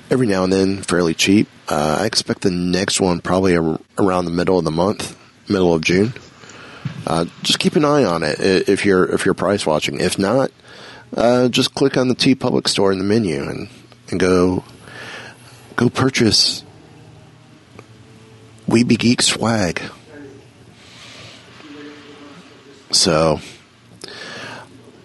every 0.10 0.28
now 0.28 0.44
and 0.44 0.52
then 0.52 0.82
fairly 0.82 1.14
cheap. 1.14 1.48
Uh, 1.68 2.00
I 2.02 2.06
expect 2.06 2.42
the 2.42 2.52
next 2.52 3.00
one 3.00 3.22
probably 3.22 3.56
ar- 3.56 3.80
around 3.98 4.26
the 4.26 4.32
middle 4.32 4.58
of 4.58 4.66
the 4.66 4.72
month, 4.72 5.18
middle 5.50 5.74
of 5.74 5.82
June. 5.82 6.14
Uh, 7.06 7.26
just 7.42 7.60
keep 7.60 7.76
an 7.76 7.86
eye 7.86 8.04
on 8.04 8.24
it 8.24 8.40
if 8.70 8.86
you're 8.86 9.06
if 9.06 9.26
you're 9.26 9.34
price 9.34 9.66
watching. 9.66 10.00
If 10.00 10.18
not, 10.18 10.52
uh, 11.16 11.50
just 11.50 11.74
click 11.74 11.98
on 11.98 12.08
the 12.08 12.16
TeePublic 12.16 12.68
store 12.68 12.92
in 12.92 12.98
the 12.98 13.04
menu 13.04 13.44
and, 13.44 13.70
and 14.10 14.20
go 14.20 14.64
go 15.76 15.90
purchase 15.90 16.64
Weeby 18.68 18.98
Geek 18.98 19.22
swag. 19.22 19.82
So, 22.94 23.40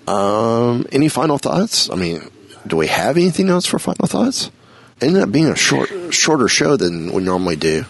um, 0.07 0.87
any 0.93 1.09
final 1.09 1.39
thoughts? 1.39 1.91
I 1.91 1.95
mean, 1.97 2.23
do 2.67 2.77
we 2.77 2.87
have 2.89 3.17
anything 3.17 3.49
else 3.49 3.67
for 3.67 3.79
final 3.79 4.07
thoughts? 4.07 4.51
Ended 5.01 5.23
up 5.23 5.33
being 5.33 5.47
a 5.47 5.57
short, 5.57 5.91
shorter 6.13 6.49
show 6.49 6.77
than 6.77 7.13
we 7.13 7.23
normally 7.23 7.57
do, 7.57 7.85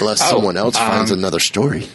unless 0.00 0.22
Oh, 0.22 0.36
someone 0.36 0.56
else 0.56 0.76
finds 0.76 1.10
um, 1.10 1.18
another 1.18 1.40
story. 1.40 1.88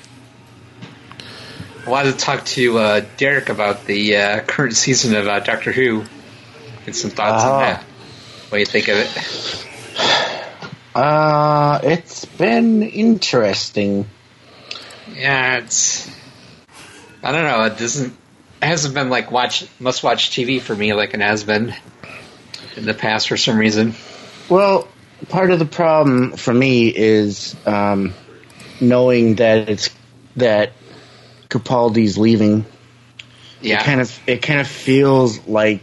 I 1.85 1.89
wanted 1.89 2.11
to 2.13 2.17
talk 2.17 2.43
to 2.45 2.77
uh, 2.77 3.05
Derek 3.15 3.47
about 3.49 3.85
the 3.85 4.17
uh, 4.17 4.39
current 4.41 4.75
season 4.75 5.15
of 5.15 5.27
uh, 5.27 5.39
Doctor 5.39 5.71
Who. 5.71 6.03
Get 6.85 6.95
some 6.95 7.11
thoughts 7.11 7.43
on 7.45 7.61
that. 7.61 7.83
What 8.49 8.57
do 8.57 8.59
you 8.59 8.65
think 8.65 8.89
of 8.89 8.97
it? 8.97 9.65
Uh, 10.93 11.79
it's 11.83 12.25
been 12.25 12.83
interesting. 12.83 14.05
Yeah, 15.15 15.57
it's. 15.59 16.09
I 17.27 17.31
don't 17.33 17.43
know. 17.43 17.65
It 17.65 17.77
doesn't. 17.77 18.13
It 18.61 18.65
hasn't 18.65 18.93
been 18.95 19.09
like 19.09 19.31
watch 19.31 19.65
must 19.81 20.01
watch 20.01 20.29
TV 20.31 20.61
for 20.61 20.73
me 20.73 20.93
like 20.93 21.13
it 21.13 21.19
has 21.19 21.43
been 21.43 21.75
in 22.77 22.85
the 22.85 22.93
past 22.93 23.27
for 23.27 23.35
some 23.35 23.57
reason. 23.57 23.95
Well, 24.47 24.87
part 25.27 25.51
of 25.51 25.59
the 25.59 25.65
problem 25.65 26.37
for 26.37 26.53
me 26.53 26.87
is 26.87 27.53
um, 27.65 28.13
knowing 28.79 29.35
that 29.35 29.67
it's 29.67 29.89
that 30.37 30.71
Capaldi's 31.49 32.17
leaving. 32.17 32.65
Yeah, 33.61 33.81
It 33.81 33.83
kind 33.83 33.99
of 33.99 34.19
it 34.25 34.41
kind 34.41 34.61
of 34.61 34.67
feels 34.67 35.45
like 35.47 35.81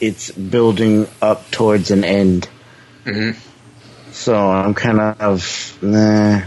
it's 0.00 0.30
building 0.30 1.08
up 1.20 1.50
towards 1.50 1.90
an 1.90 2.04
end. 2.04 2.48
Mhm. 3.04 3.36
So 4.12 4.36
I'm 4.36 4.74
kind 4.74 5.00
of 5.00 5.78
nah. 5.82 6.42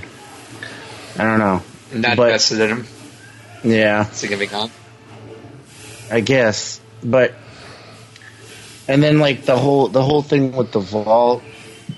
I 1.18 1.24
don't 1.24 1.40
know. 1.40 1.62
not 1.94 2.16
but- 2.16 2.28
invested 2.30 2.62
in 2.62 2.70
him. 2.78 2.88
Yeah, 3.64 4.10
Is 4.10 4.22
he 4.22 4.28
gonna 4.28 4.40
be 4.40 4.48
gone? 4.48 4.72
I 6.10 6.20
guess. 6.22 6.80
But 7.04 7.34
and 8.88 9.02
then 9.02 9.20
like 9.20 9.44
the 9.46 9.58
whole 9.58 9.88
the 9.88 10.02
whole 10.04 10.22
thing 10.22 10.52
with 10.54 10.72
the 10.72 10.80
vault 10.80 11.44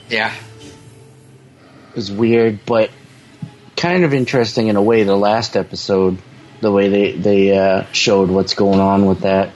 Yeah, 0.10 0.34
was 1.96 2.12
weird, 2.12 2.66
but 2.66 2.90
kind 3.78 4.04
of 4.04 4.14
interesting 4.14 4.68
in 4.68 4.76
a 4.76 4.82
way. 4.82 5.04
The 5.04 5.16
last 5.16 5.56
episode, 5.56 6.18
the 6.62 6.72
way 6.72 6.90
they 6.90 7.12
they 7.14 7.58
uh, 7.58 7.86
showed 7.94 8.30
what's 8.30 8.54
going 8.54 8.80
on 8.80 9.06
with 9.06 9.22
that. 9.22 9.52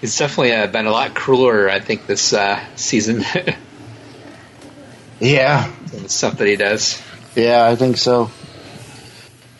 it's 0.00 0.18
definitely 0.18 0.52
uh, 0.54 0.66
been 0.66 0.86
a 0.86 0.90
lot 0.90 1.14
crueler. 1.14 1.68
I 1.70 1.80
think 1.80 2.06
this 2.06 2.32
uh, 2.32 2.60
season. 2.76 3.24
Yeah, 5.20 5.70
the 5.92 6.08
stuff 6.08 6.38
that 6.38 6.48
he 6.48 6.56
does. 6.56 7.00
yeah, 7.36 7.64
I 7.64 7.76
think 7.76 7.96
so. 7.96 8.28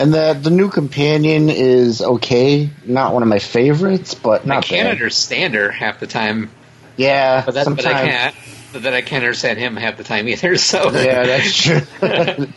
And 0.02 0.12
the 0.12 0.32
the 0.34 0.50
new 0.50 0.68
companion 0.68 1.48
is 1.48 2.02
okay. 2.02 2.70
Not 2.84 3.14
one 3.14 3.22
of 3.22 3.28
my 3.28 3.38
favorites, 3.38 4.14
but 4.14 4.44
not 4.44 4.58
I 4.58 4.60
can't 4.66 4.86
bad. 4.86 4.92
understand 4.94 5.54
her 5.54 5.70
half 5.70 6.00
the 6.00 6.08
time, 6.08 6.50
Yeah, 6.96 7.44
but, 7.46 7.54
that, 7.54 7.66
but 7.68 7.86
I 7.86 7.92
can't. 8.08 8.34
But 8.72 8.82
then 8.82 8.94
I 8.94 9.02
can't 9.02 9.22
understand 9.22 9.60
him 9.60 9.76
half 9.76 9.96
the 9.98 10.02
time 10.02 10.26
either. 10.28 10.56
So 10.58 10.90
Yeah, 10.90 11.24
that's 11.24 11.56
true. 11.56 11.80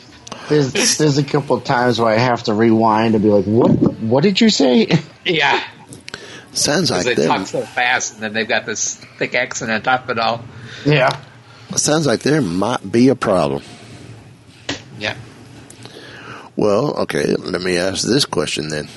there's 0.49 0.97
there's 0.97 1.17
a 1.19 1.23
couple 1.23 1.55
of 1.55 1.63
times 1.65 1.99
where 1.99 2.11
I 2.11 2.17
have 2.17 2.41
to 2.45 2.53
rewind 2.55 3.13
and 3.13 3.23
be 3.23 3.29
like, 3.29 3.45
"What? 3.45 3.69
What 3.99 4.23
did 4.23 4.41
you 4.41 4.49
say?" 4.49 4.87
yeah. 5.23 5.63
Sounds 6.51 6.89
like 6.89 7.05
they 7.05 7.13
them. 7.13 7.27
talk 7.27 7.45
so 7.45 7.61
fast, 7.61 8.13
and 8.15 8.23
then 8.23 8.33
they've 8.33 8.47
got 8.47 8.65
this 8.65 8.95
thick 9.19 9.35
accent 9.35 9.69
on 9.69 9.83
top 9.83 10.05
of 10.05 10.17
it 10.17 10.19
all. 10.19 10.43
yeah. 10.83 11.09
Sounds 11.75 12.07
like 12.07 12.21
there 12.21 12.41
might 12.41 12.91
be 12.91 13.09
a 13.09 13.15
problem. 13.15 13.61
Yeah. 14.97 15.15
Well, 16.55 16.93
okay, 17.01 17.35
let 17.35 17.61
me 17.61 17.77
ask 17.77 18.07
this 18.07 18.25
question 18.25 18.69
then. 18.69 18.87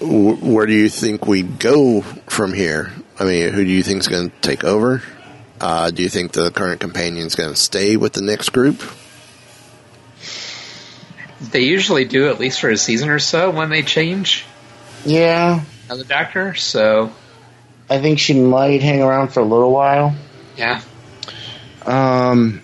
Where 0.00 0.66
do 0.66 0.72
you 0.72 0.88
think 0.88 1.26
we 1.26 1.42
go 1.42 2.00
from 2.00 2.52
here? 2.54 2.92
I 3.18 3.24
mean, 3.24 3.52
who 3.52 3.64
do 3.64 3.70
you 3.70 3.82
think 3.82 4.00
is 4.00 4.08
going 4.08 4.30
to 4.30 4.36
take 4.40 4.64
over? 4.64 5.02
Uh, 5.60 5.90
do 5.90 6.02
you 6.02 6.08
think 6.08 6.32
the 6.32 6.50
current 6.50 6.80
companion 6.80 7.26
is 7.26 7.34
going 7.34 7.50
to 7.50 7.56
stay 7.56 7.96
with 7.98 8.14
the 8.14 8.22
next 8.22 8.48
group? 8.50 8.82
They 11.52 11.60
usually 11.60 12.06
do 12.06 12.28
at 12.28 12.40
least 12.40 12.60
for 12.60 12.70
a 12.70 12.76
season 12.76 13.10
or 13.10 13.18
so 13.18 13.50
when 13.50 13.68
they 13.70 13.82
change 13.82 14.44
Yeah, 15.04 15.62
on 15.90 15.98
the 15.98 16.04
Doctor. 16.04 16.54
So 16.54 17.12
I 17.88 17.98
think 18.00 18.18
she 18.18 18.40
might 18.40 18.82
hang 18.82 19.02
around 19.02 19.28
for 19.28 19.40
a 19.40 19.44
little 19.44 19.70
while. 19.72 20.14
yeah, 20.56 20.80
Um, 21.84 22.62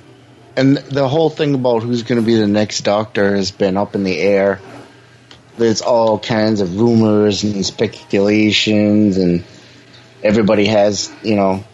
and 0.57 0.77
the 0.77 1.07
whole 1.07 1.31
thing 1.31 1.55
about 1.55 1.83
who's 1.83 2.03
going 2.03 2.21
to 2.21 2.27
be 2.27 2.35
the 2.35 2.47
next 2.47 2.81
Doctor 2.81 3.37
has 3.37 3.51
been 3.51 3.77
up 3.77 3.95
in 3.95 4.05
the 4.05 4.19
air. 4.19 4.61
There's 5.59 5.83
all 5.83 6.19
kinds 6.19 6.61
of 6.61 6.79
rumors 6.79 7.45
and 7.45 7.65
speculations, 7.65 9.17
and 9.19 9.45
everybody 10.23 10.67
has, 10.67 11.13
you 11.23 11.37
know, 11.37 11.65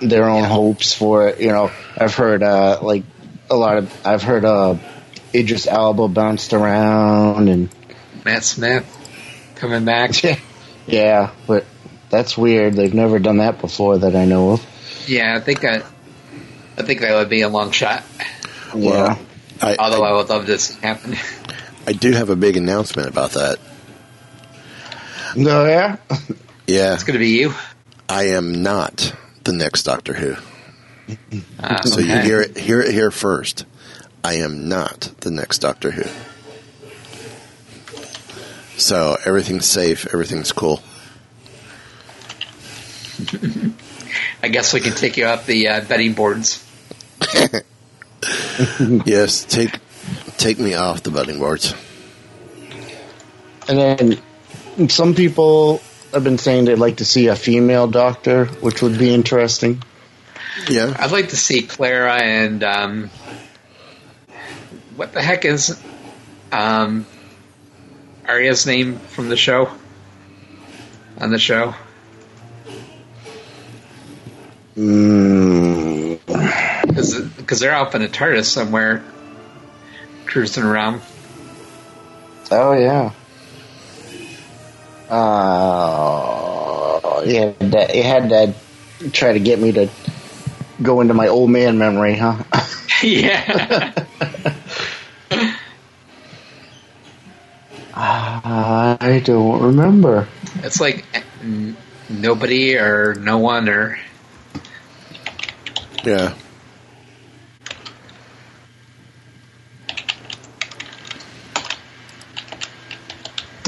their 0.00 0.28
own 0.28 0.44
hopes 0.44 0.92
for 0.92 1.28
it. 1.28 1.40
You 1.40 1.52
know, 1.52 1.70
I've 1.96 2.14
heard 2.14 2.42
uh, 2.42 2.78
like 2.82 3.04
a 3.50 3.56
lot 3.56 3.78
of 3.78 4.06
I've 4.06 4.22
heard 4.22 4.44
uh, 4.44 4.76
Idris 5.34 5.66
Elba 5.66 6.08
bounced 6.08 6.52
around, 6.52 7.48
and 7.48 7.68
Matt 8.24 8.44
Smith 8.44 8.86
coming 9.56 9.84
back. 9.84 10.22
Yeah, 10.22 10.38
yeah, 10.86 11.30
but 11.46 11.64
that's 12.08 12.36
weird. 12.36 12.74
They've 12.74 12.94
never 12.94 13.18
done 13.18 13.38
that 13.38 13.60
before 13.60 13.98
that 13.98 14.16
I 14.16 14.24
know 14.24 14.52
of. 14.52 14.66
Yeah, 15.06 15.36
I 15.36 15.40
think 15.40 15.64
I, 15.64 15.82
I 16.80 16.86
think 16.86 17.00
that 17.02 17.14
would 17.14 17.28
be 17.28 17.42
a 17.42 17.48
long 17.48 17.70
shot. 17.72 18.02
Yeah. 18.74 19.18
I, 19.60 19.76
Although 19.78 20.02
I, 20.02 20.10
I 20.10 20.12
would 20.14 20.28
love 20.30 20.46
this 20.46 20.74
to 20.74 20.80
happen. 20.80 21.16
I 21.86 21.92
do 21.92 22.12
have 22.12 22.30
a 22.30 22.36
big 22.36 22.56
announcement 22.56 23.08
about 23.08 23.32
that. 23.32 23.58
No, 25.36 25.66
yeah. 25.66 25.96
Yeah, 26.66 26.94
It's 26.94 27.04
going 27.04 27.14
to 27.14 27.18
be 27.18 27.38
you. 27.38 27.52
I 28.08 28.28
am 28.28 28.62
not 28.62 29.14
the 29.44 29.52
next 29.52 29.82
Doctor 29.82 30.14
Who. 30.14 30.36
Uh, 31.60 31.82
So 31.82 32.00
you 32.00 32.18
hear 32.20 32.40
it, 32.40 32.56
hear 32.56 32.80
it 32.80 32.92
here 32.92 33.10
first. 33.10 33.64
I 34.24 34.34
am 34.36 34.68
not 34.68 35.12
the 35.20 35.30
next 35.30 35.58
Doctor 35.58 35.90
Who. 35.90 36.04
So 38.76 39.16
everything's 39.24 39.66
safe, 39.66 40.06
everything's 40.12 40.52
cool. 40.52 40.80
I 44.42 44.48
guess 44.48 44.72
we 44.72 44.80
can 44.80 44.94
take 44.94 45.16
you 45.16 45.26
up 45.26 45.44
the 45.46 45.68
uh, 45.68 45.80
betting 45.82 46.14
boards. 46.14 46.64
Yes, 49.06 49.44
take 49.44 49.78
take 50.36 50.58
me 50.58 50.74
off 50.74 51.02
the 51.02 51.10
betting 51.10 51.38
boards. 51.38 51.74
And 53.68 53.78
then 53.78 54.88
some 54.88 55.14
people 55.14 55.80
have 56.12 56.24
been 56.24 56.38
saying 56.38 56.66
they'd 56.66 56.74
like 56.74 56.98
to 56.98 57.04
see 57.04 57.28
a 57.28 57.36
female 57.36 57.86
doctor, 57.86 58.46
which 58.46 58.82
would 58.82 58.98
be 58.98 59.14
interesting. 59.14 59.82
Yeah, 60.68 60.94
I'd 60.98 61.12
like 61.12 61.30
to 61.30 61.36
see 61.36 61.62
Clara 61.62 62.20
and 62.20 62.62
um, 62.62 63.10
what 64.96 65.12
the 65.12 65.22
heck 65.22 65.44
is 65.44 65.80
um, 66.52 67.06
Arya's 68.26 68.66
name 68.66 68.98
from 68.98 69.28
the 69.28 69.36
show? 69.36 69.70
On 71.18 71.30
the 71.30 71.38
show, 71.38 71.74
Mm, 74.76 76.18
because 77.36 77.60
they're 77.60 77.74
up 77.74 77.94
in 77.94 78.02
a 78.02 78.08
TARDIS 78.08 78.44
somewhere, 78.46 79.02
cruising 80.26 80.64
around. 80.64 81.00
oh 82.50 82.72
yeah. 82.72 83.12
Uh, 85.08 86.20
yeah, 87.26 87.52
that, 87.58 87.94
you 87.94 88.02
had 88.02 88.28
to 88.28 88.54
try 89.10 89.32
to 89.32 89.40
get 89.40 89.58
me 89.58 89.72
to 89.72 89.88
go 90.82 91.00
into 91.00 91.14
my 91.14 91.28
old 91.28 91.50
man 91.50 91.78
memory, 91.78 92.16
huh? 92.16 92.36
yeah, 93.02 93.92
I 97.94 99.22
don't 99.24 99.62
remember. 99.62 100.28
it's 100.62 100.80
like 100.80 101.04
n- 101.42 101.76
nobody 102.08 102.76
or 102.76 103.14
no 103.14 103.38
one 103.38 103.68
or 103.68 103.98
yeah. 106.04 106.34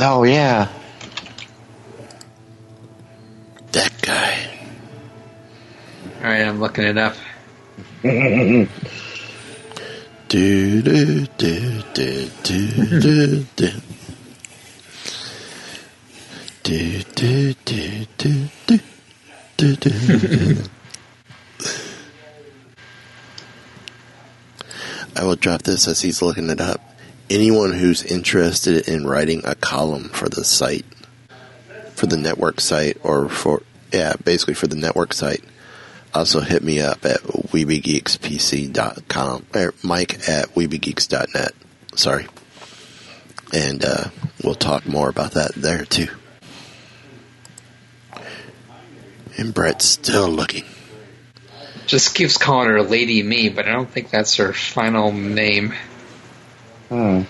Oh 0.04 0.24
yeah. 0.24 0.66
That 3.70 3.92
guy. 4.02 4.50
all 6.18 6.24
right. 6.24 6.42
I'm 6.42 6.58
looking 6.58 6.82
it 6.82 6.98
up. 6.98 7.14
Do 10.32 10.82
do 10.82 11.26
do 11.26 11.82
do 11.92 12.28
do 12.42 12.66
do 13.00 13.46
do. 13.54 13.70
Do 16.64 17.02
do 17.02 17.54
do 17.54 18.06
do 18.16 18.48
do 18.66 18.80
do 19.56 19.76
do. 19.76 20.56
I 25.14 25.22
will 25.22 25.36
drop 25.36 25.62
this 25.62 25.86
as 25.86 26.00
he's 26.00 26.22
looking 26.22 26.50
it 26.50 26.60
up. 26.60 26.91
Anyone 27.32 27.72
who's 27.72 28.04
interested 28.04 28.86
in 28.86 29.06
writing 29.06 29.40
a 29.46 29.54
column 29.54 30.10
for 30.10 30.28
the 30.28 30.44
site, 30.44 30.84
for 31.94 32.04
the 32.04 32.18
network 32.18 32.60
site, 32.60 32.98
or 33.02 33.30
for, 33.30 33.62
yeah, 33.90 34.12
basically 34.22 34.52
for 34.52 34.66
the 34.66 34.76
network 34.76 35.14
site, 35.14 35.42
also 36.12 36.40
hit 36.40 36.62
me 36.62 36.82
up 36.82 37.06
at 37.06 37.22
weebiegeekspc.com, 37.22 39.46
or 39.54 39.72
Mike 39.82 40.28
at 40.28 40.54
weebiegeeks.net. 40.54 41.52
Sorry. 41.94 42.26
And, 43.50 43.82
uh, 43.82 44.10
we'll 44.44 44.54
talk 44.54 44.86
more 44.86 45.08
about 45.08 45.32
that 45.32 45.54
there 45.54 45.86
too. 45.86 46.08
And 49.38 49.54
Brett's 49.54 49.86
still 49.86 50.28
looking. 50.28 50.64
Just 51.86 52.14
keeps 52.14 52.36
calling 52.36 52.68
her 52.68 52.82
Lady 52.82 53.22
Me, 53.22 53.48
but 53.48 53.66
I 53.66 53.72
don't 53.72 53.90
think 53.90 54.10
that's 54.10 54.36
her 54.36 54.52
final 54.52 55.12
name. 55.12 55.72
Hmm. 56.92 57.22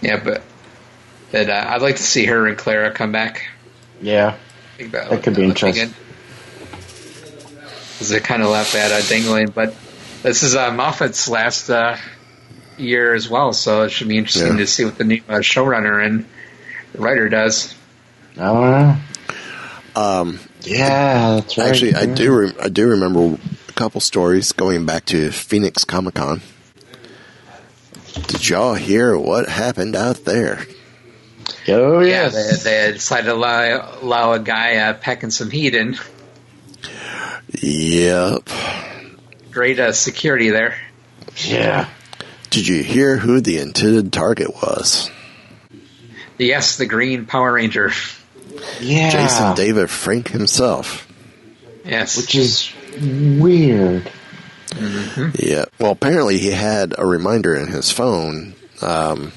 Yeah, 0.00 0.22
but 0.22 0.42
but 1.32 1.50
uh, 1.50 1.64
I'd 1.68 1.82
like 1.82 1.96
to 1.96 2.02
see 2.02 2.26
her 2.26 2.46
and 2.46 2.56
Clara 2.56 2.92
come 2.92 3.10
back. 3.12 3.48
Yeah. 4.00 4.36
Think 4.76 4.92
that, 4.92 5.10
That 5.10 5.22
could 5.24 5.34
be 5.34 5.42
would 5.42 5.50
interesting. 5.50 5.92
Because 7.94 8.10
they 8.10 8.20
kind 8.20 8.42
of 8.42 8.50
left 8.50 8.74
that 8.74 8.92
uh, 8.92 9.06
dangling, 9.08 9.50
but 9.50 9.74
this 10.22 10.44
is 10.44 10.54
uh, 10.54 10.70
Moffat's 10.70 11.28
last 11.28 11.68
uh, 11.68 11.96
year 12.76 13.12
as 13.14 13.28
well, 13.28 13.52
so 13.52 13.82
it 13.82 13.88
should 13.90 14.06
be 14.06 14.16
interesting 14.16 14.52
Yeah. 14.52 14.58
to 14.58 14.66
see 14.68 14.84
what 14.84 14.96
the 14.96 15.04
new 15.04 15.20
uh, 15.28 15.38
showrunner 15.40 16.06
and 16.06 16.24
writer 16.94 17.28
does. 17.28 17.74
I 18.36 18.44
don't 18.44 18.70
know. 18.70 18.96
Um, 20.00 20.38
Yeah, 20.62 21.40
that's 21.40 21.58
right. 21.58 21.70
Actually, 21.70 21.94
I 21.96 22.06
do. 22.06 22.32
Re- 22.32 22.54
I 22.62 22.68
do 22.68 22.86
remember 22.90 23.20
a 23.20 23.38
couple 23.78 24.00
stories 24.00 24.50
going 24.50 24.84
back 24.86 25.04
to 25.04 25.30
Phoenix 25.30 25.84
Comic 25.84 26.14
Con. 26.14 26.40
Did 28.26 28.48
y'all 28.48 28.74
hear 28.74 29.16
what 29.16 29.48
happened 29.48 29.94
out 29.94 30.24
there? 30.24 30.66
Oh, 31.68 32.00
Yeah, 32.00 32.28
they, 32.28 32.50
they 32.64 32.92
decided 32.92 33.26
to 33.26 33.34
allow, 33.34 34.00
allow 34.02 34.32
a 34.32 34.40
guy 34.40 34.78
uh, 34.78 34.94
packing 34.94 35.30
some 35.30 35.48
heat 35.48 35.76
in. 35.76 35.96
Yep. 37.62 38.48
Great 39.52 39.78
uh, 39.78 39.92
security 39.92 40.50
there. 40.50 40.76
yeah. 41.36 41.88
Did 42.50 42.66
you 42.66 42.82
hear 42.82 43.16
who 43.16 43.40
the 43.40 43.58
intended 43.58 44.12
target 44.12 44.54
was? 44.56 45.08
Yes, 46.36 46.78
the 46.78 46.86
Green 46.86 47.26
Power 47.26 47.52
Ranger. 47.52 47.92
Yeah. 48.80 49.10
Jason 49.10 49.54
David 49.54 49.88
Frank 49.88 50.30
himself. 50.30 51.06
Yes. 51.84 52.16
Which 52.16 52.34
is 52.34 52.72
weird. 53.00 54.10
Yeah. 55.38 55.64
Well, 55.78 55.92
apparently 55.92 56.38
he 56.38 56.50
had 56.50 56.94
a 56.96 57.06
reminder 57.06 57.54
in 57.56 57.68
his 57.68 57.90
phone 57.90 58.54
um, 58.82 59.32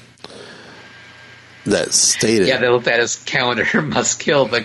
that 1.64 1.92
stated 1.92 2.46
yeah, 2.48 2.58
they 2.58 2.68
looked 2.68 2.88
at 2.88 3.00
his 3.00 3.16
calendar. 3.16 3.66
Must 3.82 4.20
kill 4.20 4.46
the 4.46 4.62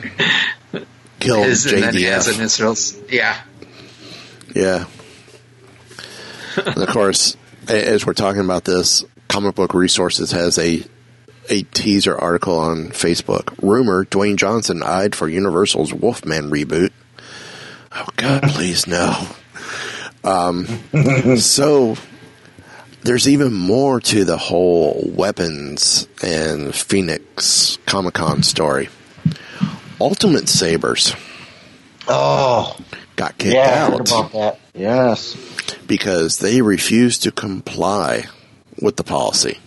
kill 1.20 1.44
his 1.44 1.66
and 1.66 1.84
then 1.84 1.94
has 1.96 2.28
JDF. 2.28 2.38
initials. 2.40 2.98
Yeah. 3.10 3.40
Yeah. 4.56 4.86
and 6.58 6.78
of 6.78 6.90
course, 6.90 7.38
as 7.68 8.06
we're 8.06 8.14
talking 8.14 8.42
about 8.42 8.66
this, 8.66 9.06
Comic 9.28 9.56
Book 9.56 9.74
Resources 9.74 10.32
has 10.32 10.58
a 10.58 10.84
a 11.50 11.62
teaser 11.64 12.18
article 12.18 12.60
on 12.60 12.90
Facebook. 12.90 13.58
Rumor: 13.62 14.06
Dwayne 14.06 14.36
Johnson 14.36 14.84
eyed 14.84 15.16
for 15.16 15.30
Universal's 15.30 15.94
Wolfman 15.94 16.50
reboot. 16.52 16.92
Oh 18.00 18.08
God, 18.16 18.44
please 18.44 18.88
no. 18.88 19.28
Um, 20.24 20.66
so 21.38 21.96
there's 23.02 23.28
even 23.28 23.54
more 23.54 24.00
to 24.02 24.24
the 24.26 24.38
whole 24.38 25.02
weapons 25.14 26.08
and 26.22 26.74
Phoenix 26.76 27.78
Comic 27.86 28.14
Con 28.16 28.44
story. 28.44 28.90
Ultimate 30.00 30.48
Sabers 30.48 31.16
Oh, 32.08 32.78
got 33.16 33.38
kicked 33.38 33.56
yeah, 33.56 33.88
out 33.92 34.00
about 34.00 34.32
that. 34.34 34.60
Yes. 34.74 35.36
because 35.88 36.38
they 36.40 36.62
refused 36.62 37.24
to 37.24 37.32
comply 37.32 38.26
with 38.82 38.96
the 38.96 39.04
policy. 39.04 39.58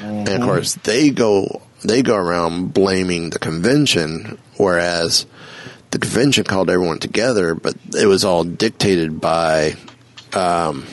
And 0.00 0.28
of 0.28 0.42
course, 0.42 0.74
they 0.74 1.10
go 1.10 1.62
they 1.82 2.02
go 2.02 2.16
around 2.16 2.74
blaming 2.74 3.30
the 3.30 3.38
convention, 3.38 4.38
whereas 4.56 5.24
the 5.94 6.00
convention 6.00 6.42
called 6.42 6.68
everyone 6.70 6.98
together, 6.98 7.54
but 7.54 7.76
it 7.96 8.06
was 8.06 8.24
all 8.24 8.42
dictated 8.42 9.20
by 9.20 9.76
um, 10.32 10.84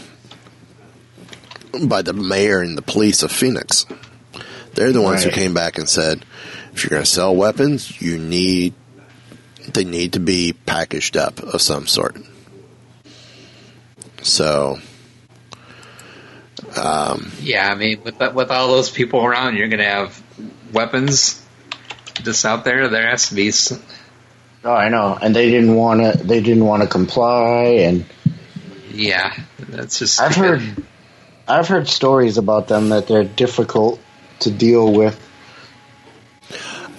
by 1.86 2.04
the 2.04 2.14
mayor 2.14 2.62
and 2.62 2.78
the 2.78 2.84
police 2.84 3.24
of 3.24 3.32
Phoenix. 3.32 3.88
They're 4.76 4.92
the 4.92 5.02
ones 5.02 5.24
who 5.24 5.32
came 5.32 5.56
back 5.56 5.80
and 5.80 5.90
said, 5.90 6.24
if 6.74 6.84
you're 6.84 6.92
going 6.92 7.02
to 7.02 7.10
sell 7.10 7.36
weapons, 7.36 8.00
you 8.00 8.20
need 8.20 8.76
they 9.74 9.84
need 9.84 10.14
to 10.14 10.20
be 10.20 10.54
packaged 10.68 11.18
up 11.18 11.40
of 11.40 11.64
some 11.64 11.88
sort. 11.88 12.18
So, 14.22 14.78
um, 16.78 17.32
Yeah, 17.42 17.72
I 17.72 17.74
mean, 17.74 18.04
with 18.04 18.20
that, 18.20 18.36
with 18.36 18.52
all 18.52 18.68
those 18.68 18.92
people 18.92 19.26
around, 19.26 19.58
you're 19.58 19.68
going 19.68 19.80
to 19.80 19.84
have 19.84 20.22
weapons 20.72 21.44
just 22.22 22.46
out 22.46 22.66
there. 22.66 22.88
There 22.88 23.10
has 23.10 23.30
to 23.30 23.36
be. 23.36 23.52
S- 24.62 24.66
Oh, 24.66 24.74
I 24.74 24.90
know. 24.90 25.18
And 25.22 25.36
they 25.36 25.50
didn't 25.50 25.76
want 25.76 26.02
to. 26.02 26.24
They 26.24 26.42
didn't 26.42 26.66
want 26.66 26.84
to 26.84 26.88
comply. 26.90 27.84
And 27.86 28.06
Yeah, 28.92 29.34
that's 29.60 30.00
just. 30.00 30.22
I've 30.22 30.36
heard. 30.36 30.62
I've 31.48 31.68
heard 31.68 31.88
stories 31.88 32.38
about 32.38 32.68
them 32.68 32.90
that 32.90 33.08
they're 33.08 33.24
difficult 33.24 34.00
to 34.40 34.52
deal 34.52 34.92
with. 34.92 35.20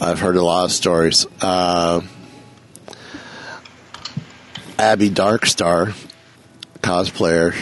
I've 0.00 0.18
heard 0.18 0.36
a 0.36 0.42
lot 0.44 0.64
of 0.64 0.72
stories. 0.72 1.26
Uh, 1.40 2.00
Abby 4.78 5.10
Darkstar, 5.10 5.94
cosplayer, 6.82 7.52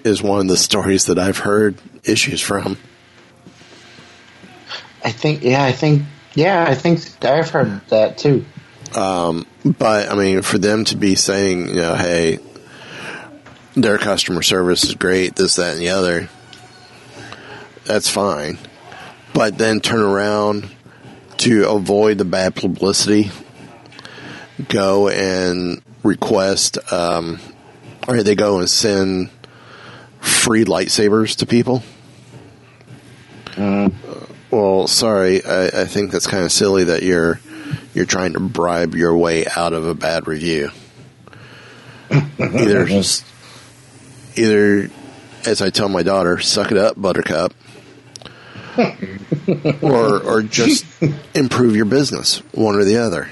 is 0.06 0.22
one 0.22 0.40
of 0.40 0.48
the 0.48 0.56
stories 0.56 1.06
that 1.06 1.18
I've 1.18 1.38
heard 1.38 1.76
issues 2.04 2.40
from. 2.40 2.78
I 5.04 5.12
think. 5.12 5.42
Yeah, 5.42 5.62
I 5.62 5.72
think. 5.72 6.02
Yeah, 6.34 6.64
I 6.66 6.74
think 6.74 7.00
I've 7.24 7.50
heard 7.50 7.80
that 7.88 8.18
too. 8.18 8.44
Um, 8.94 9.46
but 9.64 10.10
I 10.10 10.14
mean, 10.14 10.42
for 10.42 10.58
them 10.58 10.84
to 10.86 10.96
be 10.96 11.14
saying, 11.14 11.68
you 11.68 11.76
know, 11.76 11.94
hey, 11.94 12.38
their 13.74 13.98
customer 13.98 14.42
service 14.42 14.84
is 14.84 14.94
great, 14.94 15.36
this, 15.36 15.56
that, 15.56 15.74
and 15.74 15.80
the 15.80 15.90
other, 15.90 16.28
that's 17.84 18.08
fine. 18.08 18.58
But 19.32 19.58
then 19.58 19.80
turn 19.80 20.00
around 20.00 20.68
to 21.38 21.68
avoid 21.70 22.18
the 22.18 22.24
bad 22.24 22.54
publicity, 22.54 23.30
go 24.68 25.08
and 25.08 25.82
request, 26.02 26.78
um, 26.92 27.38
or 28.08 28.22
they 28.22 28.34
go 28.34 28.58
and 28.58 28.68
send 28.68 29.30
free 30.20 30.64
lightsabers 30.64 31.36
to 31.36 31.46
people. 31.46 31.82
Well, 34.50 34.88
sorry, 34.88 35.44
I, 35.44 35.66
I 35.66 35.84
think 35.84 36.10
that's 36.10 36.26
kind 36.26 36.44
of 36.44 36.50
silly 36.50 36.84
that 36.84 37.04
you're 37.04 37.40
you're 37.94 38.06
trying 38.06 38.34
to 38.34 38.40
bribe 38.40 38.94
your 38.94 39.16
way 39.16 39.46
out 39.46 39.72
of 39.72 39.86
a 39.86 39.94
bad 39.94 40.26
review. 40.26 40.70
either, 42.10 42.86
just, 42.86 43.24
either, 44.36 44.90
as 45.46 45.62
I 45.62 45.70
tell 45.70 45.88
my 45.88 46.02
daughter, 46.02 46.38
suck 46.40 46.72
it 46.72 46.78
up, 46.78 47.00
Buttercup, 47.00 47.54
or 49.82 50.22
or 50.22 50.42
just 50.42 50.84
improve 51.34 51.76
your 51.76 51.84
business, 51.84 52.38
one 52.52 52.76
or 52.76 52.84
the 52.84 52.98
other. 52.98 53.28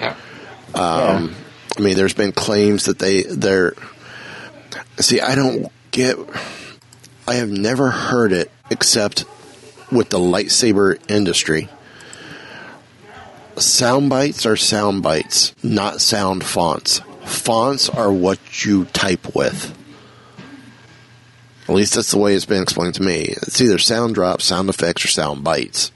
Yeah. 0.00 0.16
Um, 0.74 1.34
I 1.76 1.80
mean, 1.80 1.96
there's 1.96 2.14
been 2.14 2.32
claims 2.32 2.84
that 2.84 2.98
they 2.98 3.22
they're. 3.22 3.74
See, 4.98 5.20
I 5.20 5.34
don't 5.34 5.70
get. 5.90 6.16
I 7.26 7.34
have 7.34 7.50
never 7.50 7.90
heard 7.90 8.32
it 8.32 8.50
except 8.70 9.24
with 9.90 10.10
the 10.10 10.18
lightsaber 10.18 10.98
industry. 11.10 11.68
Sound 13.56 14.10
bites 14.10 14.46
are 14.46 14.56
sound 14.56 15.02
bites, 15.02 15.54
not 15.62 16.00
sound 16.00 16.44
fonts. 16.44 17.00
Fonts 17.24 17.88
are 17.88 18.12
what 18.12 18.64
you 18.64 18.84
type 18.86 19.34
with. 19.34 19.76
At 21.68 21.74
least 21.74 21.94
that's 21.94 22.10
the 22.10 22.18
way 22.18 22.34
it's 22.34 22.44
been 22.44 22.62
explained 22.62 22.94
to 22.96 23.02
me. 23.02 23.22
It's 23.22 23.60
either 23.60 23.78
sound 23.78 24.14
drops, 24.16 24.44
sound 24.44 24.68
effects, 24.68 25.04
or 25.04 25.08
sound 25.08 25.44
bites. 25.44 25.92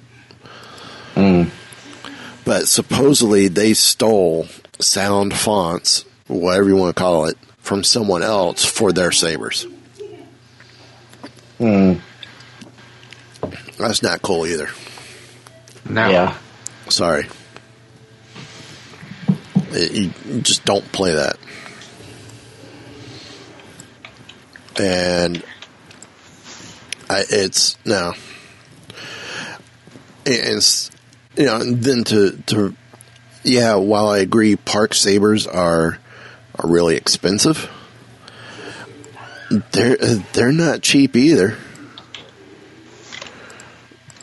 But 2.45 2.69
supposedly 2.69 3.49
they 3.49 3.75
stole 3.75 4.47
sound 4.79 5.35
fonts, 5.35 6.05
whatever 6.29 6.69
you 6.69 6.77
want 6.77 6.97
to 6.97 7.01
call 7.03 7.27
it, 7.27 7.37
from 7.59 7.85
someone 7.85 8.23
else 8.23 8.65
for 8.65 8.93
their 8.93 9.11
sabers. 9.13 9.67
Hmm. 11.59 11.95
That's 13.79 14.03
not 14.03 14.23
cool 14.23 14.47
either. 14.47 14.71
No. 15.89 16.09
Yeah. 16.09 16.39
Sorry. 16.89 17.27
You 19.73 20.11
just 20.41 20.65
don't 20.65 20.91
play 20.93 21.13
that. 21.15 21.39
And 24.81 25.43
I, 27.11 27.25
it's 27.29 27.77
no. 27.85 28.15
It's 30.25 30.91
you 31.37 31.47
know, 31.47 31.61
and 31.61 31.83
then 31.83 32.05
to 32.05 32.37
to 32.47 32.75
yeah. 33.43 33.75
While 33.77 34.09
I 34.09 34.19
agree, 34.19 34.57
park 34.57 34.95
sabers 34.95 35.47
are 35.47 35.99
are 36.55 36.69
really 36.69 36.97
expensive. 36.97 37.71
They're 39.73 39.97
they're 39.97 40.53
not 40.53 40.83
cheap 40.83 41.17
either. 41.17 41.57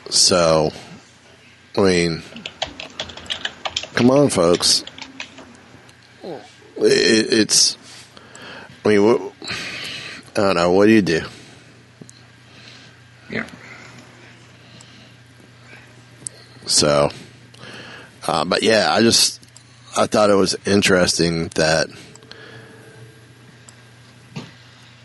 So, 0.09 0.71
I 1.75 1.81
mean, 1.81 2.23
come 3.95 4.11
on, 4.11 4.29
folks. 4.29 4.83
It, 6.77 7.33
it's, 7.33 7.77
I 8.83 8.89
mean, 8.89 9.03
what, 9.03 9.33
I 10.35 10.41
don't 10.41 10.55
know. 10.55 10.71
What 10.71 10.85
do 10.87 10.91
you 10.91 11.01
do? 11.01 11.21
Yeah. 13.29 13.45
So, 16.65 17.09
uh, 18.27 18.45
but 18.45 18.63
yeah, 18.63 18.91
I 18.91 19.01
just 19.01 19.41
I 19.95 20.07
thought 20.07 20.29
it 20.29 20.35
was 20.35 20.55
interesting 20.65 21.47
that 21.49 21.87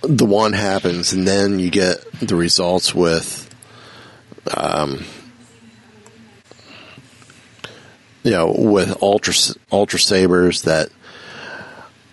the 0.02 0.24
one 0.24 0.52
happens 0.52 1.12
and 1.12 1.28
then 1.28 1.58
you 1.58 1.70
get 1.70 2.10
the 2.20 2.34
results 2.34 2.94
with, 2.94 3.54
um, 4.56 5.04
you 8.22 8.30
know, 8.32 8.52
with 8.52 9.02
ultra 9.02 9.34
ultra 9.70 9.98
sabers 9.98 10.62
that 10.62 10.88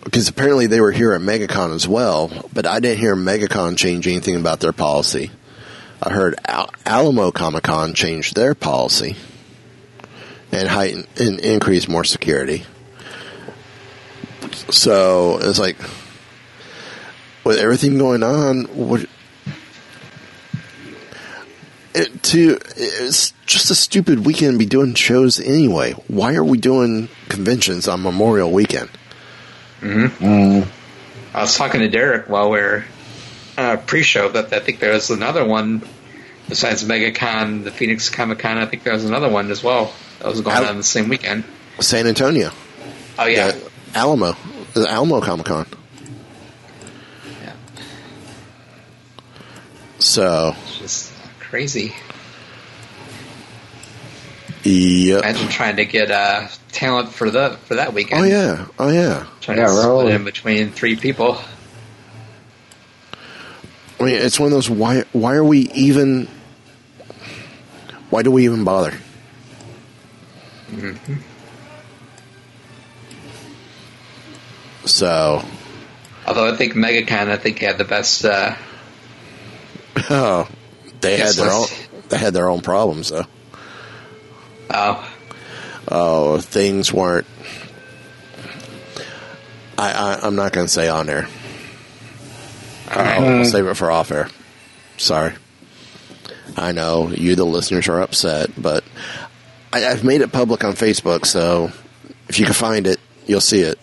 because 0.07 0.29
apparently 0.29 0.67
they 0.67 0.79
were 0.79 0.93
here 0.93 1.11
at 1.11 1.19
MegaCon 1.19 1.75
as 1.75 1.85
well, 1.85 2.31
but 2.53 2.65
I 2.65 2.79
didn't 2.79 2.99
hear 2.99 3.13
MegaCon 3.13 3.77
change 3.77 4.07
anything 4.07 4.37
about 4.37 4.61
their 4.61 4.71
policy. 4.71 5.31
I 6.01 6.13
heard 6.13 6.35
Al- 6.47 6.69
Alamo 6.85 7.29
Comic 7.31 7.63
Con 7.63 7.93
changed 7.93 8.33
their 8.33 8.55
policy 8.55 9.17
and 10.49 10.69
heighten 10.69 11.05
and 11.19 11.41
increase 11.41 11.89
more 11.89 12.05
security. 12.05 12.63
So 14.69 15.39
it's 15.41 15.59
like 15.59 15.75
with 17.43 17.57
everything 17.57 17.97
going 17.97 18.23
on, 18.23 18.63
what, 18.67 19.05
it, 21.93 22.23
to 22.23 22.59
it's 22.77 23.33
just 23.45 23.71
a 23.71 23.75
stupid 23.75 24.25
weekend 24.25 24.53
to 24.53 24.57
be 24.57 24.65
doing 24.65 24.93
shows 24.93 25.37
anyway. 25.41 25.91
Why 26.07 26.35
are 26.35 26.45
we 26.45 26.59
doing 26.59 27.09
conventions 27.27 27.89
on 27.89 28.01
Memorial 28.01 28.53
Weekend? 28.53 28.89
I 29.81 30.65
was 31.33 31.55
talking 31.57 31.81
to 31.81 31.87
Derek 31.87 32.27
while 32.29 32.49
we 32.49 32.59
are 32.59 32.85
uh, 33.57 33.77
pre-show 33.77 34.29
that 34.29 34.51
I 34.53 34.59
think 34.59 34.79
there 34.79 34.93
was 34.93 35.09
another 35.09 35.45
one 35.45 35.81
besides 36.49 36.83
MegaCon, 36.83 37.63
the 37.63 37.71
Phoenix 37.71 38.09
Comic 38.09 38.39
Con. 38.39 38.57
I 38.57 38.65
think 38.65 38.83
there 38.83 38.93
was 38.93 39.05
another 39.05 39.29
one 39.29 39.51
as 39.51 39.63
well 39.63 39.93
that 40.19 40.27
was 40.27 40.41
going 40.41 40.55
Al- 40.55 40.65
on 40.69 40.77
the 40.77 40.83
same 40.83 41.09
weekend. 41.09 41.43
San 41.79 42.07
Antonio, 42.07 42.51
Oh 43.19 43.25
yeah, 43.25 43.51
the 43.51 43.69
Alamo, 43.93 44.35
the 44.73 44.89
Alamo 44.89 45.21
Comic 45.21 45.45
Con. 45.45 45.65
yeah. 47.43 47.53
So, 49.99 50.55
It's 50.63 50.79
just 50.79 51.13
crazy. 51.39 51.93
yep. 54.63 55.23
Imagine 55.23 55.47
trying 55.49 55.75
to 55.77 55.85
get 55.85 56.09
uh, 56.11 56.47
talent 56.77 57.09
for 57.09 57.29
the 57.29 57.57
for 57.65 57.75
that 57.75 57.93
weekend. 57.93 58.21
Oh 58.21 58.25
yeah, 58.25 58.67
oh 58.79 58.89
yeah. 58.89 59.25
trying 59.41 59.57
Yeah, 59.57 59.65
to 59.65 59.71
split 59.71 59.85
really. 59.87 60.11
in 60.13 60.23
between 60.23 60.71
three 60.71 60.95
people. 60.95 61.37
I 63.99 64.03
mean, 64.03 64.15
it's 64.15 64.39
one 64.39 64.47
of 64.47 64.51
those. 64.53 64.69
Why? 64.69 65.03
Why 65.11 65.33
are 65.35 65.43
we 65.43 65.69
even? 65.71 66.27
Why 68.09 68.21
do 68.21 68.31
we 68.31 68.45
even 68.45 68.63
bother? 68.63 68.93
Mm-hmm. 70.71 71.15
So, 74.85 75.43
Although 76.25 76.53
I 76.53 76.55
think 76.55 76.73
MegaCon, 76.73 77.29
I 77.29 77.37
think 77.37 77.59
had 77.59 77.77
the 77.77 77.83
best. 77.85 78.23
Uh, 78.23 78.55
oh, 80.09 80.47
they 81.01 81.17
had 81.17 81.33
their 81.35 81.51
own. 81.51 81.65
They 82.09 82.17
had 82.17 82.33
their 82.33 82.49
own 82.49 82.61
problems, 82.61 83.09
though. 83.09 83.25
oh, 84.69 85.13
Oh, 85.89 86.39
things 86.39 86.91
weren't. 86.91 87.25
I, 89.77 89.91
I 89.91 90.19
I'm 90.23 90.35
not 90.35 90.51
going 90.53 90.65
to 90.65 90.71
say 90.71 90.89
on 90.89 91.05
there. 91.05 91.27
all 92.91 92.97
right. 92.97 93.21
I'll 93.21 93.45
save 93.45 93.67
it 93.67 93.75
for 93.75 93.91
off 93.91 94.11
air. 94.11 94.29
Sorry. 94.97 95.33
I 96.55 96.71
know 96.71 97.09
you, 97.09 97.35
the 97.35 97.45
listeners, 97.45 97.87
are 97.87 98.01
upset, 98.01 98.49
but 98.57 98.83
I, 99.71 99.85
I've 99.85 100.03
made 100.03 100.21
it 100.21 100.31
public 100.31 100.63
on 100.63 100.73
Facebook, 100.73 101.25
so 101.25 101.71
if 102.27 102.39
you 102.39 102.45
can 102.45 102.55
find 102.55 102.87
it, 102.87 102.99
you'll 103.27 103.41
see 103.41 103.61
it. 103.61 103.77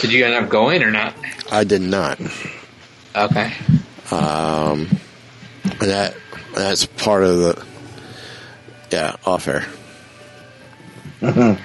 Did 0.00 0.12
you 0.12 0.24
end 0.24 0.34
up 0.34 0.48
going 0.48 0.82
or 0.82 0.90
not? 0.90 1.14
I 1.50 1.64
did 1.64 1.82
not. 1.82 2.20
Okay. 3.14 3.52
Um, 4.10 4.88
that 5.80 6.14
that's 6.54 6.86
part 6.86 7.24
of 7.24 7.38
the 7.38 7.66
yeah 8.90 9.16
off 9.24 9.48
air. 9.48 9.66
yeah, 11.20 11.56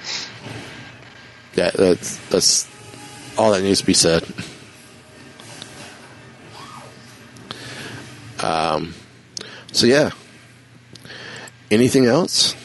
that's 1.53 2.17
that's 2.29 2.67
all 3.37 3.51
that 3.51 3.61
needs 3.61 3.79
to 3.81 3.85
be 3.85 3.93
said. 3.93 4.23
Um, 8.41 8.93
so 9.71 9.85
yeah. 9.87 10.11
Anything 11.71 12.05
else? 12.05 12.55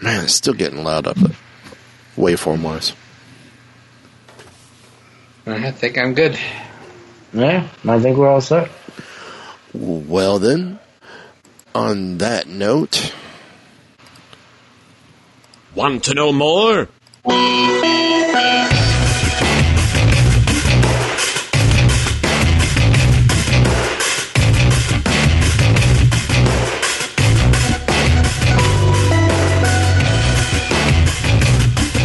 Man, 0.00 0.24
it's 0.24 0.34
still 0.34 0.54
getting 0.54 0.82
loud 0.82 1.06
up 1.06 1.16
there, 1.16 1.36
waveform 2.16 2.62
wise. 2.62 2.92
I 5.46 5.70
think 5.72 5.98
I'm 5.98 6.14
good. 6.14 6.38
Yeah, 7.32 7.68
I 7.84 8.00
think 8.00 8.16
we're 8.16 8.28
all 8.28 8.40
set. 8.40 8.70
Well 9.74 10.38
then, 10.38 10.78
on 11.74 12.18
that 12.18 12.46
note. 12.46 13.12
Want 15.74 16.04
to 16.04 16.14
know 16.14 16.32
more? 16.32 16.88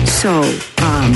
So, 0.05 0.41
um, 0.81 1.13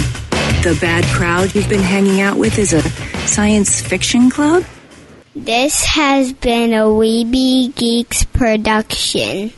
the 0.62 0.78
bad 0.82 1.06
crowd 1.06 1.56
you've 1.56 1.70
been 1.70 1.80
hanging 1.80 2.20
out 2.20 2.38
with 2.38 2.60
is 2.60 2.74
a 2.74 2.82
science 3.28 3.82
fiction 3.82 4.30
club? 4.30 4.66
This 5.34 5.86
has 5.86 6.34
been 6.34 6.74
a 6.74 6.84
Weeby 6.84 7.74
Geeks 7.76 8.26
production. 8.26 9.54